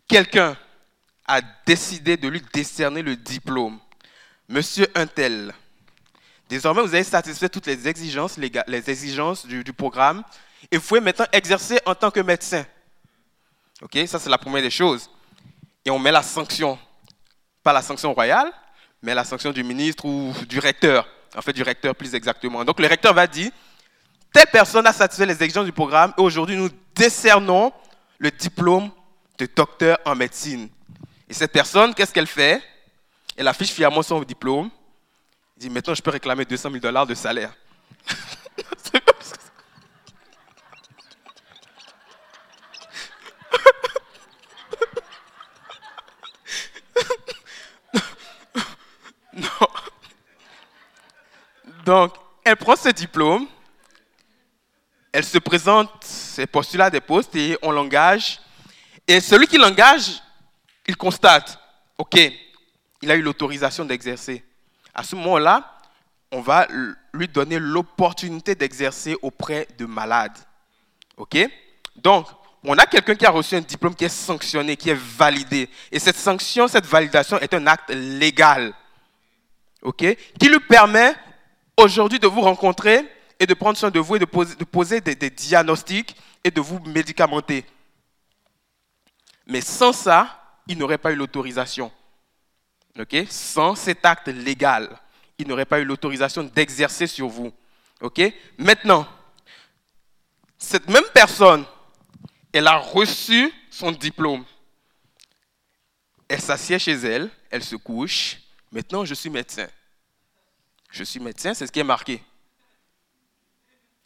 quelqu'un 0.07 0.57
a 1.27 1.41
décidé 1.65 2.17
de 2.17 2.27
lui 2.27 2.41
décerner 2.53 3.01
le 3.01 3.15
diplôme. 3.15 3.79
Monsieur 4.49 4.87
Untel, 4.95 5.53
désormais 6.49 6.81
vous 6.81 6.93
avez 6.93 7.03
satisfait 7.03 7.49
toutes 7.49 7.67
les 7.67 7.87
exigences, 7.87 8.37
les 8.37 8.89
exigences 8.89 9.45
du, 9.45 9.63
du 9.63 9.73
programme 9.73 10.23
et 10.69 10.77
vous 10.77 10.83
pouvez 10.85 10.99
maintenant 10.99 11.25
exercer 11.31 11.79
en 11.85 11.95
tant 11.95 12.11
que 12.11 12.19
médecin. 12.19 12.65
Ok, 13.81 13.97
ça 14.05 14.19
c'est 14.19 14.29
la 14.29 14.37
première 14.37 14.61
des 14.61 14.69
choses. 14.69 15.09
Et 15.85 15.89
on 15.89 15.97
met 15.97 16.11
la 16.11 16.21
sanction, 16.21 16.77
pas 17.63 17.73
la 17.73 17.81
sanction 17.81 18.13
royale, 18.13 18.51
mais 19.01 19.15
la 19.15 19.23
sanction 19.23 19.51
du 19.51 19.63
ministre 19.63 20.05
ou 20.05 20.33
du 20.47 20.59
recteur, 20.59 21.07
en 21.35 21.41
fait 21.41 21.53
du 21.53 21.63
recteur 21.63 21.95
plus 21.95 22.13
exactement. 22.13 22.63
Donc 22.63 22.79
le 22.79 22.87
recteur 22.87 23.13
va 23.13 23.25
dire, 23.25 23.51
telle 24.31 24.47
personne 24.51 24.85
a 24.85 24.93
satisfait 24.93 25.25
les 25.25 25.41
exigences 25.41 25.65
du 25.65 25.71
programme 25.71 26.13
et 26.17 26.21
aujourd'hui 26.21 26.55
nous 26.55 26.69
décernons 26.93 27.73
le 28.19 28.29
diplôme 28.29 28.91
de 29.39 29.47
docteur 29.55 29.97
en 30.05 30.15
médecine. 30.15 30.69
Et 31.31 31.33
cette 31.33 31.51
personne, 31.53 31.95
qu'est-ce 31.95 32.13
qu'elle 32.13 32.27
fait? 32.27 32.61
Elle 33.37 33.47
affiche 33.47 33.71
fièrement 33.71 34.03
son 34.03 34.21
diplôme. 34.21 34.69
Elle 35.55 35.61
dit, 35.61 35.69
maintenant 35.69 35.93
je 35.93 36.01
peux 36.01 36.11
réclamer 36.11 36.43
200 36.43 36.69
000 36.69 36.81
dollars 36.81 37.07
de 37.07 37.15
salaire. 37.15 37.53
Donc, 51.85 52.13
elle 52.43 52.57
prend 52.57 52.75
ce 52.75 52.89
diplôme, 52.89 53.47
elle 55.13 55.23
se 55.23 55.37
présente 55.37 56.03
ses 56.03 56.45
postulats 56.45 56.89
des 56.89 56.99
postes 56.99 57.33
et 57.37 57.57
on 57.61 57.71
l'engage. 57.71 58.41
Et 59.07 59.21
celui 59.21 59.47
qui 59.47 59.57
l'engage, 59.57 60.21
il 60.91 60.97
constate, 60.97 61.57
OK, 61.97 62.19
il 63.01 63.11
a 63.11 63.15
eu 63.15 63.21
l'autorisation 63.21 63.85
d'exercer. 63.85 64.43
À 64.93 65.03
ce 65.03 65.15
moment-là, 65.15 65.77
on 66.31 66.41
va 66.41 66.67
lui 67.13 67.29
donner 67.29 67.59
l'opportunité 67.59 68.55
d'exercer 68.55 69.15
auprès 69.21 69.69
de 69.77 69.85
malades. 69.85 70.37
OK? 71.15 71.37
Donc, 71.95 72.27
on 72.65 72.77
a 72.77 72.85
quelqu'un 72.85 73.15
qui 73.15 73.25
a 73.25 73.31
reçu 73.31 73.55
un 73.55 73.61
diplôme 73.61 73.95
qui 73.95 74.03
est 74.03 74.09
sanctionné, 74.09 74.75
qui 74.75 74.89
est 74.89 74.99
validé. 74.99 75.69
Et 75.93 75.99
cette 75.99 76.17
sanction, 76.17 76.67
cette 76.67 76.85
validation 76.85 77.39
est 77.39 77.53
un 77.53 77.65
acte 77.67 77.89
légal. 77.89 78.73
OK? 79.81 80.05
Qui 80.39 80.49
lui 80.49 80.59
permet 80.59 81.15
aujourd'hui 81.77 82.19
de 82.19 82.27
vous 82.27 82.41
rencontrer 82.41 83.07
et 83.39 83.45
de 83.45 83.53
prendre 83.53 83.77
soin 83.77 83.91
de 83.91 83.99
vous 83.99 84.17
et 84.17 84.19
de 84.19 84.25
poser, 84.25 84.99
des, 84.99 85.29
diagnostics 85.29 86.17
et 86.43 86.51
de 86.51 86.59
vous 86.59 86.79
médicamenter. 86.81 87.65
Mais 89.47 89.61
sans 89.61 89.93
ça, 89.93 90.40
il 90.67 90.77
n'aurait 90.77 90.97
pas 90.97 91.11
eu 91.11 91.15
l'autorisation. 91.15 91.91
ok? 92.97 93.25
Sans 93.29 93.75
cet 93.75 94.05
acte 94.05 94.27
légal, 94.27 94.89
il 95.37 95.47
n'aurait 95.47 95.65
pas 95.65 95.79
eu 95.79 95.85
l'autorisation 95.85 96.43
d'exercer 96.43 97.07
sur 97.07 97.27
vous. 97.27 97.51
ok? 98.01 98.21
Maintenant, 98.57 99.07
cette 100.57 100.87
même 100.89 101.03
personne, 101.13 101.65
elle 102.53 102.67
a 102.67 102.77
reçu 102.77 103.51
son 103.69 103.91
diplôme. 103.91 104.45
Elle 106.27 106.41
s'assied 106.41 106.79
chez 106.79 106.93
elle, 106.93 107.29
elle 107.49 107.63
se 107.63 107.75
couche. 107.75 108.37
Maintenant, 108.71 109.03
je 109.03 109.13
suis 109.13 109.29
médecin. 109.29 109.67
Je 110.91 111.03
suis 111.03 111.19
médecin, 111.19 111.53
c'est 111.53 111.67
ce 111.67 111.71
qui 111.71 111.79
est 111.79 111.83
marqué. 111.83 112.21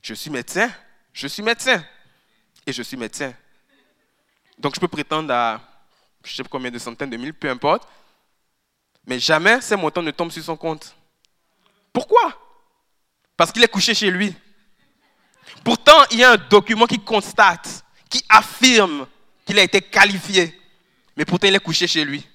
Je 0.01 0.14
suis 0.14 0.30
médecin, 0.30 0.72
je 1.12 1.28
suis 1.28 1.43
médecin. 1.43 1.84
Et 2.66 2.74
je 2.74 2.82
suis 2.82 2.97
médecin. 2.97 3.34
Donc 4.58 4.76
je 4.76 4.80
peux 4.80 4.88
prétendre 4.88 5.34
à, 5.34 5.62
je 6.26 6.32
ne 6.32 6.36
sais 6.36 6.43
pas 6.43 6.49
combien 6.49 6.71
de 6.71 6.80
centaines 6.80 7.09
de 7.09 7.17
mille, 7.17 7.34
peu 7.34 7.49
importe. 7.49 7.88
Mais 9.05 9.19
jamais 9.19 9.61
ces 9.61 9.76
montants 9.76 10.01
ne 10.01 10.11
tombent 10.11 10.32
sur 10.32 10.43
son 10.43 10.57
compte. 10.57 10.95
Pourquoi? 11.93 12.34
Parce 13.38 13.51
qu'il 13.51 13.63
est 13.63 13.67
couché 13.67 13.93
chez 13.93 14.11
lui. 14.11 14.36
Pourtant, 15.63 16.03
il 16.11 16.19
y 16.19 16.23
a 16.23 16.32
un 16.32 16.38
document 16.38 16.88
qui 16.88 16.99
constate, 16.99 17.86
qui 18.09 18.23
affirme 18.28 19.07
qu'il 19.45 19.59
a 19.59 19.63
été 19.63 19.82
qualifié. 19.82 20.59
Mais 21.15 21.26
pourtant, 21.26 21.47
il 21.47 21.55
est 21.55 21.59
couché 21.59 21.88
chez 21.88 22.03
lui 22.03 22.28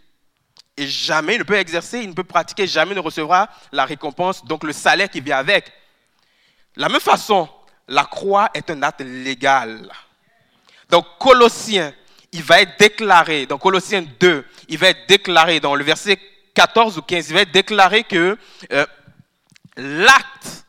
et 0.80 0.86
jamais 0.86 1.34
il 1.34 1.38
ne 1.40 1.44
peut 1.44 1.56
exercer, 1.56 1.98
il 2.00 2.08
ne 2.08 2.14
peut 2.14 2.24
pratiquer, 2.24 2.66
jamais 2.66 2.94
ne 2.94 3.00
recevra 3.00 3.50
la 3.70 3.84
récompense, 3.84 4.42
donc 4.46 4.64
le 4.64 4.72
salaire 4.72 5.10
qui 5.10 5.20
vient 5.20 5.36
avec. 5.36 5.70
La 6.74 6.88
même 6.88 7.00
façon, 7.00 7.48
la 7.86 8.04
croix 8.04 8.48
est 8.54 8.70
un 8.70 8.82
acte 8.82 9.02
légal. 9.02 9.92
Donc 10.88 11.04
Colossiens, 11.18 11.92
il 12.32 12.42
va 12.42 12.60
être 12.62 12.78
déclaré, 12.78 13.46
dans 13.46 13.58
Colossiens 13.58 14.04
2, 14.20 14.44
il 14.68 14.78
va 14.78 14.88
être 14.88 15.08
déclaré 15.08 15.60
dans 15.60 15.74
le 15.74 15.84
verset 15.84 16.18
14 16.54 16.98
ou 16.98 17.02
15, 17.02 17.30
il 17.30 17.34
va 17.34 17.40
être 17.42 17.52
déclaré 17.52 18.04
que 18.04 18.38
euh, 18.72 18.86
l'acte 19.76 20.66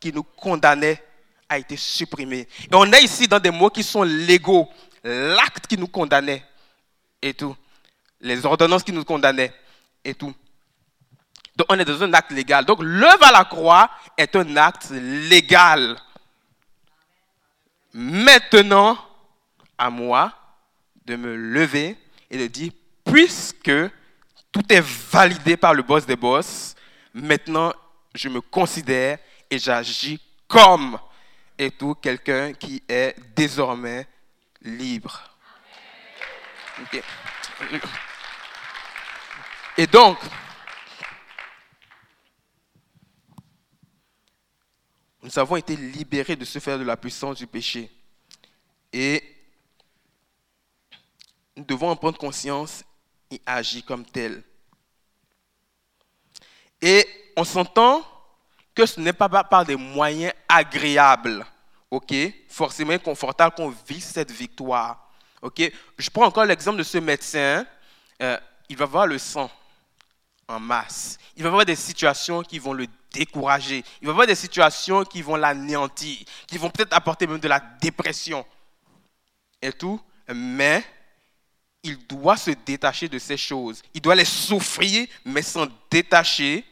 qui 0.00 0.12
nous 0.12 0.22
condamnait 0.22 1.02
a 1.48 1.58
été 1.58 1.76
supprimé. 1.76 2.48
Et 2.62 2.74
on 2.74 2.90
est 2.92 3.02
ici 3.02 3.28
dans 3.28 3.40
des 3.40 3.50
mots 3.50 3.70
qui 3.70 3.82
sont 3.82 4.02
légaux. 4.02 4.68
L'acte 5.02 5.66
qui 5.66 5.76
nous 5.76 5.88
condamnait 5.88 6.42
et 7.20 7.34
tout 7.34 7.54
les 8.24 8.44
ordonnances 8.46 8.82
qui 8.82 8.92
nous 8.92 9.04
condamnaient 9.04 9.52
et 10.04 10.14
tout. 10.14 10.34
Donc 11.56 11.66
on 11.68 11.78
est 11.78 11.84
dans 11.84 12.02
un 12.02 12.12
acte 12.14 12.32
légal. 12.32 12.64
Donc 12.64 12.78
l'œuvre 12.82 13.24
à 13.24 13.32
la 13.32 13.44
croix 13.44 13.88
est 14.16 14.34
un 14.34 14.56
acte 14.56 14.90
légal. 14.90 15.96
Maintenant, 17.92 18.98
à 19.78 19.90
moi 19.90 20.32
de 21.04 21.16
me 21.16 21.36
lever 21.36 21.96
et 22.30 22.38
de 22.38 22.46
dire, 22.46 22.72
puisque 23.04 23.72
tout 24.50 24.72
est 24.72 24.84
validé 25.10 25.56
par 25.56 25.74
le 25.74 25.82
boss 25.82 26.06
des 26.06 26.16
boss, 26.16 26.74
maintenant 27.12 27.72
je 28.14 28.28
me 28.28 28.40
considère 28.40 29.18
et 29.50 29.58
j'agis 29.58 30.20
comme 30.48 30.98
et 31.58 31.70
tout 31.70 31.94
quelqu'un 31.94 32.52
qui 32.52 32.82
est 32.88 33.14
désormais 33.34 34.06
libre. 34.62 35.22
Et 39.76 39.86
donc, 39.86 40.18
nous 45.22 45.38
avons 45.38 45.56
été 45.56 45.76
libérés 45.76 46.36
de 46.36 46.44
ce 46.44 46.58
faire 46.58 46.78
de 46.78 46.84
la 46.84 46.96
puissance 46.96 47.38
du 47.38 47.46
péché. 47.46 47.90
Et 48.92 49.33
nous 51.56 51.64
devons 51.64 51.90
en 51.90 51.96
prendre 51.96 52.18
conscience 52.18 52.84
et 53.30 53.40
agir 53.46 53.84
comme 53.84 54.04
tel. 54.04 54.42
Et 56.80 57.06
on 57.36 57.44
s'entend 57.44 58.04
que 58.74 58.86
ce 58.86 59.00
n'est 59.00 59.12
pas 59.12 59.28
par 59.28 59.64
des 59.64 59.76
moyens 59.76 60.34
agréables, 60.48 61.46
ok, 61.90 62.14
forcément 62.48 62.98
confortables 62.98 63.54
qu'on 63.54 63.70
vit 63.88 64.00
cette 64.00 64.30
victoire. 64.30 65.10
ok. 65.42 65.70
Je 65.96 66.10
prends 66.10 66.26
encore 66.26 66.44
l'exemple 66.44 66.78
de 66.78 66.82
ce 66.82 66.98
médecin. 66.98 67.64
Euh, 68.20 68.38
il 68.68 68.76
va 68.76 68.86
voir 68.86 69.06
le 69.06 69.18
sang 69.18 69.50
en 70.48 70.58
masse. 70.58 71.18
Il 71.36 71.42
va 71.42 71.48
y 71.48 71.52
avoir 71.52 71.64
des 71.64 71.76
situations 71.76 72.42
qui 72.42 72.58
vont 72.58 72.72
le 72.72 72.86
décourager. 73.12 73.84
Il 74.00 74.06
va 74.06 74.10
y 74.10 74.14
avoir 74.14 74.26
des 74.26 74.34
situations 74.34 75.04
qui 75.04 75.22
vont 75.22 75.36
l'anéantir, 75.36 76.18
qui 76.46 76.58
vont 76.58 76.70
peut-être 76.70 76.92
apporter 76.92 77.26
même 77.26 77.38
de 77.38 77.48
la 77.48 77.60
dépression 77.60 78.44
et 79.62 79.72
tout. 79.72 80.00
Mais 80.28 80.84
il 81.84 81.98
doit 82.06 82.36
se 82.36 82.50
détacher 82.50 83.08
de 83.08 83.18
ces 83.18 83.36
choses. 83.36 83.82
Il 83.92 84.00
doit 84.00 84.14
les 84.14 84.24
souffrir, 84.24 85.06
mais 85.24 85.42
s'en 85.42 85.68
détacher 85.90 86.64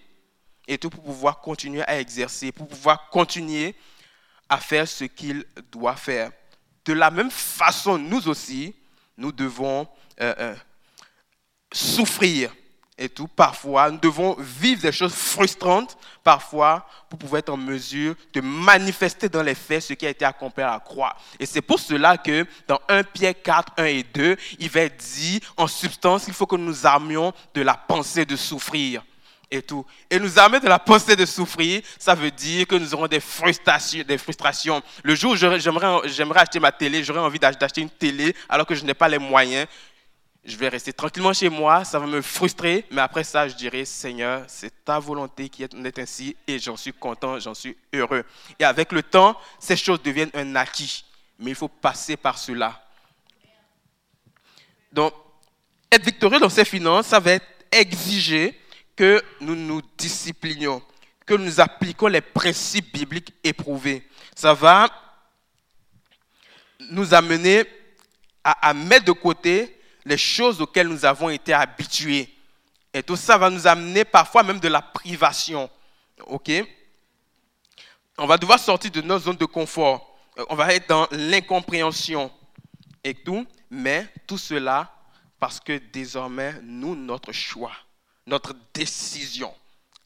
et 0.67 0.79
tout 0.79 0.91
pour 0.91 1.05
pouvoir 1.05 1.41
continuer 1.41 1.83
à 1.83 2.01
exercer, 2.01 2.51
pour 2.51 2.67
pouvoir 2.67 3.11
continuer 3.11 3.75
à 4.49 4.59
faire 4.59 4.89
ce 4.89 5.05
qu'il 5.05 5.45
doit 5.71 5.97
faire. 5.97 6.33
De 6.85 6.95
la 6.95 7.11
même 7.11 7.31
façon, 7.31 7.99
nous 7.99 8.27
aussi, 8.27 8.75
nous 9.17 9.33
devons 9.33 9.87
euh, 10.21 10.35
euh, 10.39 10.55
souffrir 11.73 12.53
et 12.99 13.09
tout, 13.09 13.27
parfois, 13.27 13.91
nous 13.91 13.99
devons 13.99 14.37
vivre 14.39 14.83
des 14.83 14.93
choses 14.93 15.15
frustrantes, 15.15 15.97
parfois, 16.23 16.87
pour 17.09 17.19
pouvoir 17.19 17.41
être 17.41 17.49
en 17.49 17.57
mesure 17.57 18.15
de 18.33 18.41
manifester 18.41 19.29
dans 19.29 19.43
les 19.43 19.55
faits 19.55 19.83
ce 19.83 19.93
qui 19.95 20.07
a 20.07 20.11
été 20.11 20.25
accompli 20.25 20.63
à 20.63 20.73
la 20.73 20.81
croix. 20.81 21.17
Et 21.41 21.47
c'est 21.47 21.63
pour 21.63 21.81
cela 21.81 22.19
que 22.19 22.47
dans 22.69 22.81
1 22.89 23.03
Pierre 23.05 23.35
4, 23.43 23.73
1 23.79 23.85
et 23.85 24.03
2, 24.03 24.37
il 24.59 24.69
va 24.69 24.89
dire 24.89 25.41
en 25.57 25.67
substance 25.67 26.25
qu'il 26.25 26.35
faut 26.35 26.47
que 26.47 26.57
nous 26.57 26.87
armions 26.87 27.33
de 27.55 27.63
la 27.63 27.75
pensée 27.75 28.27
de 28.27 28.37
souffrir 28.37 29.03
et 29.51 29.63
tout. 29.63 29.85
Et 30.11 30.19
nous 30.19 30.39
armer 30.39 30.61
de 30.61 30.69
la 30.69 30.79
pensée 30.79 31.15
de 31.17 31.27
souffrir, 31.27 31.83
ça 31.99 32.15
veut 32.15 32.31
dire 32.31 32.67
que 32.67 32.75
nous 32.75 32.95
aurons 32.95 33.07
des 33.07 33.21
frustrations. 33.21 34.03
Des 34.07 34.19
frustrations. 34.19 34.83
Le 35.03 35.15
jour 35.15 35.33
où 35.33 35.37
j'aimerais 35.37 36.41
acheter 36.41 36.61
ma 36.61 36.73
télé, 36.73 37.05
j'aurais 37.05 37.21
envie 37.21 37.39
d'acheter 37.39 37.81
une 37.83 37.91
télé 37.91 38.35
alors 38.49 38.67
que 38.67 38.75
je 38.75 38.85
n'ai 38.85 38.95
pas 38.95 39.09
les 39.09 39.19
moyens, 39.19 39.67
je 40.45 40.57
vais 40.57 40.69
rester 40.69 40.93
tranquillement 40.93 41.33
chez 41.33 41.49
moi, 41.49 41.85
ça 41.85 42.01
va 42.01 42.07
me 42.07 42.21
frustrer, 42.21 42.85
mais 42.91 43.01
après 43.01 43.23
ça, 43.23 43.47
je 43.47 43.55
dirai, 43.55 43.85
Seigneur, 43.85 44.45
c'est 44.49 44.85
ta 44.85 44.99
volonté 44.99 45.49
qui 45.49 45.63
est 45.63 45.99
ainsi, 45.99 46.37
et 46.49 46.59
j'en 46.59 46.77
suis 46.77 46.93
content, 46.93 47.39
j'en 47.39 47.55
suis 47.55 47.77
heureux. 47.93 48.25
Et 48.59 48.65
avec 48.65 48.91
le 48.91 49.05
temps, 49.05 49.39
ces 49.61 49.77
choses 49.77 50.03
deviennent 50.03 50.33
un 50.35 50.57
acquis, 50.57 51.05
mais 51.39 51.51
il 51.51 51.55
faut 51.55 51.69
passer 51.69 52.17
par 52.17 52.39
cela. 52.39 52.85
Donc, 54.91 55.15
être 55.93 56.05
victorieux 56.05 56.41
dans 56.41 56.49
ses 56.49 56.65
finances, 56.65 57.07
ça 57.07 57.21
va 57.21 57.39
exiger 57.71 58.59
que 58.97 59.23
nous 59.41 59.55
nous 59.55 59.81
disciplinions, 59.97 60.83
que 61.25 61.35
nous 61.35 61.61
appliquons 61.61 62.09
les 62.09 62.21
principes 62.21 62.93
bibliques 62.93 63.33
éprouvés. 63.45 64.09
Ça 64.35 64.55
va 64.55 64.89
nous 66.91 67.15
amener 67.15 67.65
à 68.43 68.75
mettre 68.75 69.05
de 69.05 69.13
côté 69.13 69.79
les 70.05 70.19
choses 70.19 70.61
auxquelles 70.61 70.89
nous 70.89 71.05
avons 71.05 71.31
été 71.31 71.53
habitués. 71.53 72.33
Et 72.93 73.03
tout 73.03 73.17
ça 73.17 73.39
va 73.39 73.51
nous 73.51 73.67
amener 73.67 74.05
parfois 74.05 74.43
même 74.43 74.61
de 74.61 74.69
la 74.69 74.83
privation. 74.83 75.71
OK? 76.27 76.51
On 78.19 78.27
va 78.27 78.37
devoir 78.37 78.59
sortir 78.59 78.91
de 78.91 79.01
nos 79.01 79.19
zones 79.19 79.37
de 79.37 79.47
confort. 79.47 80.17
On 80.49 80.55
va 80.55 80.75
être 80.75 80.89
dans 80.89 81.09
l'incompréhension 81.11 82.31
et 83.03 83.15
tout. 83.15 83.47
Mais 83.71 84.07
tout 84.27 84.37
cela 84.37 84.93
parce 85.43 85.59
que 85.59 85.79
désormais, 85.93 86.55
nous, 86.63 86.95
notre 86.95 87.33
choix, 87.33 87.73
notre 88.29 88.55
décision, 88.73 89.53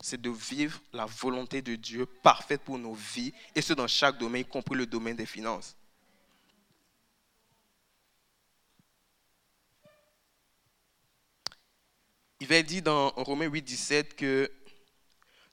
c'est 0.01 0.19
de 0.19 0.31
vivre 0.31 0.81
la 0.95 1.05
volonté 1.05 1.61
de 1.61 1.75
Dieu 1.75 2.07
parfaite 2.07 2.63
pour 2.63 2.79
nos 2.79 2.95
vies, 2.95 3.35
et 3.55 3.61
ce 3.61 3.75
dans 3.75 3.87
chaque 3.87 4.17
domaine, 4.17 4.41
y 4.41 4.45
compris 4.47 4.77
le 4.77 4.87
domaine 4.87 5.15
des 5.15 5.27
finances. 5.27 5.76
Il 12.39 12.49
va 12.49 12.63
dire 12.63 12.83
dans 12.83 13.09
Romains 13.17 13.47
8, 13.47 13.63
17 13.63 14.15
que 14.15 14.53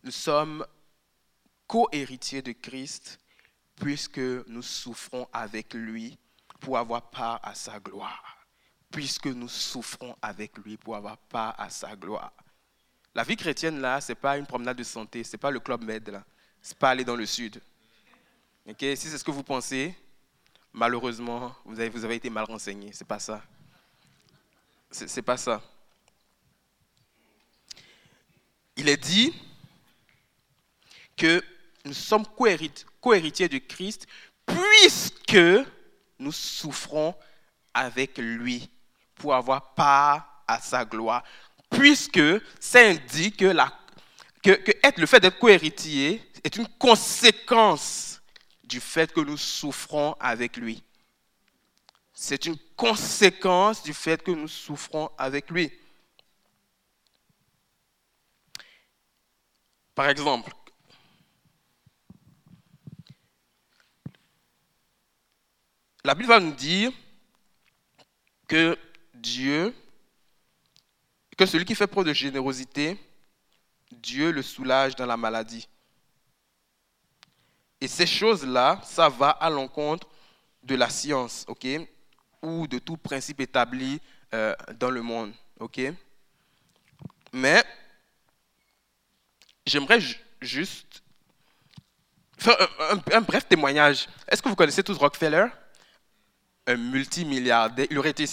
nous 0.04 0.12
sommes 0.12 0.66
co-héritiers 1.66 2.42
de 2.42 2.52
Christ 2.52 3.20
puisque 3.76 4.18
nous 4.18 4.62
souffrons 4.62 5.26
avec 5.32 5.74
lui 5.74 6.18
pour 6.60 6.78
avoir 6.78 7.10
part 7.10 7.40
à 7.42 7.56
sa 7.56 7.80
gloire. 7.80 8.38
Puisque 8.92 9.28
nous 9.28 9.48
souffrons 9.48 10.14
avec 10.22 10.58
lui 10.58 10.76
pour 10.76 10.98
avoir 10.98 11.18
part 11.18 11.58
à 11.58 11.70
sa 11.70 11.96
gloire. 11.96 12.34
La 13.16 13.24
vie 13.24 13.38
chrétienne, 13.38 13.80
là, 13.80 14.02
ce 14.02 14.12
n'est 14.12 14.18
pas 14.18 14.38
une 14.38 14.46
promenade 14.46 14.78
de 14.78 14.84
santé, 14.84 15.24
ce 15.24 15.32
n'est 15.32 15.40
pas 15.40 15.52
le 15.52 15.62
club 15.62 15.84
med, 15.86 16.10
là. 16.10 16.26
Ce 16.62 16.72
n'est 16.74 16.80
pas 16.80 16.90
aller 16.90 17.06
dans 17.06 17.16
le 17.16 17.26
sud. 17.26 17.62
Si 18.68 18.96
c'est 18.98 19.18
ce 19.18 19.24
que 19.24 19.32
vous 19.32 19.44
pensez, 19.44 19.96
malheureusement, 20.74 21.56
vous 21.64 21.80
avez, 21.80 21.90
vous 21.90 22.04
avez 22.04 22.16
été 22.16 22.30
mal 22.30 22.44
renseigné. 22.44 22.92
Ce 22.92 23.04
n'est 23.04 23.08
pas 23.08 23.20
ça. 23.20 23.42
Ce 24.92 25.06
n'est 25.06 25.22
pas 25.22 25.38
ça 25.38 25.62
il 28.76 28.90
est 28.90 28.98
dit 28.98 29.34
que 31.16 31.44
nous 31.86 31.94
sommes 31.94 32.26
co-héritiers 33.02 33.50
de 33.50 33.58
Christ 33.58 34.08
puisque 34.46 35.68
nous 36.20 36.32
souffrons 36.32 37.16
avec 37.74 38.18
lui 38.18 38.70
pour 39.16 39.34
avoir 39.36 39.74
part 39.74 40.44
à 40.48 40.60
sa 40.60 40.86
gloire. 40.86 41.24
Puisque 41.70 42.22
ça 42.60 42.80
indique 42.82 43.38
que, 43.38 43.46
le 44.98 45.06
fait 45.06 45.20
d'être 45.20 45.40
co-héritier 45.40 46.22
est 46.44 46.56
une 46.56 46.68
conséquence 46.78 48.22
du 48.64 48.80
fait 48.80 49.12
que 49.12 49.22
nous 49.22 49.38
souffrons 49.38 50.16
avec 50.20 50.58
lui. 50.58 50.84
C'est 52.14 52.46
une 52.46 52.58
conséquence 52.76 53.84
du 53.84 53.94
fait 53.94 54.22
que 54.22 54.32
nous 54.32 54.48
souffrons 54.48 55.10
avec 55.18 55.50
lui. 55.50 55.72
Par 59.96 60.10
exemple, 60.10 60.52
la 66.04 66.16
Bible 66.16 66.30
va 66.30 66.40
nous 66.40 66.52
dire 66.52 66.92
que 68.48 68.78
Dieu, 69.14 69.74
que 71.38 71.46
celui 71.46 71.66
qui 71.66 71.76
fait 71.76 71.88
preuve 71.88 72.06
de 72.06 72.14
générosité, 72.14 72.98
Dieu 73.92 74.32
le 74.32 74.42
soulage 74.42 74.96
dans 74.96 75.06
la 75.06 75.18
maladie. 75.18 75.68
Et 77.80 77.88
ces 77.88 78.08
choses-là, 78.08 78.82
ça 78.84 79.10
va 79.10 79.30
à 79.30 79.50
l'encontre 79.50 80.08
de 80.64 80.76
la 80.76 80.90
science, 80.90 81.46
ok, 81.48 81.68
ou 82.42 82.66
de 82.68 82.80
tout 82.80 82.98
principe 82.98 83.42
établi 83.42 84.00
euh, 84.34 84.56
dans 84.80 84.90
le 84.90 85.02
monde, 85.02 85.34
ok? 85.60 85.82
Mais 87.34 87.64
j'aimerais 89.66 90.00
juste 90.42 91.04
faire 92.38 92.56
un, 93.14 93.22
bref 93.22 93.48
témoignage. 93.48 94.08
Est-ce 94.28 94.42
que 94.42 94.50
vous 94.50 94.56
connaissez 94.56 94.84
tous 94.84 94.98
Rockefeller? 94.98 95.46
Un 96.66 96.78
multimilliardaire. 96.78 97.88
Il 97.90 98.00
aurait 98.00 98.12
été 98.12 98.26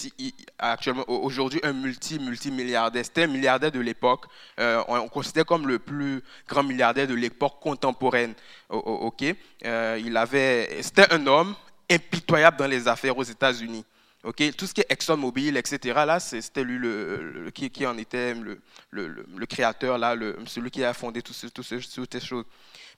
actuellement 0.59 1.05
aujourd'hui 1.09 1.61
un 1.65 1.73
multi-multimilliardaire. 1.73 3.05
C'était 3.05 3.25
un 3.25 3.29
milliardaire 3.29 3.73
de 3.73 3.81
l'époque. 3.81 4.27
Euh, 4.61 4.83
on, 4.87 5.09
considère 5.09 5.45
comme 5.45 5.67
le 5.67 5.81
plus 5.81 6.23
grand 6.49 6.63
milliardaire 6.63 7.09
de 7.09 7.15
l'époque 7.15 7.59
contemporaine. 7.61 8.35
ok. 8.69 9.25
Euh. 9.65 10.81
C'était 10.81 11.13
un 11.13 11.27
homme 11.27 11.57
impitoyable 11.91 12.57
dans 12.57 12.69
les 12.69 12.87
affaires 12.87 13.19
aux 13.19 13.25
États-Unis. 13.25 13.85
Ok, 14.23 14.43
tout 14.57 14.67
ce 14.67 14.75
qui 14.75 14.83
est 14.83 14.93
ExxonMobil, 14.93 15.57
etc., 15.57 15.79
là, 16.07 16.21
c'était 16.21 16.63
lui 16.63 16.77
le, 16.77 17.51
qui, 17.55 17.87
en 17.87 17.97
était 17.97 18.35
le, 18.35 18.61
le 18.91 19.47
créateur, 19.47 19.97
là, 19.97 20.15
celui 20.47 20.71
qui 20.71 20.85
a 20.85 20.93
fondé 20.93 21.23
toutes 21.23 21.37
ces, 21.37 21.49
ces 21.49 22.21
choses. 22.21 22.45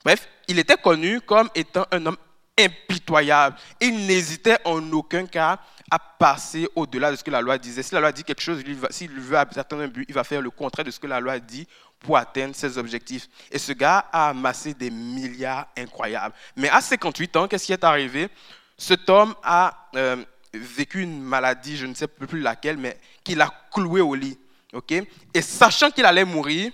Bref, 0.04 0.28
il 0.48 0.58
était 0.58 0.76
connu 0.76 1.20
comme 1.20 1.48
étant 1.54 1.86
un 1.92 2.06
homme 2.06 2.16
impitoyable. 2.58 3.56
Il 3.80 4.06
n'hésitait 4.06 4.58
en 4.64 4.92
aucun 4.92 5.26
cas 5.26 5.58
à 5.90 5.98
passer 5.98 6.68
au-delà 6.74 7.10
de 7.10 7.16
ce 7.16 7.24
que 7.24 7.30
la 7.30 7.40
loi 7.40 7.58
disait. 7.58 7.82
Si 7.82 7.94
la 7.94 8.00
loi 8.00 8.12
dit 8.12 8.24
quelque 8.24 8.42
chose, 8.42 8.62
s'il 8.90 9.10
veut 9.10 9.36
atteindre 9.36 9.82
un 9.82 9.88
but, 9.88 10.06
il 10.08 10.14
va 10.14 10.24
faire 10.24 10.40
le 10.40 10.50
contraire 10.50 10.84
de 10.84 10.90
ce 10.90 10.98
que 10.98 11.06
la 11.06 11.20
loi 11.20 11.38
dit 11.38 11.66
pour 12.00 12.16
atteindre 12.16 12.54
ses 12.54 12.78
objectifs. 12.78 13.28
Et 13.50 13.58
ce 13.58 13.72
gars 13.72 14.06
a 14.12 14.30
amassé 14.30 14.74
des 14.74 14.90
milliards 14.90 15.68
incroyables. 15.76 16.34
Mais 16.56 16.68
à 16.68 16.80
58 16.80 17.36
ans, 17.36 17.48
qu'est-ce 17.48 17.66
qui 17.66 17.72
est 17.72 17.84
arrivé? 17.84 18.28
Cet 18.76 19.08
homme 19.08 19.34
a 19.42 19.88
euh, 19.94 20.16
vécu 20.54 21.02
une 21.02 21.22
maladie, 21.22 21.76
je 21.76 21.86
ne 21.86 21.94
sais 21.94 22.08
plus 22.08 22.40
laquelle, 22.40 22.76
mais 22.76 22.98
qu'il 23.24 23.40
a 23.40 23.50
cloué 23.72 24.00
au 24.00 24.14
lit. 24.14 24.38
ok? 24.72 24.92
Et 25.34 25.42
sachant 25.42 25.90
qu'il 25.90 26.04
allait 26.04 26.24
mourir, 26.24 26.72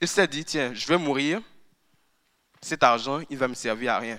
il 0.00 0.08
s'est 0.08 0.26
dit, 0.26 0.44
tiens, 0.44 0.72
je 0.74 0.86
vais 0.86 0.98
mourir, 0.98 1.40
cet 2.60 2.82
argent, 2.82 3.20
il 3.30 3.36
va 3.36 3.48
me 3.48 3.54
servir 3.54 3.92
à 3.92 3.98
rien. 3.98 4.18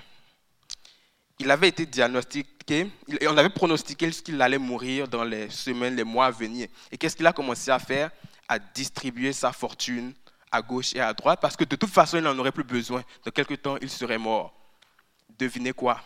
Il 1.39 1.51
avait 1.51 1.67
été 1.67 1.85
diagnostiqué, 1.85 2.89
on 3.27 3.37
avait 3.37 3.49
pronostiqué 3.49 4.09
qu'il 4.09 4.41
allait 4.41 4.57
mourir 4.57 5.07
dans 5.07 5.23
les 5.23 5.49
semaines, 5.49 5.95
les 5.95 6.03
mois 6.03 6.27
à 6.27 6.31
venir. 6.31 6.67
Et 6.91 6.97
qu'est-ce 6.97 7.15
qu'il 7.15 7.27
a 7.27 7.33
commencé 7.33 7.71
à 7.71 7.79
faire? 7.79 8.11
À 8.47 8.59
distribuer 8.59 9.33
sa 9.33 9.51
fortune 9.51 10.13
à 10.51 10.61
gauche 10.61 10.95
et 10.95 11.01
à 11.01 11.13
droite, 11.13 11.39
parce 11.41 11.55
que 11.57 11.65
de 11.65 11.75
toute 11.75 11.89
façon, 11.89 12.17
il 12.17 12.23
n'en 12.23 12.37
aurait 12.37 12.51
plus 12.51 12.63
besoin. 12.63 13.03
Dans 13.23 13.31
quelques 13.31 13.61
temps, 13.61 13.77
il 13.81 13.89
serait 13.89 14.17
mort. 14.17 14.53
Devinez 15.37 15.73
quoi? 15.73 16.01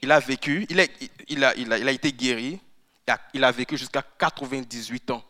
Il 0.00 0.12
a 0.12 0.20
vécu, 0.20 0.66
il 0.68 1.44
a, 1.44 1.92
été 1.92 2.12
guéri, 2.12 2.60
il 3.34 3.44
a 3.44 3.52
vécu 3.52 3.76
jusqu'à 3.76 4.02
98 4.02 5.10
ans. 5.10 5.24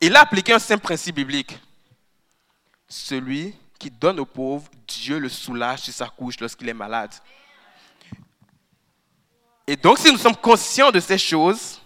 Il 0.00 0.14
a 0.14 0.20
appliqué 0.20 0.52
un 0.52 0.58
simple 0.58 0.82
principe 0.82 1.16
biblique. 1.16 1.58
Celui 2.88 3.54
qui 3.78 3.90
donne 3.90 4.20
aux 4.20 4.26
pauvres, 4.26 4.68
Dieu 4.86 5.18
le 5.18 5.28
soulage 5.28 5.80
sur 5.80 5.94
sa 5.94 6.08
couche 6.08 6.38
lorsqu'il 6.40 6.68
est 6.68 6.74
malade. 6.74 7.14
Et 9.66 9.76
donc, 9.76 9.98
si 9.98 10.10
nous 10.10 10.18
sommes 10.18 10.36
conscients 10.36 10.90
de 10.90 11.00
ces 11.00 11.18
choses, 11.18 11.80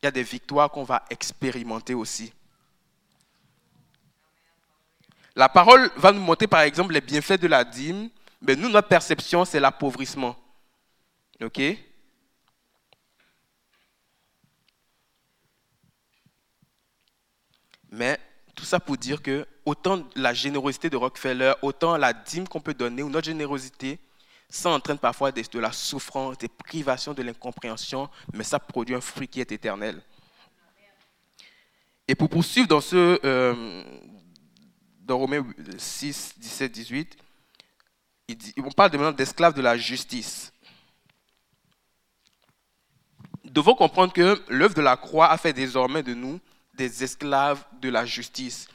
il 0.00 0.06
y 0.06 0.08
a 0.08 0.10
des 0.10 0.22
victoires 0.22 0.70
qu'on 0.70 0.84
va 0.84 1.04
expérimenter 1.10 1.94
aussi. 1.94 2.32
La 5.34 5.48
parole 5.48 5.90
va 5.96 6.12
nous 6.12 6.20
montrer, 6.20 6.46
par 6.46 6.60
exemple, 6.60 6.92
les 6.92 7.00
bienfaits 7.00 7.40
de 7.40 7.46
la 7.46 7.64
dîme 7.64 8.10
mais 8.42 8.56
nous, 8.56 8.68
notre 8.68 8.88
perception, 8.88 9.44
c'est 9.44 9.60
l'appauvrissement. 9.60 10.36
OK? 11.40 11.60
Mais 17.90 18.18
tout 18.54 18.64
ça 18.64 18.80
pour 18.80 18.96
dire 18.96 19.22
que 19.22 19.46
autant 19.64 20.02
la 20.16 20.34
générosité 20.34 20.90
de 20.90 20.96
Rockefeller, 20.96 21.52
autant 21.62 21.96
la 21.96 22.12
dîme 22.12 22.48
qu'on 22.48 22.60
peut 22.60 22.74
donner 22.74 23.02
ou 23.02 23.10
notre 23.10 23.26
générosité, 23.26 23.98
ça 24.48 24.70
entraîne 24.70 24.98
parfois 24.98 25.30
de 25.30 25.58
la 25.58 25.72
souffrance, 25.72 26.36
des 26.38 26.48
privations, 26.48 27.14
de 27.14 27.22
l'incompréhension, 27.22 28.10
mais 28.32 28.44
ça 28.44 28.58
produit 28.58 28.94
un 28.94 29.00
fruit 29.00 29.28
qui 29.28 29.40
est 29.40 29.52
éternel. 29.52 30.02
Et 32.08 32.14
pour 32.14 32.28
poursuivre 32.28 32.68
dans 32.68 32.80
ce, 32.80 33.20
euh, 33.24 33.84
dans 35.00 35.18
Romains 35.18 35.46
6, 35.78 36.34
17, 36.38 36.72
18, 36.72 37.21
on 38.58 38.70
parle 38.70 38.92
maintenant 38.92 39.12
d'esclaves 39.12 39.54
de 39.54 39.62
la 39.62 39.76
justice. 39.76 40.52
Nous 43.44 43.50
devons 43.50 43.74
comprendre 43.74 44.12
que 44.12 44.40
l'œuvre 44.48 44.74
de 44.74 44.82
la 44.82 44.96
croix 44.96 45.30
a 45.30 45.38
fait 45.38 45.52
désormais 45.52 46.02
de 46.02 46.14
nous 46.14 46.40
des 46.74 47.04
esclaves 47.04 47.64
de 47.80 47.88
la 47.88 48.06
justice. 48.06 48.68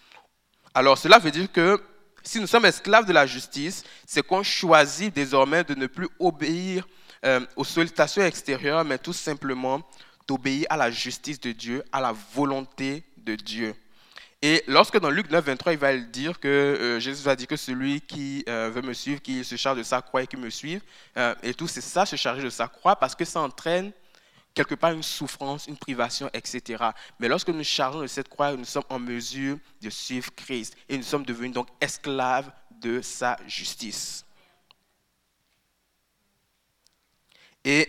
Alors 0.73 0.97
cela 0.97 1.19
veut 1.19 1.31
dire 1.31 1.51
que 1.51 1.81
si 2.23 2.39
nous 2.39 2.47
sommes 2.47 2.65
esclaves 2.65 3.05
de 3.05 3.13
la 3.13 3.25
justice, 3.25 3.83
c'est 4.05 4.25
qu'on 4.25 4.43
choisit 4.43 5.13
désormais 5.13 5.63
de 5.63 5.73
ne 5.75 5.87
plus 5.87 6.09
obéir 6.19 6.87
euh, 7.25 7.45
aux 7.55 7.63
sollicitations 7.63 8.23
extérieures, 8.23 8.83
mais 8.83 8.97
tout 8.97 9.13
simplement 9.13 9.81
d'obéir 10.27 10.67
à 10.69 10.77
la 10.77 10.91
justice 10.91 11.39
de 11.39 11.51
Dieu, 11.51 11.83
à 11.91 12.01
la 12.01 12.13
volonté 12.33 13.03
de 13.17 13.35
Dieu. 13.35 13.73
Et 14.43 14.63
lorsque 14.67 14.99
dans 14.99 15.09
Luc 15.09 15.31
9, 15.31 15.45
23, 15.45 15.73
il 15.73 15.79
va 15.79 15.97
dire 15.97 16.39
que 16.39 16.47
euh, 16.47 16.99
Jésus 16.99 17.23
va 17.23 17.35
dire 17.35 17.47
que 17.47 17.55
celui 17.55 18.01
qui 18.01 18.43
euh, 18.47 18.69
veut 18.71 18.83
me 18.83 18.93
suivre, 18.93 19.21
qui 19.21 19.43
se 19.43 19.55
charge 19.55 19.79
de 19.79 19.83
sa 19.83 20.01
croix 20.01 20.23
et 20.23 20.27
qui 20.27 20.37
me 20.37 20.49
suive, 20.49 20.81
et 21.41 21.53
tout, 21.53 21.67
c'est 21.67 21.81
ça, 21.81 22.05
se 22.05 22.15
charger 22.15 22.43
de 22.43 22.49
sa 22.49 22.67
croix, 22.67 22.95
parce 22.95 23.15
que 23.15 23.25
ça 23.25 23.41
entraîne 23.41 23.91
quelque 24.57 24.75
part 24.75 24.91
une 24.91 25.03
souffrance, 25.03 25.67
une 25.67 25.77
privation, 25.77 26.31
etc. 26.33 26.83
Mais 27.19 27.27
lorsque 27.27 27.49
nous 27.49 27.63
chargeons 27.63 28.01
de 28.01 28.07
cette 28.07 28.27
croix, 28.27 28.55
nous 28.55 28.65
sommes 28.65 28.89
en 28.89 28.97
mesure 28.97 29.57
de 29.81 29.89
suivre 29.91 30.33
Christ 30.35 30.75
et 30.89 30.97
nous 30.97 31.03
sommes 31.03 31.25
devenus 31.25 31.53
donc 31.53 31.67
esclaves 31.79 32.51
de 32.71 33.01
sa 33.01 33.37
justice. 33.45 34.25
Et 37.63 37.87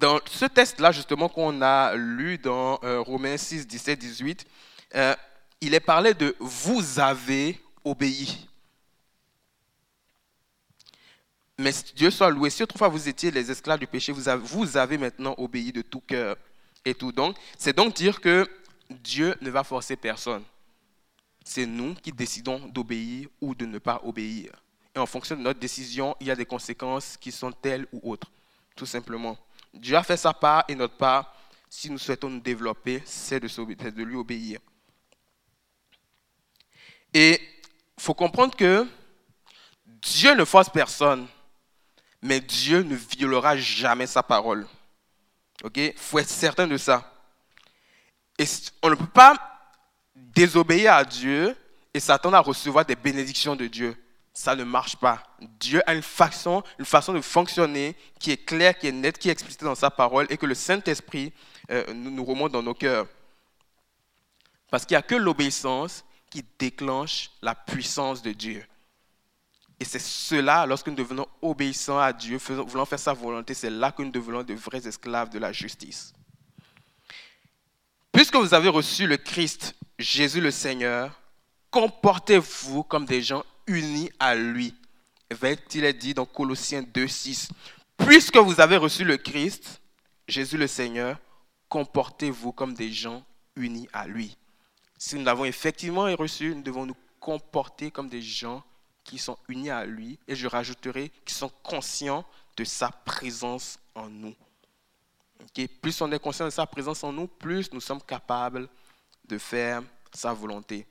dans 0.00 0.18
ce 0.24 0.46
test-là, 0.46 0.92
justement, 0.92 1.28
qu'on 1.28 1.60
a 1.60 1.94
lu 1.94 2.38
dans 2.38 2.80
euh, 2.82 3.00
Romains 3.00 3.36
6, 3.36 3.66
17, 3.66 3.98
18, 3.98 4.46
il 5.60 5.74
est 5.74 5.80
parlé 5.80 6.14
de 6.14 6.34
vous 6.40 6.98
avez 6.98 7.60
obéi. 7.84 8.48
Mais 11.58 11.72
Dieu 11.94 12.10
soit 12.10 12.30
loué. 12.30 12.48
Si 12.48 12.62
autrefois 12.62 12.88
vous 12.88 13.06
étiez 13.06 13.30
les 13.30 13.50
esclaves 13.50 13.78
du 13.78 13.86
péché, 13.86 14.12
vous 14.12 14.30
avez, 14.30 14.42
vous 14.42 14.78
avez 14.78 14.96
maintenant 14.96 15.34
obéi 15.36 15.72
de 15.72 15.82
tout 15.82 16.00
cœur 16.00 16.36
et 16.86 16.94
tout. 16.94 17.12
Donc, 17.12 17.36
c'est 17.58 17.76
donc 17.76 17.94
dire 17.94 18.22
que 18.22 18.48
Dieu 18.88 19.36
ne 19.42 19.50
va 19.50 19.62
forcer 19.62 19.96
personne. 19.96 20.42
C'est 21.44 21.66
nous 21.66 21.94
qui 21.94 22.12
décidons 22.12 22.60
d'obéir 22.68 23.28
ou 23.42 23.54
de 23.54 23.66
ne 23.66 23.78
pas 23.78 24.00
obéir. 24.04 24.50
Et 24.96 24.98
en 24.98 25.04
fonction 25.04 25.36
de 25.36 25.42
notre 25.42 25.60
décision, 25.60 26.16
il 26.20 26.28
y 26.28 26.30
a 26.30 26.36
des 26.36 26.46
conséquences 26.46 27.18
qui 27.18 27.30
sont 27.30 27.52
telles 27.52 27.86
ou 27.92 28.10
autres, 28.10 28.30
tout 28.74 28.86
simplement. 28.86 29.36
Dieu 29.72 29.96
a 29.96 30.02
fait 30.02 30.16
sa 30.16 30.32
part 30.32 30.64
et 30.68 30.74
notre 30.74 30.96
part, 30.96 31.34
si 31.68 31.90
nous 31.90 31.98
souhaitons 31.98 32.30
nous 32.30 32.40
développer, 32.40 33.02
c'est 33.04 33.40
de, 33.40 33.90
de 33.90 34.02
lui 34.02 34.16
obéir. 34.16 34.60
Et 37.14 37.40
il 37.96 38.02
faut 38.02 38.14
comprendre 38.14 38.56
que 38.56 38.86
Dieu 39.84 40.34
ne 40.34 40.44
force 40.44 40.68
personne 40.68 41.26
mais 42.22 42.40
Dieu 42.40 42.82
ne 42.82 42.94
violera 42.94 43.56
jamais 43.56 44.06
sa 44.06 44.22
parole. 44.22 44.66
Il 45.74 45.92
faut 45.96 46.18
être 46.18 46.28
certain 46.28 46.66
de 46.66 46.76
ça. 46.76 47.12
Et 48.38 48.44
on 48.82 48.90
ne 48.90 48.94
peut 48.94 49.06
pas 49.06 49.36
désobéir 50.14 50.94
à 50.94 51.04
Dieu 51.04 51.56
et 51.92 52.00
s'attendre 52.00 52.36
à 52.36 52.40
recevoir 52.40 52.84
des 52.84 52.96
bénédictions 52.96 53.56
de 53.56 53.66
Dieu. 53.66 53.96
Ça 54.40 54.56
ne 54.56 54.64
marche 54.64 54.96
pas. 54.96 55.22
Dieu 55.38 55.82
a 55.86 55.92
une 55.92 56.00
façon, 56.00 56.62
une 56.78 56.86
façon 56.86 57.12
de 57.12 57.20
fonctionner 57.20 57.94
qui 58.18 58.30
est 58.30 58.38
claire, 58.38 58.78
qui 58.78 58.86
est 58.86 58.92
nette, 58.92 59.18
qui 59.18 59.28
est 59.28 59.32
explicitée 59.32 59.66
dans 59.66 59.74
sa 59.74 59.90
parole 59.90 60.26
et 60.30 60.38
que 60.38 60.46
le 60.46 60.54
Saint-Esprit 60.54 61.34
euh, 61.70 61.92
nous, 61.92 62.24
remonte 62.24 62.50
dans 62.50 62.62
nos 62.62 62.72
cœurs. 62.72 63.06
Parce 64.70 64.86
qu'il 64.86 64.94
n'y 64.94 64.98
a 65.00 65.02
que 65.02 65.14
l'obéissance 65.14 66.06
qui 66.30 66.42
déclenche 66.58 67.32
la 67.42 67.54
puissance 67.54 68.22
de 68.22 68.32
Dieu. 68.32 68.64
Et 69.78 69.84
c'est 69.84 69.98
cela, 69.98 70.64
lorsque 70.64 70.86
nous 70.86 70.94
devenons 70.94 71.26
obéissants 71.42 71.98
à 71.98 72.10
Dieu, 72.14 72.38
voulons 72.38 72.86
faire 72.86 72.98
sa 72.98 73.12
volonté, 73.12 73.52
c'est 73.52 73.68
là 73.68 73.92
que 73.92 74.00
nous 74.00 74.10
devenons 74.10 74.42
de 74.42 74.54
vrais 74.54 74.88
esclaves 74.88 75.28
de 75.28 75.38
la 75.38 75.52
justice. 75.52 76.14
Puisque 78.10 78.36
vous 78.36 78.54
avez 78.54 78.70
reçu 78.70 79.06
le 79.06 79.18
Christ, 79.18 79.74
Jésus 79.98 80.40
le 80.40 80.50
Seigneur, 80.50 81.20
comportez-vous 81.70 82.84
comme 82.84 83.04
des 83.04 83.20
gens 83.20 83.44
unis 83.70 84.10
à 84.18 84.34
lui. 84.34 84.74
Il 85.74 85.84
est 85.84 85.92
dit 85.92 86.12
dans 86.12 86.26
Colossiens 86.26 86.82
2, 86.82 87.06
6. 87.06 87.48
Puisque 87.96 88.36
vous 88.36 88.60
avez 88.60 88.76
reçu 88.76 89.04
le 89.04 89.16
Christ, 89.16 89.80
Jésus 90.26 90.58
le 90.58 90.66
Seigneur, 90.66 91.18
comportez-vous 91.68 92.52
comme 92.52 92.74
des 92.74 92.90
gens 92.90 93.24
unis 93.54 93.88
à 93.92 94.06
lui. 94.06 94.36
Si 94.98 95.14
nous 95.16 95.24
l'avons 95.24 95.44
effectivement 95.44 96.14
reçu, 96.16 96.54
nous 96.54 96.62
devons 96.62 96.84
nous 96.84 96.96
comporter 97.20 97.90
comme 97.90 98.08
des 98.08 98.22
gens 98.22 98.62
qui 99.04 99.18
sont 99.18 99.38
unis 99.48 99.70
à 99.70 99.84
lui, 99.84 100.18
et 100.26 100.34
je 100.34 100.46
rajouterai 100.46 101.10
qui 101.24 101.34
sont 101.34 101.50
conscients 101.62 102.24
de 102.56 102.64
sa 102.64 102.90
présence 102.90 103.78
en 103.94 104.08
nous. 104.08 104.34
Plus 105.80 106.00
on 106.00 106.10
est 106.12 106.18
conscient 106.18 106.44
de 106.44 106.50
sa 106.50 106.66
présence 106.66 107.04
en 107.04 107.12
nous, 107.12 107.26
plus 107.26 107.72
nous 107.72 107.80
sommes 107.80 108.02
capables 108.02 108.68
de 109.26 109.38
faire 109.38 109.82
sa 110.12 110.32
volonté. 110.32 110.86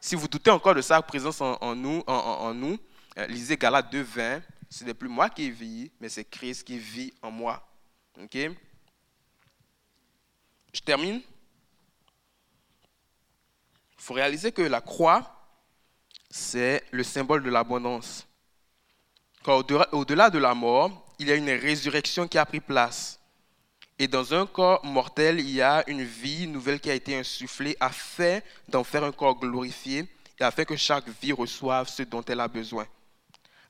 Si 0.00 0.14
vous 0.14 0.28
doutez 0.28 0.50
encore 0.50 0.74
de 0.74 0.82
sa 0.82 1.00
présence 1.02 1.40
en, 1.40 1.74
nous, 1.74 2.02
en, 2.06 2.54
nous, 2.54 2.78
euh, 3.18 3.26
lisez 3.26 3.56
Galates 3.56 3.92
2.20. 3.92 4.42
Ce 4.68 4.84
n'est 4.84 4.94
plus 4.94 5.08
moi 5.08 5.28
qui 5.28 5.50
vis, 5.50 5.90
mais 6.00 6.08
c'est 6.08 6.24
Christ 6.24 6.64
qui 6.64 6.78
vit 6.78 7.12
en 7.22 7.30
moi. 7.30 7.68
Ok? 8.22 8.36
Je 10.72 10.80
termine. 10.80 11.20
Il 13.98 14.02
faut 14.02 14.14
réaliser 14.14 14.52
que 14.52 14.62
la 14.62 14.80
croix 14.80 15.40
c'est 16.30 16.84
le 16.92 17.02
symbole 17.02 17.42
de 17.42 17.50
l'abondance. 17.50 18.26
Au-delà 19.46 20.30
de 20.30 20.38
la 20.38 20.54
mort, 20.54 21.06
il 21.18 21.28
y 21.28 21.32
a 21.32 21.34
une 21.34 21.50
résurrection 21.50 22.28
qui 22.28 22.38
a 22.38 22.46
pris 22.46 22.60
place. 22.60 23.19
Et 24.02 24.08
dans 24.08 24.32
un 24.32 24.46
corps 24.46 24.82
mortel, 24.82 25.40
il 25.40 25.50
y 25.50 25.60
a 25.60 25.84
une 25.86 26.02
vie 26.02 26.46
nouvelle 26.46 26.80
qui 26.80 26.90
a 26.90 26.94
été 26.94 27.14
insufflée 27.18 27.76
afin 27.80 28.40
d'en 28.66 28.82
faire 28.82 29.04
un 29.04 29.12
corps 29.12 29.38
glorifié 29.38 30.06
et 30.38 30.42
afin 30.42 30.64
que 30.64 30.74
chaque 30.74 31.10
vie 31.20 31.32
reçoive 31.32 31.86
ce 31.86 32.04
dont 32.04 32.24
elle 32.24 32.40
a 32.40 32.48
besoin. 32.48 32.86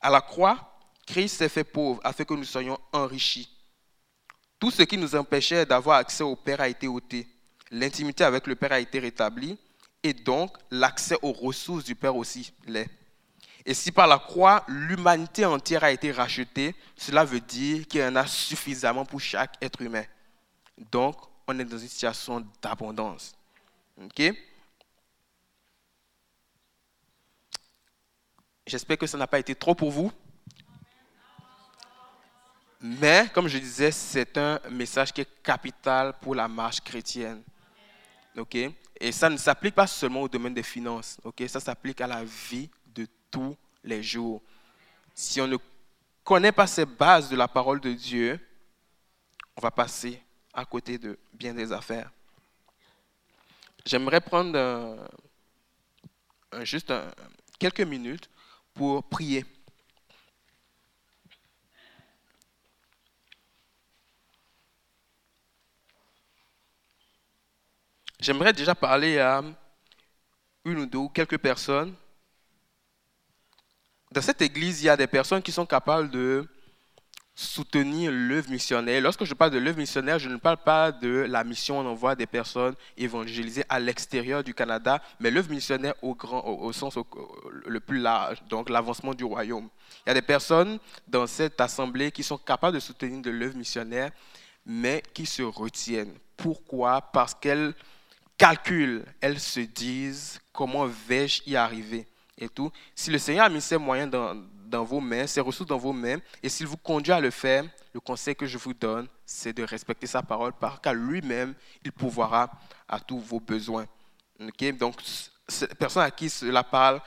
À 0.01 0.09
la 0.09 0.21
croix, 0.21 0.79
Christ 1.05 1.39
s'est 1.39 1.49
fait 1.49 1.65
pauvre 1.65 2.01
afin 2.05 2.23
que 2.23 2.35
nous 2.35 2.45
soyons 2.45 2.79
enrichis. 2.93 3.51
Tout 4.61 4.71
ce 4.71 4.83
qui 4.83 4.97
nous 4.97 5.17
empêchait 5.17 5.67
d'avoir 5.67 5.97
accès 5.97 6.23
au 6.23 6.37
Père 6.37 6.61
a 6.61 6.69
été 6.69 6.87
ôté. 6.87 7.27
L'intimité 7.73 8.23
avec 8.23 8.47
le 8.47 8.55
Père 8.55 8.71
a 8.71 8.79
été 8.79 9.01
rétablie 9.01 9.59
et 10.05 10.13
donc 10.13 10.57
l'accès 10.71 11.17
aux 11.23 11.33
ressources 11.33 11.83
du 11.83 11.97
Père 11.97 12.15
aussi 12.15 12.53
l'est. 12.69 12.89
Et 13.67 13.75
si 13.75 13.91
par 13.91 14.07
la 14.07 14.21
croix, 14.21 14.65
l'humanité 14.69 15.45
entière 15.45 15.83
a 15.83 15.91
été 15.91 16.13
rachetée, 16.13 16.77
cela 16.97 17.25
veut 17.25 17.41
dire 17.41 17.85
qu'il 17.89 18.01
y 18.01 18.05
en 18.05 18.15
a 18.15 18.29
suffisamment 18.29 19.05
pour 19.05 19.21
chaque 19.21 19.57
être 19.61 19.83
humain. 19.83 20.05
Donc, 20.91 21.17
on 21.47 21.59
est 21.59 21.65
dans 21.65 21.79
une 21.79 21.89
situation 21.89 22.47
d'abondance. 22.63 23.35
OK? 24.01 24.33
J'espère 28.67 28.97
que 28.97 29.07
ça 29.07 29.19
n'a 29.19 29.27
pas 29.27 29.39
été 29.39 29.55
trop 29.55 29.75
pour 29.75 29.91
vous. 29.91 30.13
Mais, 32.81 33.29
comme 33.35 33.47
je 33.47 33.59
disais, 33.59 33.91
c'est 33.91 34.39
un 34.39 34.59
message 34.71 35.13
qui 35.13 35.21
est 35.21 35.43
capital 35.43 36.15
pour 36.19 36.35
la 36.35 36.49
marche 36.49 36.81
chrétienne. 36.81 37.43
OK? 38.37 38.57
Et 39.01 39.13
ça 39.13 39.29
ne 39.29 39.37
s'applique 39.37 39.75
pas 39.75 39.87
seulement 39.87 40.23
au 40.23 40.29
domaine 40.29 40.55
des 40.55 40.63
finances, 40.63 41.19
ok? 41.25 41.43
Ça 41.49 41.59
s'applique 41.59 42.01
à 42.01 42.07
la 42.07 42.23
vie 42.25 42.71
de 42.87 43.07
tous 43.31 43.57
les 43.83 44.03
jours. 44.03 44.43
Si 45.15 45.41
on 45.41 45.47
ne 45.47 45.57
connaît 46.23 46.53
pas 46.53 46.67
ces 46.67 46.87
bases 46.87 47.29
de 47.29 47.37
la 47.37 47.49
parole 47.49 47.81
de 47.81 47.93
Dieu, 47.93 48.39
on 49.57 49.61
va 49.61 49.71
passer 49.71 50.23
à 50.53 50.65
côté 50.65 50.99
de 50.99 51.19
bien 51.33 51.55
des 51.55 51.73
affaires. 51.73 52.11
J'aimerais 53.85 54.21
prendre 54.21 54.57
euh, 54.57 55.07
juste 56.63 56.93
quelques 57.59 57.81
minutes 57.81 58.29
pour 58.75 59.05
prier. 59.05 59.45
J'aimerais 68.21 68.53
déjà 68.53 68.75
parler 68.75 69.19
à 69.19 69.43
une 70.65 70.79
ou 70.81 70.87
deux 70.87 70.99
ou 70.99 71.09
quelques 71.09 71.39
personnes. 71.39 71.95
Dans 74.13 74.21
cette 74.21 74.43
église, 74.43 74.83
il 74.83 74.87
y 74.87 74.89
a 74.91 74.97
des 74.97 75.07
personnes 75.07 75.43
qui 75.43 75.53
sont 75.53 75.65
capables 75.65 76.11
de 76.11 76.47
soutenir 77.41 78.13
l'œuvre 78.13 78.51
missionnaire. 78.51 79.01
Lorsque 79.01 79.25
je 79.25 79.33
parle 79.33 79.51
de 79.51 79.59
l'œuvre 79.59 79.79
missionnaire, 79.79 80.19
je 80.19 80.29
ne 80.29 80.37
parle 80.37 80.59
pas 80.59 80.93
de 80.93 81.09
la 81.09 81.43
mission, 81.43 81.79
on 81.79 81.87
envoie 81.87 82.15
des 82.15 82.27
personnes 82.27 82.75
évangélisées 82.99 83.65
à 83.71 83.81
l'extérieur 83.81 84.45
du 84.45 84.53
Canada, 84.53 85.01
mais 85.21 85.31
l'œuvre 85.31 85.51
missionnaire 85.51 85.95
au, 86.03 86.15
grand, 86.15 86.47
au, 86.47 86.71
sens 86.73 86.99
le 87.67 87.81
plus 87.81 87.99
large, 87.99 88.43
donc 88.51 88.69
l'avancement 88.69 89.15
du 89.15 89.25
royaume. 89.25 89.69
Il 90.05 90.09
y 90.09 90.13
a 90.13 90.15
des 90.15 90.23
personnes 90.23 90.79
dans 91.09 91.27
cette 91.27 91.59
assemblée 91.63 92.13
qui 92.13 92.23
sont 92.23 92.37
capables 92.37 92.75
de 92.75 92.81
soutenir 92.81 93.23
de 93.23 93.31
l'œuvre 93.31 93.57
missionnaire, 93.57 94.11
mais 94.67 95.03
qui 95.15 95.25
se 95.25 95.43
retiennent. 95.43 96.19
Pourquoi? 96.37 97.01
Parce 97.01 97.35
qu'elles 97.35 97.73
calculent, 98.37 99.05
elles 99.21 99.41
se 99.41 99.61
disent 99.61 100.41
comment 100.53 100.85
vais-je 100.85 101.43
y 101.47 101.57
arriver 101.57 102.07
et 102.37 102.51
tout. 102.51 102.71
Si 102.95 103.11
le 103.11 103.19
Seigneur 103.19 103.47
a 103.47 103.49
mis 103.49 103.63
ses 103.63 103.79
moyens 103.79 104.11
dans, 104.11 104.35
dans 104.71 104.85
vos 104.85 105.01
mains, 105.01 105.27
ses 105.27 105.41
ressources 105.41 105.69
dans 105.69 105.79
vos 105.79 105.93
mains, 105.93 106.19
et 106.43 106.49
s'il 106.49 106.67
vous 106.67 106.77
conduit 106.77 107.13
à 107.13 107.21
le 107.21 107.31
faire, 107.31 107.65
le 107.93 108.01
conseil 108.01 108.37
que 108.37 108.47
je 108.47 108.57
vous 108.57 108.73
donne, 108.73 109.09
c'est 109.27 109.53
de 109.53 109.63
respecter 109.63 110.07
sa 110.07 110.23
parole, 110.23 110.53
parce 110.59 110.81
qu'à 110.81 110.93
lui-même, 110.93 111.55
il 111.85 111.93
pourvoira 111.93 112.51
à 112.89 113.01
tous 113.01 113.19
vos 113.19 113.41
besoins. 113.41 113.87
Ok? 114.41 114.77
Donc, 114.79 114.95
personne 115.79 116.05
à 116.05 116.11
qui 116.11 116.31
cela 116.31 116.63
parle, 116.63 117.01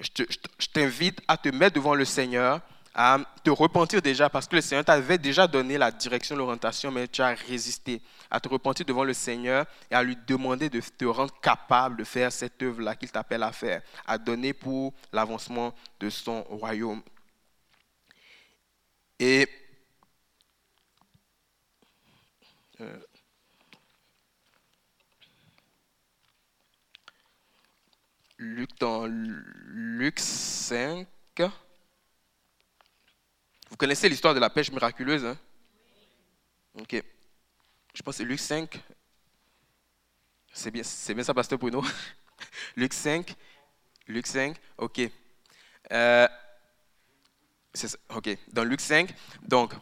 je 0.00 0.66
t'invite 0.72 1.20
à 1.26 1.36
te 1.36 1.48
mettre 1.48 1.74
devant 1.74 1.94
le 1.94 2.04
Seigneur, 2.04 2.60
à 2.94 3.18
te 3.44 3.50
repentir 3.50 4.02
déjà, 4.02 4.28
parce 4.28 4.46
que 4.46 4.56
le 4.56 4.60
Seigneur 4.60 4.84
t'avait 4.84 5.18
déjà 5.18 5.46
donné 5.46 5.78
la 5.78 5.90
direction, 5.90 6.36
l'orientation, 6.36 6.90
mais 6.90 7.08
tu 7.08 7.22
as 7.22 7.34
résisté, 7.34 8.00
à 8.30 8.40
te 8.40 8.48
repentir 8.48 8.84
devant 8.86 9.04
le 9.04 9.14
Seigneur 9.14 9.66
et 9.90 9.94
à 9.94 10.02
lui 10.02 10.16
demander 10.26 10.68
de 10.68 10.80
te 10.80 11.04
rendre 11.04 11.38
capable 11.40 11.96
de 11.96 12.04
faire 12.04 12.32
cette 12.32 12.62
œuvre-là 12.62 12.96
qu'il 12.96 13.10
t'appelle 13.10 13.42
à 13.42 13.52
faire, 13.52 13.82
à 14.06 14.18
donner 14.18 14.52
pour 14.52 14.92
l'avancement 15.12 15.74
de 16.00 16.10
son 16.10 16.42
royaume. 16.44 17.02
Et 19.20 19.48
euh, 22.80 22.98
Luc, 28.38 28.70
dans 28.78 29.06
Luc 29.06 30.20
5, 30.20 31.06
vous 33.70 33.76
connaissez 33.76 34.08
l'histoire 34.08 34.34
de 34.34 34.40
la 34.40 34.50
pêche 34.50 34.70
miraculeuse 34.70 35.24
hein? 35.24 35.36
Ok. 36.80 37.02
Je 37.94 38.02
pense 38.02 38.14
que 38.14 38.18
c'est 38.18 38.24
Luc 38.24 38.38
5. 38.38 38.80
C'est 40.52 40.70
bien, 40.70 40.82
c'est 40.84 41.14
bien 41.14 41.24
ça, 41.24 41.34
Pasteur 41.34 41.58
Bruno. 41.58 41.84
Luc 42.76 42.94
5. 42.94 43.34
Luc 44.06 44.26
5. 44.26 44.56
Ok. 44.76 45.00
Euh, 45.92 46.28
ok. 48.10 48.38
Dans 48.52 48.64
Luc 48.64 48.80
5. 48.80 49.12
Donc, 49.42 49.74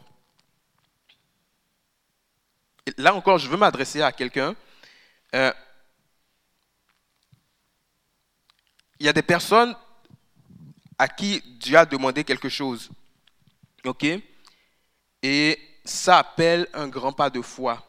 là 2.97 3.15
encore, 3.15 3.39
je 3.39 3.49
veux 3.49 3.57
m'adresser 3.57 4.03
à 4.03 4.13
quelqu'un. 4.13 4.55
Euh, 5.35 5.53
il 8.99 9.07
y 9.07 9.09
a 9.09 9.13
des 9.13 9.23
personnes 9.23 9.77
à 10.99 11.09
qui 11.09 11.43
Dieu 11.59 11.77
a 11.77 11.85
demandé 11.85 12.25
quelque 12.25 12.49
chose. 12.49 12.91
OK? 13.87 14.07
Et 15.23 15.59
ça 15.85 16.19
appelle 16.19 16.69
un 16.75 16.89
grand 16.89 17.13
pas 17.13 17.31
de 17.31 17.41
foi. 17.41 17.83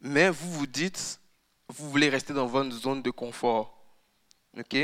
Mais 0.00 0.28
vous 0.28 0.50
vous 0.52 0.66
dites, 0.66 1.20
vous 1.68 1.90
voulez 1.90 2.08
rester 2.08 2.32
dans 2.32 2.46
votre 2.46 2.70
zone 2.72 3.02
de 3.02 3.10
confort. 3.10 3.78
OK? 4.58 4.76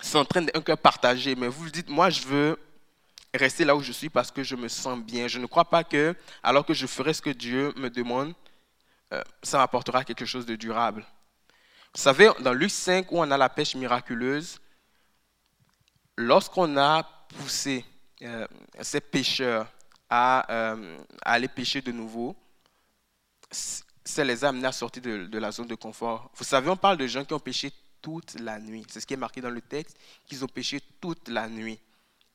C'est 0.00 0.18
en 0.18 0.24
train 0.24 0.42
d'un 0.42 0.60
cœur 0.60 0.78
partagé, 0.78 1.34
mais 1.34 1.48
vous 1.48 1.64
vous 1.64 1.70
dites, 1.70 1.88
moi, 1.88 2.10
je 2.10 2.22
veux 2.22 2.58
rester 3.34 3.64
là 3.64 3.76
où 3.76 3.82
je 3.82 3.92
suis 3.92 4.08
parce 4.08 4.30
que 4.30 4.42
je 4.42 4.56
me 4.56 4.68
sens 4.68 4.98
bien. 4.98 5.28
Je 5.28 5.38
ne 5.38 5.46
crois 5.46 5.64
pas 5.64 5.84
que, 5.84 6.14
alors 6.42 6.64
que 6.64 6.74
je 6.74 6.86
ferai 6.86 7.14
ce 7.14 7.22
que 7.22 7.30
Dieu 7.30 7.72
me 7.76 7.90
demande, 7.90 8.34
euh, 9.12 9.22
ça 9.42 9.58
m'apportera 9.58 10.04
quelque 10.04 10.26
chose 10.26 10.46
de 10.46 10.56
durable. 10.56 11.04
Vous 11.94 12.00
savez, 12.00 12.30
dans 12.40 12.52
Luc 12.52 12.70
5, 12.70 13.10
où 13.12 13.18
on 13.18 13.30
a 13.30 13.36
la 13.36 13.48
pêche 13.48 13.74
miraculeuse, 13.74 14.58
lorsqu'on 16.16 16.76
a 16.76 17.02
poussé 17.28 17.84
euh, 18.22 18.46
ces 18.80 19.00
pêcheurs 19.00 19.66
euh, 20.12 20.98
à, 21.22 21.32
aller 21.32 21.48
pêcher 21.48 21.82
de 21.82 21.92
nouveau, 21.92 22.36
ça 23.50 24.24
les 24.24 24.44
a 24.44 24.48
amenés 24.48 24.68
à 24.68 24.72
sortir 24.72 25.02
de, 25.02 25.38
la 25.38 25.50
zone 25.50 25.66
de 25.66 25.74
confort. 25.74 26.30
Vous 26.34 26.44
savez, 26.44 26.70
on 26.70 26.76
parle 26.76 26.96
de 26.96 27.06
gens 27.06 27.24
qui 27.24 27.34
ont 27.34 27.40
pêché 27.40 27.72
toute 28.00 28.38
la 28.40 28.58
nuit. 28.58 28.86
C'est 28.88 29.00
ce 29.00 29.06
qui 29.06 29.14
est 29.14 29.18
marqué 29.18 29.40
dans 29.40 29.50
le 29.50 29.60
texte, 29.60 29.96
qu'ils 30.26 30.44
ont 30.44 30.48
pêché 30.48 30.80
toute 31.00 31.28
la 31.28 31.48
nuit 31.48 31.78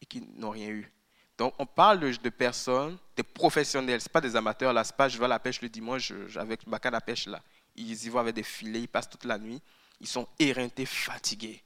et 0.02 0.06
qui 0.06 0.22
n'ont 0.36 0.50
rien 0.52 0.68
eu. 0.68 0.92
Donc, 1.38 1.54
on 1.58 1.66
parle 1.66 2.00
de, 2.00 2.30
personnes, 2.30 2.98
des 3.16 3.24
professionnels, 3.24 4.02
ce 4.02 4.10
pas 4.10 4.22
des 4.22 4.36
amateurs. 4.36 4.74
Là, 4.74 4.84
pas 4.96 5.10
je 5.10 5.18
vais 5.18 5.26
à 5.26 5.30
la 5.30 5.40
pêche 5.40 5.62
le 5.62 5.70
dimanche 5.70 6.14
avec 6.36 6.68
ma 6.68 6.78
canne 6.78 6.94
à 6.94 7.02
pêche 7.02 7.26
là. 7.26 7.42
Ils 7.76 8.06
y 8.06 8.10
vont 8.10 8.20
avec 8.20 8.36
des 8.36 8.44
filets, 8.44 8.82
ils 8.82 8.88
passent 8.88 9.10
toute 9.10 9.26
la 9.26 9.38
nuit. 9.38 9.62
Ils 10.02 10.08
sont 10.08 10.28
éreintés, 10.38 10.86
fatigués. 10.86 11.64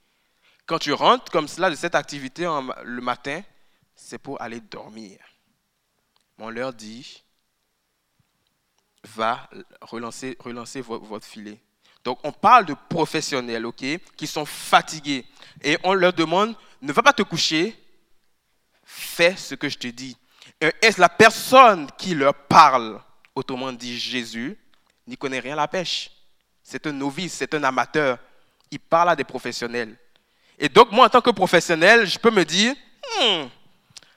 Quand 0.66 0.78
tu 0.78 0.92
rentres 0.92 1.30
comme 1.30 1.48
cela 1.48 1.68
de 1.68 1.74
cette 1.74 1.94
activité 1.94 2.44
le 2.84 3.00
matin, 3.00 3.42
c'est 3.96 4.18
pour 4.18 4.40
aller 4.40 4.60
dormir. 4.60 5.18
On 6.38 6.50
leur 6.50 6.72
dit, 6.72 7.24
va 9.02 9.48
relancer, 9.80 10.36
relancer 10.38 10.82
votre 10.82 11.26
filet. 11.26 11.58
Donc 12.04 12.20
on 12.22 12.30
parle 12.30 12.66
de 12.66 12.74
professionnels, 12.88 13.66
ok, 13.66 13.84
qui 14.16 14.26
sont 14.26 14.44
fatigués. 14.44 15.24
Et 15.64 15.78
on 15.82 15.94
leur 15.94 16.12
demande, 16.12 16.54
ne 16.82 16.92
va 16.92 17.02
pas 17.02 17.12
te 17.12 17.22
coucher, 17.22 17.76
fais 18.84 19.34
ce 19.34 19.54
que 19.54 19.68
je 19.68 19.78
te 19.78 19.88
dis. 19.88 20.16
Est-ce 20.60 21.00
la 21.00 21.08
personne 21.08 21.90
qui 21.98 22.14
leur 22.14 22.34
parle, 22.34 23.00
autrement 23.34 23.72
dit 23.72 23.98
Jésus, 23.98 24.56
n'y 25.06 25.16
connaît 25.16 25.40
rien 25.40 25.54
à 25.54 25.56
la 25.56 25.68
pêche. 25.68 26.10
C'est 26.62 26.86
un 26.86 26.92
novice, 26.92 27.32
c'est 27.32 27.54
un 27.54 27.64
amateur. 27.64 28.18
Il 28.70 28.80
parle 28.80 29.10
à 29.10 29.16
des 29.16 29.24
professionnels. 29.24 29.96
Et 30.58 30.68
donc 30.68 30.92
moi, 30.92 31.06
en 31.06 31.08
tant 31.08 31.20
que 31.20 31.30
professionnel, 31.30 32.06
je 32.06 32.18
peux 32.18 32.30
me 32.30 32.44
dire, 32.44 32.74
hmm, 33.20 33.46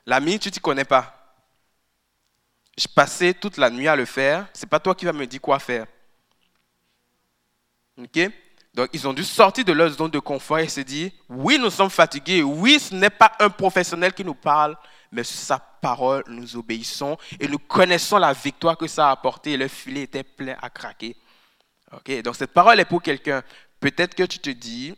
L'ami, 0.09 0.39
tu 0.39 0.47
ne 0.47 0.51
t'y 0.51 0.59
connais 0.59 0.85
pas. 0.85 1.35
Je 2.75 2.87
passais 2.87 3.31
toute 3.31 3.57
la 3.57 3.69
nuit 3.69 3.87
à 3.87 3.95
le 3.95 4.05
faire. 4.05 4.47
Ce 4.55 4.65
n'est 4.65 4.67
pas 4.67 4.79
toi 4.79 4.95
qui 4.95 5.05
vas 5.05 5.13
me 5.13 5.27
dire 5.27 5.39
quoi 5.39 5.59
faire. 5.59 5.85
OK? 7.95 8.19
Donc, 8.73 8.89
ils 8.91 9.07
ont 9.07 9.13
dû 9.13 9.23
sortir 9.23 9.63
de 9.65 9.71
leur 9.71 9.91
zone 9.91 10.09
de 10.09 10.17
confort 10.17 10.57
et 10.57 10.67
se 10.67 10.81
dire 10.81 11.11
oui, 11.29 11.59
nous 11.59 11.69
sommes 11.69 11.91
fatigués. 11.91 12.41
Oui, 12.41 12.79
ce 12.79 12.95
n'est 12.95 13.11
pas 13.11 13.33
un 13.37 13.51
professionnel 13.51 14.11
qui 14.11 14.25
nous 14.25 14.33
parle, 14.33 14.75
mais 15.11 15.23
sa 15.23 15.59
parole, 15.59 16.23
nous 16.25 16.55
obéissons 16.55 17.15
et 17.39 17.47
nous 17.47 17.59
connaissons 17.59 18.17
la 18.17 18.33
victoire 18.33 18.77
que 18.77 18.87
ça 18.87 19.09
a 19.09 19.11
apporté. 19.11 19.51
Et 19.51 19.57
le 19.57 19.67
filet 19.67 20.01
était 20.01 20.23
plein 20.23 20.57
à 20.59 20.71
craquer. 20.71 21.15
OK? 21.91 22.23
Donc, 22.23 22.35
cette 22.35 22.53
parole 22.53 22.79
est 22.79 22.85
pour 22.85 23.03
quelqu'un. 23.03 23.43
Peut-être 23.79 24.15
que 24.15 24.23
tu 24.23 24.39
te 24.39 24.49
dis 24.49 24.95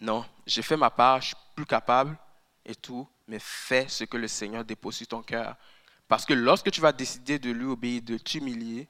non, 0.00 0.24
j'ai 0.44 0.62
fait 0.62 0.76
ma 0.76 0.90
part, 0.90 1.20
je 1.20 1.28
suis 1.28 1.36
plus 1.54 1.66
capable 1.66 2.18
et 2.64 2.74
tout 2.74 3.08
mais 3.30 3.38
fais 3.38 3.88
ce 3.88 4.04
que 4.04 4.16
le 4.16 4.28
Seigneur 4.28 4.64
dépose 4.64 4.96
sur 4.96 5.06
ton 5.06 5.22
cœur. 5.22 5.56
Parce 6.08 6.26
que 6.26 6.34
lorsque 6.34 6.70
tu 6.72 6.80
vas 6.80 6.92
décider 6.92 7.38
de 7.38 7.50
lui 7.50 7.64
obéir, 7.64 8.02
de 8.02 8.18
t'humilier, 8.18 8.88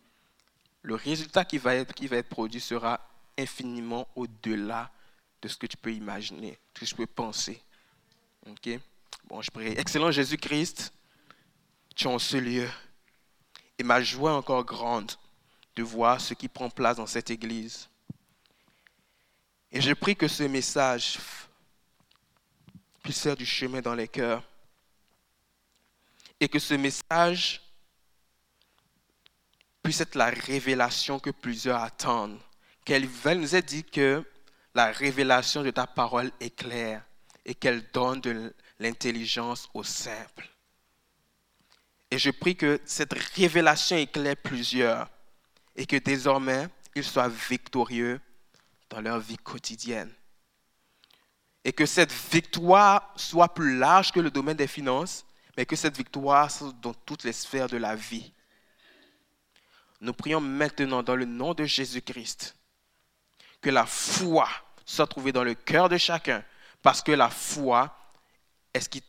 le 0.83 0.95
résultat 0.95 1.45
qui 1.45 1.59
va, 1.59 1.75
être, 1.75 2.29
produit 2.29 2.61
sera 2.61 2.99
infiniment 3.39 4.09
au-delà 4.17 4.91
de 5.43 5.49
ce 5.49 5.59
que 5.59 5.67
tu 5.67 5.77
peux 5.77 5.93
imaginer, 5.93 6.53
de 6.53 6.57
ce 6.75 6.81
que 6.81 6.87
tu 6.87 6.95
peux 6.95 7.07
penser. 7.07 7.63
Ok? 8.47 8.81
Bon, 9.25 9.43
je 9.43 9.51
prie. 9.51 9.67
Excellent 9.77 10.11
Jésus-Christ, 10.11 10.93
tu 11.95 12.05
es 12.05 12.11
en 12.11 12.19
ce 12.19 12.39
lieu. 12.39 12.69
Et 13.79 13.83
ma 13.83 14.03
joie 14.03 14.31
est 14.31 14.35
encore 14.35 14.65
grande 14.65 15.13
de 15.77 15.83
voir 15.83 16.19
ce 16.19 16.33
qui 16.33 16.49
prend 16.49 16.71
place 16.71 16.97
dans 16.97 17.07
cette 17.07 17.31
église. 17.31 17.91
Et 19.71 19.83
je 19.83 19.93
prie 19.93 20.17
que 20.17 20.29
ce 20.29 20.45
message 20.45 21.19
puisse 23.03 23.21
faire 23.21 23.37
du 23.37 23.47
chemin 23.47 23.81
dans 23.81 23.95
les 23.95 24.09
cœurs. 24.09 24.43
Et 26.39 26.49
que 26.49 26.59
ce 26.59 26.75
message 26.75 27.61
puisse 29.83 30.01
être 30.01 30.15
la 30.15 30.31
révélation 30.31 31.19
que 31.19 31.31
plusieurs 31.31 31.81
attendent. 31.81 32.41
Qu'elle 32.85 33.09
nous 33.37 33.55
ait 33.57 33.63
dit 33.63 33.85
que 33.85 34.25
la 34.75 34.91
révélation 34.93 35.63
de 35.63 35.71
ta 35.71 35.87
parole 35.87 36.31
est 36.41 36.55
claire 36.55 37.05
et 37.45 37.55
qu'elle 37.55 37.91
donne 37.91 38.21
de 38.21 38.55
l'intelligence 38.79 39.69
aux 39.75 39.85
simples. 39.85 40.49
Et 42.11 42.19
je 42.19 42.31
prie 42.31 42.57
que 42.57 42.81
cette 42.85 43.13
révélation 43.37 43.97
éclaire 43.97 44.37
plusieurs 44.37 45.09
et 45.77 45.87
que 45.87 45.97
désormais 45.97 46.69
ils 46.95 47.05
soient 47.05 47.29
victorieux 47.29 48.21
dans 48.89 49.01
leur 49.01 49.21
vie 49.21 49.39
quotidienne 49.39 50.13
et 51.65 51.73
que 51.73 51.87
cette 51.87 52.13
victoire 52.13 53.13
soit 53.17 53.53
plus 53.53 53.77
large 53.77 54.13
que 54.13 54.21
le 54.21 54.31
domaine 54.31 54.57
des 54.57 54.67
finances, 54.67 55.27
mais 55.57 55.67
que 55.67 55.77
cette 55.77 55.97
victoire 55.97 56.51
soit 56.51 56.73
dans 56.81 56.95
toutes 56.95 57.25
les 57.25 57.33
sphères 57.33 57.69
de 57.69 57.77
la 57.77 57.95
vie. 57.95 58.33
Nous 60.01 60.15
prions 60.15 60.41
maintenant 60.41 61.03
dans 61.03 61.17
le 61.17 61.27
nom 61.27 61.53
de 61.53 61.65
Jésus-Christ 61.65 62.57
que 63.61 63.71
la 63.71 63.85
foi 63.85 64.49
soit 64.87 65.07
trouvée 65.07 65.33
dans 65.33 65.45
le 65.45 65.55
cœur 65.55 65.89
de 65.89 65.99
chacun, 65.99 66.43
parce 66.83 67.03
que 67.03 67.13
la 67.13 67.29
foi 67.29 67.95
est 68.73 68.81
ce 68.81 68.89
qui 68.89 69.03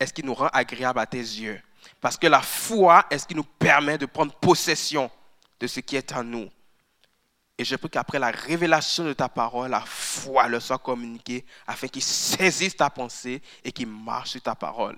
est 0.00 0.06
ce 0.06 0.12
qui 0.12 0.22
nous 0.22 0.34
rend 0.34 0.48
agréable 0.48 1.00
à 1.00 1.06
tes 1.06 1.18
yeux. 1.18 1.60
Parce 2.00 2.16
que 2.16 2.26
la 2.26 2.40
foi 2.40 3.04
est 3.10 3.18
ce 3.18 3.26
qui 3.26 3.34
nous 3.34 3.44
permet 3.44 3.98
de 3.98 4.06
prendre 4.06 4.32
possession 4.34 5.10
de 5.60 5.66
ce 5.66 5.80
qui 5.80 5.96
est 5.96 6.12
en 6.12 6.24
nous. 6.24 6.48
Et 7.60 7.64
je 7.64 7.74
prie 7.74 7.90
qu'après 7.90 8.20
la 8.20 8.30
révélation 8.30 9.04
de 9.04 9.12
ta 9.12 9.28
parole, 9.28 9.70
la 9.70 9.80
foi 9.80 10.46
leur 10.46 10.62
soit 10.62 10.78
communiquée 10.78 11.44
afin 11.66 11.88
qu'ils 11.88 12.02
saisissent 12.02 12.76
ta 12.76 12.88
pensée 12.88 13.42
et 13.64 13.72
qu'ils 13.72 13.88
marchent 13.88 14.30
sur 14.30 14.42
ta 14.42 14.54
parole. 14.54 14.96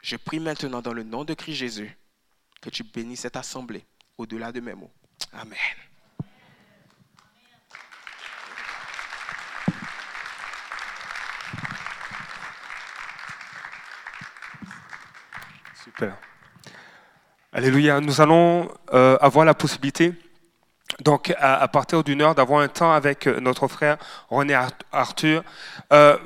Je 0.00 0.16
prie 0.16 0.40
maintenant 0.40 0.80
dans 0.80 0.94
le 0.94 1.02
nom 1.02 1.24
de 1.24 1.34
Christ 1.34 1.56
Jésus 1.56 1.96
que 2.62 2.70
tu 2.70 2.82
bénisses 2.84 3.20
cette 3.20 3.36
assemblée 3.36 3.84
au-delà 4.16 4.50
de 4.50 4.60
mes 4.60 4.74
mots. 4.74 4.90
Amen. 5.32 5.58
Super. 15.84 16.16
Alléluia. 17.52 18.00
Nous 18.00 18.20
allons 18.20 18.74
euh, 18.92 19.16
avoir 19.20 19.44
la 19.44 19.54
possibilité, 19.54 20.12
donc 21.00 21.34
à, 21.38 21.66
partir 21.68 22.02
d'une 22.04 22.22
heure, 22.22 22.34
d'avoir 22.34 22.60
un 22.60 22.68
temps 22.68 22.92
avec 22.92 23.26
euh, 23.26 23.40
notre 23.40 23.68
frère 23.68 23.98
René 24.30 24.58
Arthur. 24.92 25.42
Euh, 25.92 26.16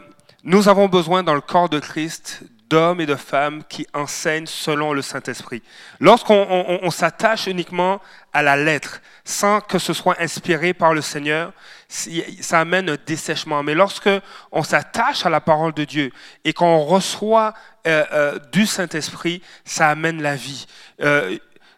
nous 0.44 0.68
avons 0.68 0.88
besoin 0.88 1.22
dans 1.22 1.34
le 1.34 1.40
corps 1.40 1.68
de 1.68 1.80
Christ 1.80 2.42
d'hommes 2.68 3.00
et 3.00 3.06
de 3.06 3.16
femmes 3.16 3.64
qui 3.68 3.86
enseignent 3.94 4.46
selon 4.46 4.92
le 4.92 5.02
Saint-Esprit. 5.02 5.60
Lorsqu'on 5.98 6.90
s'attache 6.90 7.48
uniquement 7.48 8.00
à 8.32 8.42
la 8.42 8.56
lettre, 8.56 9.02
sans 9.24 9.60
que 9.60 9.80
ce 9.80 9.92
soit 9.92 10.20
inspiré 10.20 10.72
par 10.72 10.94
le 10.94 11.00
Seigneur, 11.00 11.52
ça 11.88 12.60
amène 12.60 12.90
un 12.90 12.96
dessèchement. 13.04 13.64
Mais 13.64 13.74
lorsque 13.74 14.08
on 14.52 14.62
s'attache 14.62 15.26
à 15.26 15.30
la 15.30 15.40
parole 15.40 15.74
de 15.74 15.84
Dieu 15.84 16.12
et 16.44 16.52
qu'on 16.52 16.78
reçoit 16.78 17.54
euh, 17.88 18.38
du 18.52 18.66
Saint-Esprit, 18.66 19.42
ça 19.64 19.88
amène 19.88 20.22
la 20.22 20.36
vie. 20.36 20.66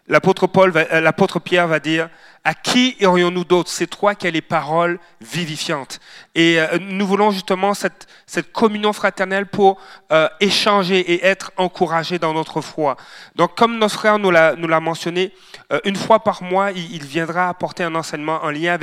L'apôtre 0.07 1.39
Pierre 1.39 1.67
va 1.67 1.79
dire 1.79 2.09
à 2.45 2.53
qui 2.53 2.95
irions-nous 2.99 3.45
d'autres 3.45 3.69
C'est 3.69 3.87
toi 3.87 4.15
qui 4.15 4.27
as 4.27 4.31
les 4.31 4.41
paroles 4.41 4.99
vivifiantes. 5.21 5.99
Et 6.35 6.59
euh, 6.59 6.77
nous 6.79 7.07
voulons 7.07 7.31
justement 7.31 7.73
cette, 7.73 8.07
communion 8.51 8.91
fraternelle 8.91 9.45
pour 9.45 9.79
euh, 10.11 10.27
échanger 10.39 10.99
et 10.99 11.25
être 11.25 11.51
encouragés 11.57 12.19
dans 12.19 12.33
notre 12.33 12.61
foi. 12.61 12.97
Donc 13.35 13.55
comme 13.55 13.77
notre 13.77 13.95
frère 13.95 14.19
nous 14.19 14.31
l'a, 14.31 14.79
mentionné, 14.81 15.33
euh, 15.71 15.79
une 15.85 15.95
fois 15.95 16.19
par 16.19 16.43
mois, 16.43 16.71
il, 16.71 17.03
viendra 17.03 17.47
apporter 17.47 17.83
un 17.83 17.95
enseignement 17.95 18.43
en 18.43 18.49
lien 18.49 18.77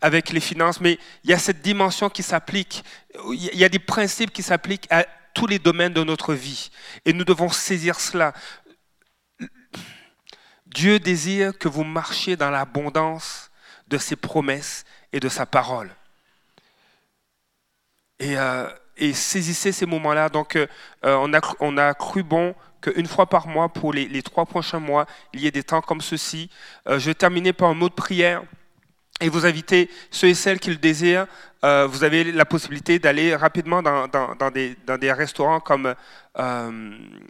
avec 0.00 0.30
les 0.30 0.40
finances, 0.40 0.80
mais 0.80 0.98
il 1.22 1.30
y 1.30 1.32
a 1.32 1.38
cette 1.38 1.62
dimension 1.62 2.08
qui 2.10 2.22
s'applique, 2.22 2.82
il 3.30 3.56
y 3.58 3.64
a 3.64 3.68
des 3.68 3.78
principes 3.78 4.32
qui 4.32 4.42
s'appliquent 4.42 4.86
à 4.90 5.04
tous 5.34 5.46
les 5.46 5.58
domaines 5.60 5.92
de 5.92 6.02
notre 6.02 6.34
vie. 6.34 6.70
Et 7.04 7.12
nous 7.12 7.24
devons 7.24 7.48
saisir 7.48 8.00
cela. 8.00 8.32
Dieu 10.68 10.98
désire 10.98 11.56
que 11.56 11.68
vous 11.68 11.84
marchiez 11.84 12.36
dans 12.36 12.50
l'abondance 12.50 13.50
de 13.88 13.98
ses 13.98 14.16
promesses 14.16 14.84
et 15.12 15.20
de 15.20 15.28
sa 15.28 15.46
parole. 15.46 15.90
Et, 18.18 18.36
euh, 18.36 18.68
saisissez 19.12 19.72
ces 19.72 19.86
moments-là. 19.86 20.28
Donc, 20.28 20.56
euh, 20.56 20.66
on, 21.02 21.76
a, 21.78 21.94
cru 21.94 22.22
bon 22.22 22.54
qu'une 22.80 23.06
fois 23.06 23.26
par 23.26 23.46
mois, 23.46 23.68
pour 23.68 23.92
les, 23.92 24.22
trois 24.22 24.44
prochains 24.44 24.80
mois, 24.80 25.06
il 25.32 25.40
y 25.40 25.46
ait 25.46 25.52
des 25.52 25.62
temps 25.62 25.80
comme 25.80 26.00
ceci. 26.00 26.50
Euh, 26.88 26.98
je 26.98 27.06
vais 27.06 27.14
terminer 27.14 27.52
par 27.52 27.70
un 27.70 27.74
mot 27.74 27.88
de 27.88 27.94
prière 27.94 28.42
et 29.20 29.28
vous 29.28 29.46
invitez 29.46 29.90
ceux 30.10 30.28
et 30.28 30.34
celles 30.34 30.60
qui 30.60 30.70
le 30.70 30.76
désirent. 30.76 31.26
vous 31.62 32.04
avez 32.04 32.30
la 32.30 32.44
possibilité 32.44 33.00
d'aller 33.00 33.34
rapidement 33.34 33.82
dans, 33.82 34.50
des, 34.50 35.12
restaurants 35.12 35.58
comme 35.58 35.92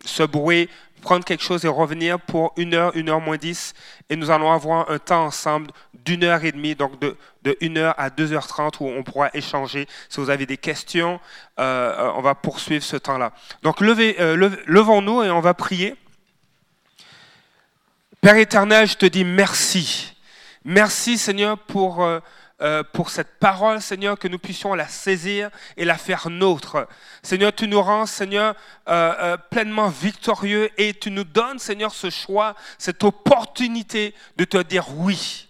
Subway, 0.05 0.69
prendre 1.01 1.25
quelque 1.25 1.43
chose 1.43 1.65
et 1.65 1.69
revenir 1.69 2.21
pour 2.21 2.53
une 2.57 2.75
heure, 2.75 2.97
une 2.97 3.09
heure 3.09 3.21
moins 3.21 3.37
dix, 3.37 3.75
et 4.11 4.17
nous 4.17 4.31
allons 4.31 4.53
avoir 4.53 4.91
un 4.91 4.99
temps 4.99 5.25
ensemble 5.25 5.71
d'une 6.05 6.25
heure 6.25 6.45
et 6.45 6.53
demie, 6.53 6.75
donc 6.75 6.99
de, 7.01 7.17
de 7.43 7.57
1 7.63 7.77
heure 7.77 7.95
à 7.99 8.09
2h30 8.09 8.77
où 8.81 8.87
on 8.87 9.03
pourra 9.03 9.31
échanger. 9.35 9.87
Si 10.09 10.21
vous 10.21 10.31
avez 10.31 10.47
des 10.47 10.57
questions, 10.57 11.21
euh, 11.59 12.13
on 12.17 12.21
va 12.21 12.35
poursuivre 12.35 12.85
ce 12.85 12.97
temps-là. 12.97 13.33
Donc 13.63 13.83
euh, 13.83 14.51
levons-nous 14.67 15.23
et 15.23 15.31
on 15.31 15.41
va 15.41 15.55
prier. 15.55 15.95
Père 18.21 18.37
éternel, 18.37 18.89
je 18.89 18.97
te 18.97 19.07
dis 19.07 19.25
merci. 19.25 20.15
Merci 20.65 21.19
Seigneur 21.19 21.59
pour... 21.59 22.03
Euh, 22.05 22.21
euh, 22.61 22.83
pour 22.93 23.11
cette 23.11 23.39
parole, 23.39 23.81
Seigneur, 23.81 24.19
que 24.19 24.27
nous 24.27 24.39
puissions 24.39 24.75
la 24.75 24.89
saisir 24.89 25.49
et 25.77 25.85
la 25.85 25.97
faire 25.97 26.29
nôtre. 26.29 26.89
Seigneur, 27.23 27.55
tu 27.55 27.69
nous 27.69 27.81
rends, 27.81 28.05
Seigneur, 28.05 28.57
euh, 28.89 29.15
euh, 29.21 29.37
pleinement 29.37 29.89
victorieux 29.89 30.69
et 30.77 30.93
tu 30.93 31.13
nous 31.13 31.23
donnes, 31.23 31.61
Seigneur, 31.61 31.93
ce 31.93 32.11
choix, 32.11 32.57
cette 32.77 33.05
opportunité 33.05 34.13
de 34.37 34.45
te 34.45 34.59
dire 34.59 34.87
oui. 34.97 35.49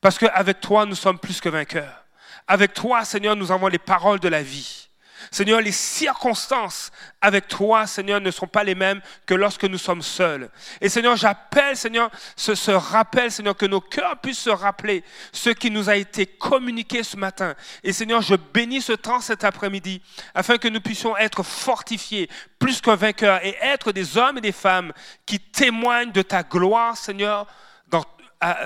Parce 0.00 0.18
qu'avec 0.18 0.60
toi, 0.60 0.86
nous 0.86 0.94
sommes 0.94 1.18
plus 1.18 1.40
que 1.42 1.50
vainqueurs. 1.50 2.04
Avec 2.46 2.72
toi, 2.72 3.04
Seigneur, 3.04 3.36
nous 3.36 3.52
avons 3.52 3.68
les 3.68 3.78
paroles 3.78 4.20
de 4.20 4.28
la 4.28 4.42
vie. 4.42 4.83
Seigneur, 5.30 5.60
les 5.60 5.72
circonstances 5.72 6.90
avec 7.20 7.48
toi, 7.48 7.86
Seigneur, 7.86 8.20
ne 8.20 8.30
sont 8.30 8.46
pas 8.46 8.64
les 8.64 8.74
mêmes 8.74 9.00
que 9.26 9.34
lorsque 9.34 9.64
nous 9.64 9.78
sommes 9.78 10.02
seuls. 10.02 10.50
Et 10.80 10.88
Seigneur, 10.88 11.16
j'appelle, 11.16 11.76
Seigneur, 11.76 12.10
ce, 12.36 12.70
rappel, 12.70 13.30
Seigneur, 13.30 13.56
que 13.56 13.66
nos 13.66 13.80
cœurs 13.80 14.20
puissent 14.20 14.40
se 14.40 14.50
rappeler 14.50 15.04
ce 15.32 15.50
qui 15.50 15.70
nous 15.70 15.88
a 15.88 15.96
été 15.96 16.26
communiqué 16.26 17.02
ce 17.02 17.16
matin. 17.16 17.54
Et 17.82 17.92
Seigneur, 17.92 18.22
je 18.22 18.34
bénis 18.34 18.82
ce 18.82 18.92
temps 18.92 19.20
cet 19.20 19.44
après-midi, 19.44 20.02
afin 20.34 20.58
que 20.58 20.68
nous 20.68 20.80
puissions 20.80 21.16
être 21.16 21.42
fortifiés, 21.42 22.28
plus 22.58 22.80
qu'un 22.80 22.96
vainqueur, 22.96 23.44
et 23.44 23.56
être 23.60 23.92
des 23.92 24.18
hommes 24.18 24.38
et 24.38 24.42
des 24.42 24.52
femmes 24.52 24.92
qui 25.26 25.40
témoignent 25.40 26.12
de 26.12 26.22
ta 26.22 26.42
gloire, 26.42 26.96
Seigneur, 26.96 27.46
dans, 27.88 28.04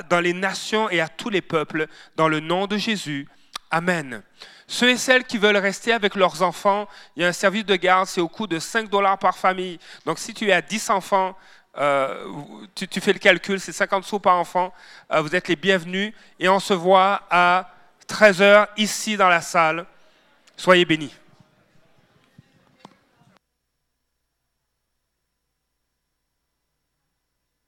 dans 0.09 0.20
les 0.20 0.32
nations 0.32 0.90
et 0.90 1.00
à 1.00 1.09
tous 1.09 1.30
les 1.30 1.42
peuples, 1.42 1.86
dans 2.16 2.28
le 2.28 2.40
nom 2.40 2.66
de 2.66 2.76
Jésus. 2.76 3.28
Amen. 3.70 4.22
Ceux 4.70 4.90
et 4.90 4.96
celles 4.98 5.24
qui 5.24 5.38
veulent 5.38 5.56
rester 5.56 5.94
avec 5.94 6.14
leurs 6.14 6.42
enfants, 6.42 6.86
il 7.16 7.22
y 7.22 7.24
a 7.24 7.28
un 7.28 7.32
service 7.32 7.64
de 7.64 7.74
garde, 7.74 8.06
c'est 8.06 8.20
au 8.20 8.28
coût 8.28 8.46
de 8.46 8.58
5 8.58 8.90
dollars 8.90 9.18
par 9.18 9.36
famille. 9.36 9.80
Donc 10.04 10.18
si 10.18 10.34
tu 10.34 10.52
as 10.52 10.60
10 10.60 10.90
enfants, 10.90 11.34
euh, 11.78 12.26
tu, 12.74 13.00
fais 13.00 13.14
le 13.14 13.18
calcul, 13.18 13.58
c'est 13.60 13.72
50 13.72 14.04
sous 14.04 14.20
par 14.20 14.36
enfant. 14.36 14.74
Euh, 15.10 15.22
vous 15.22 15.34
êtes 15.34 15.48
les 15.48 15.56
bienvenus 15.56 16.12
et 16.38 16.50
on 16.50 16.60
se 16.60 16.74
voit 16.74 17.22
à 17.30 17.70
13h 18.08 18.68
ici 18.76 19.16
dans 19.16 19.28
la 19.28 19.40
salle. 19.40 19.86
Soyez 20.54 20.84
bénis. 20.84 21.14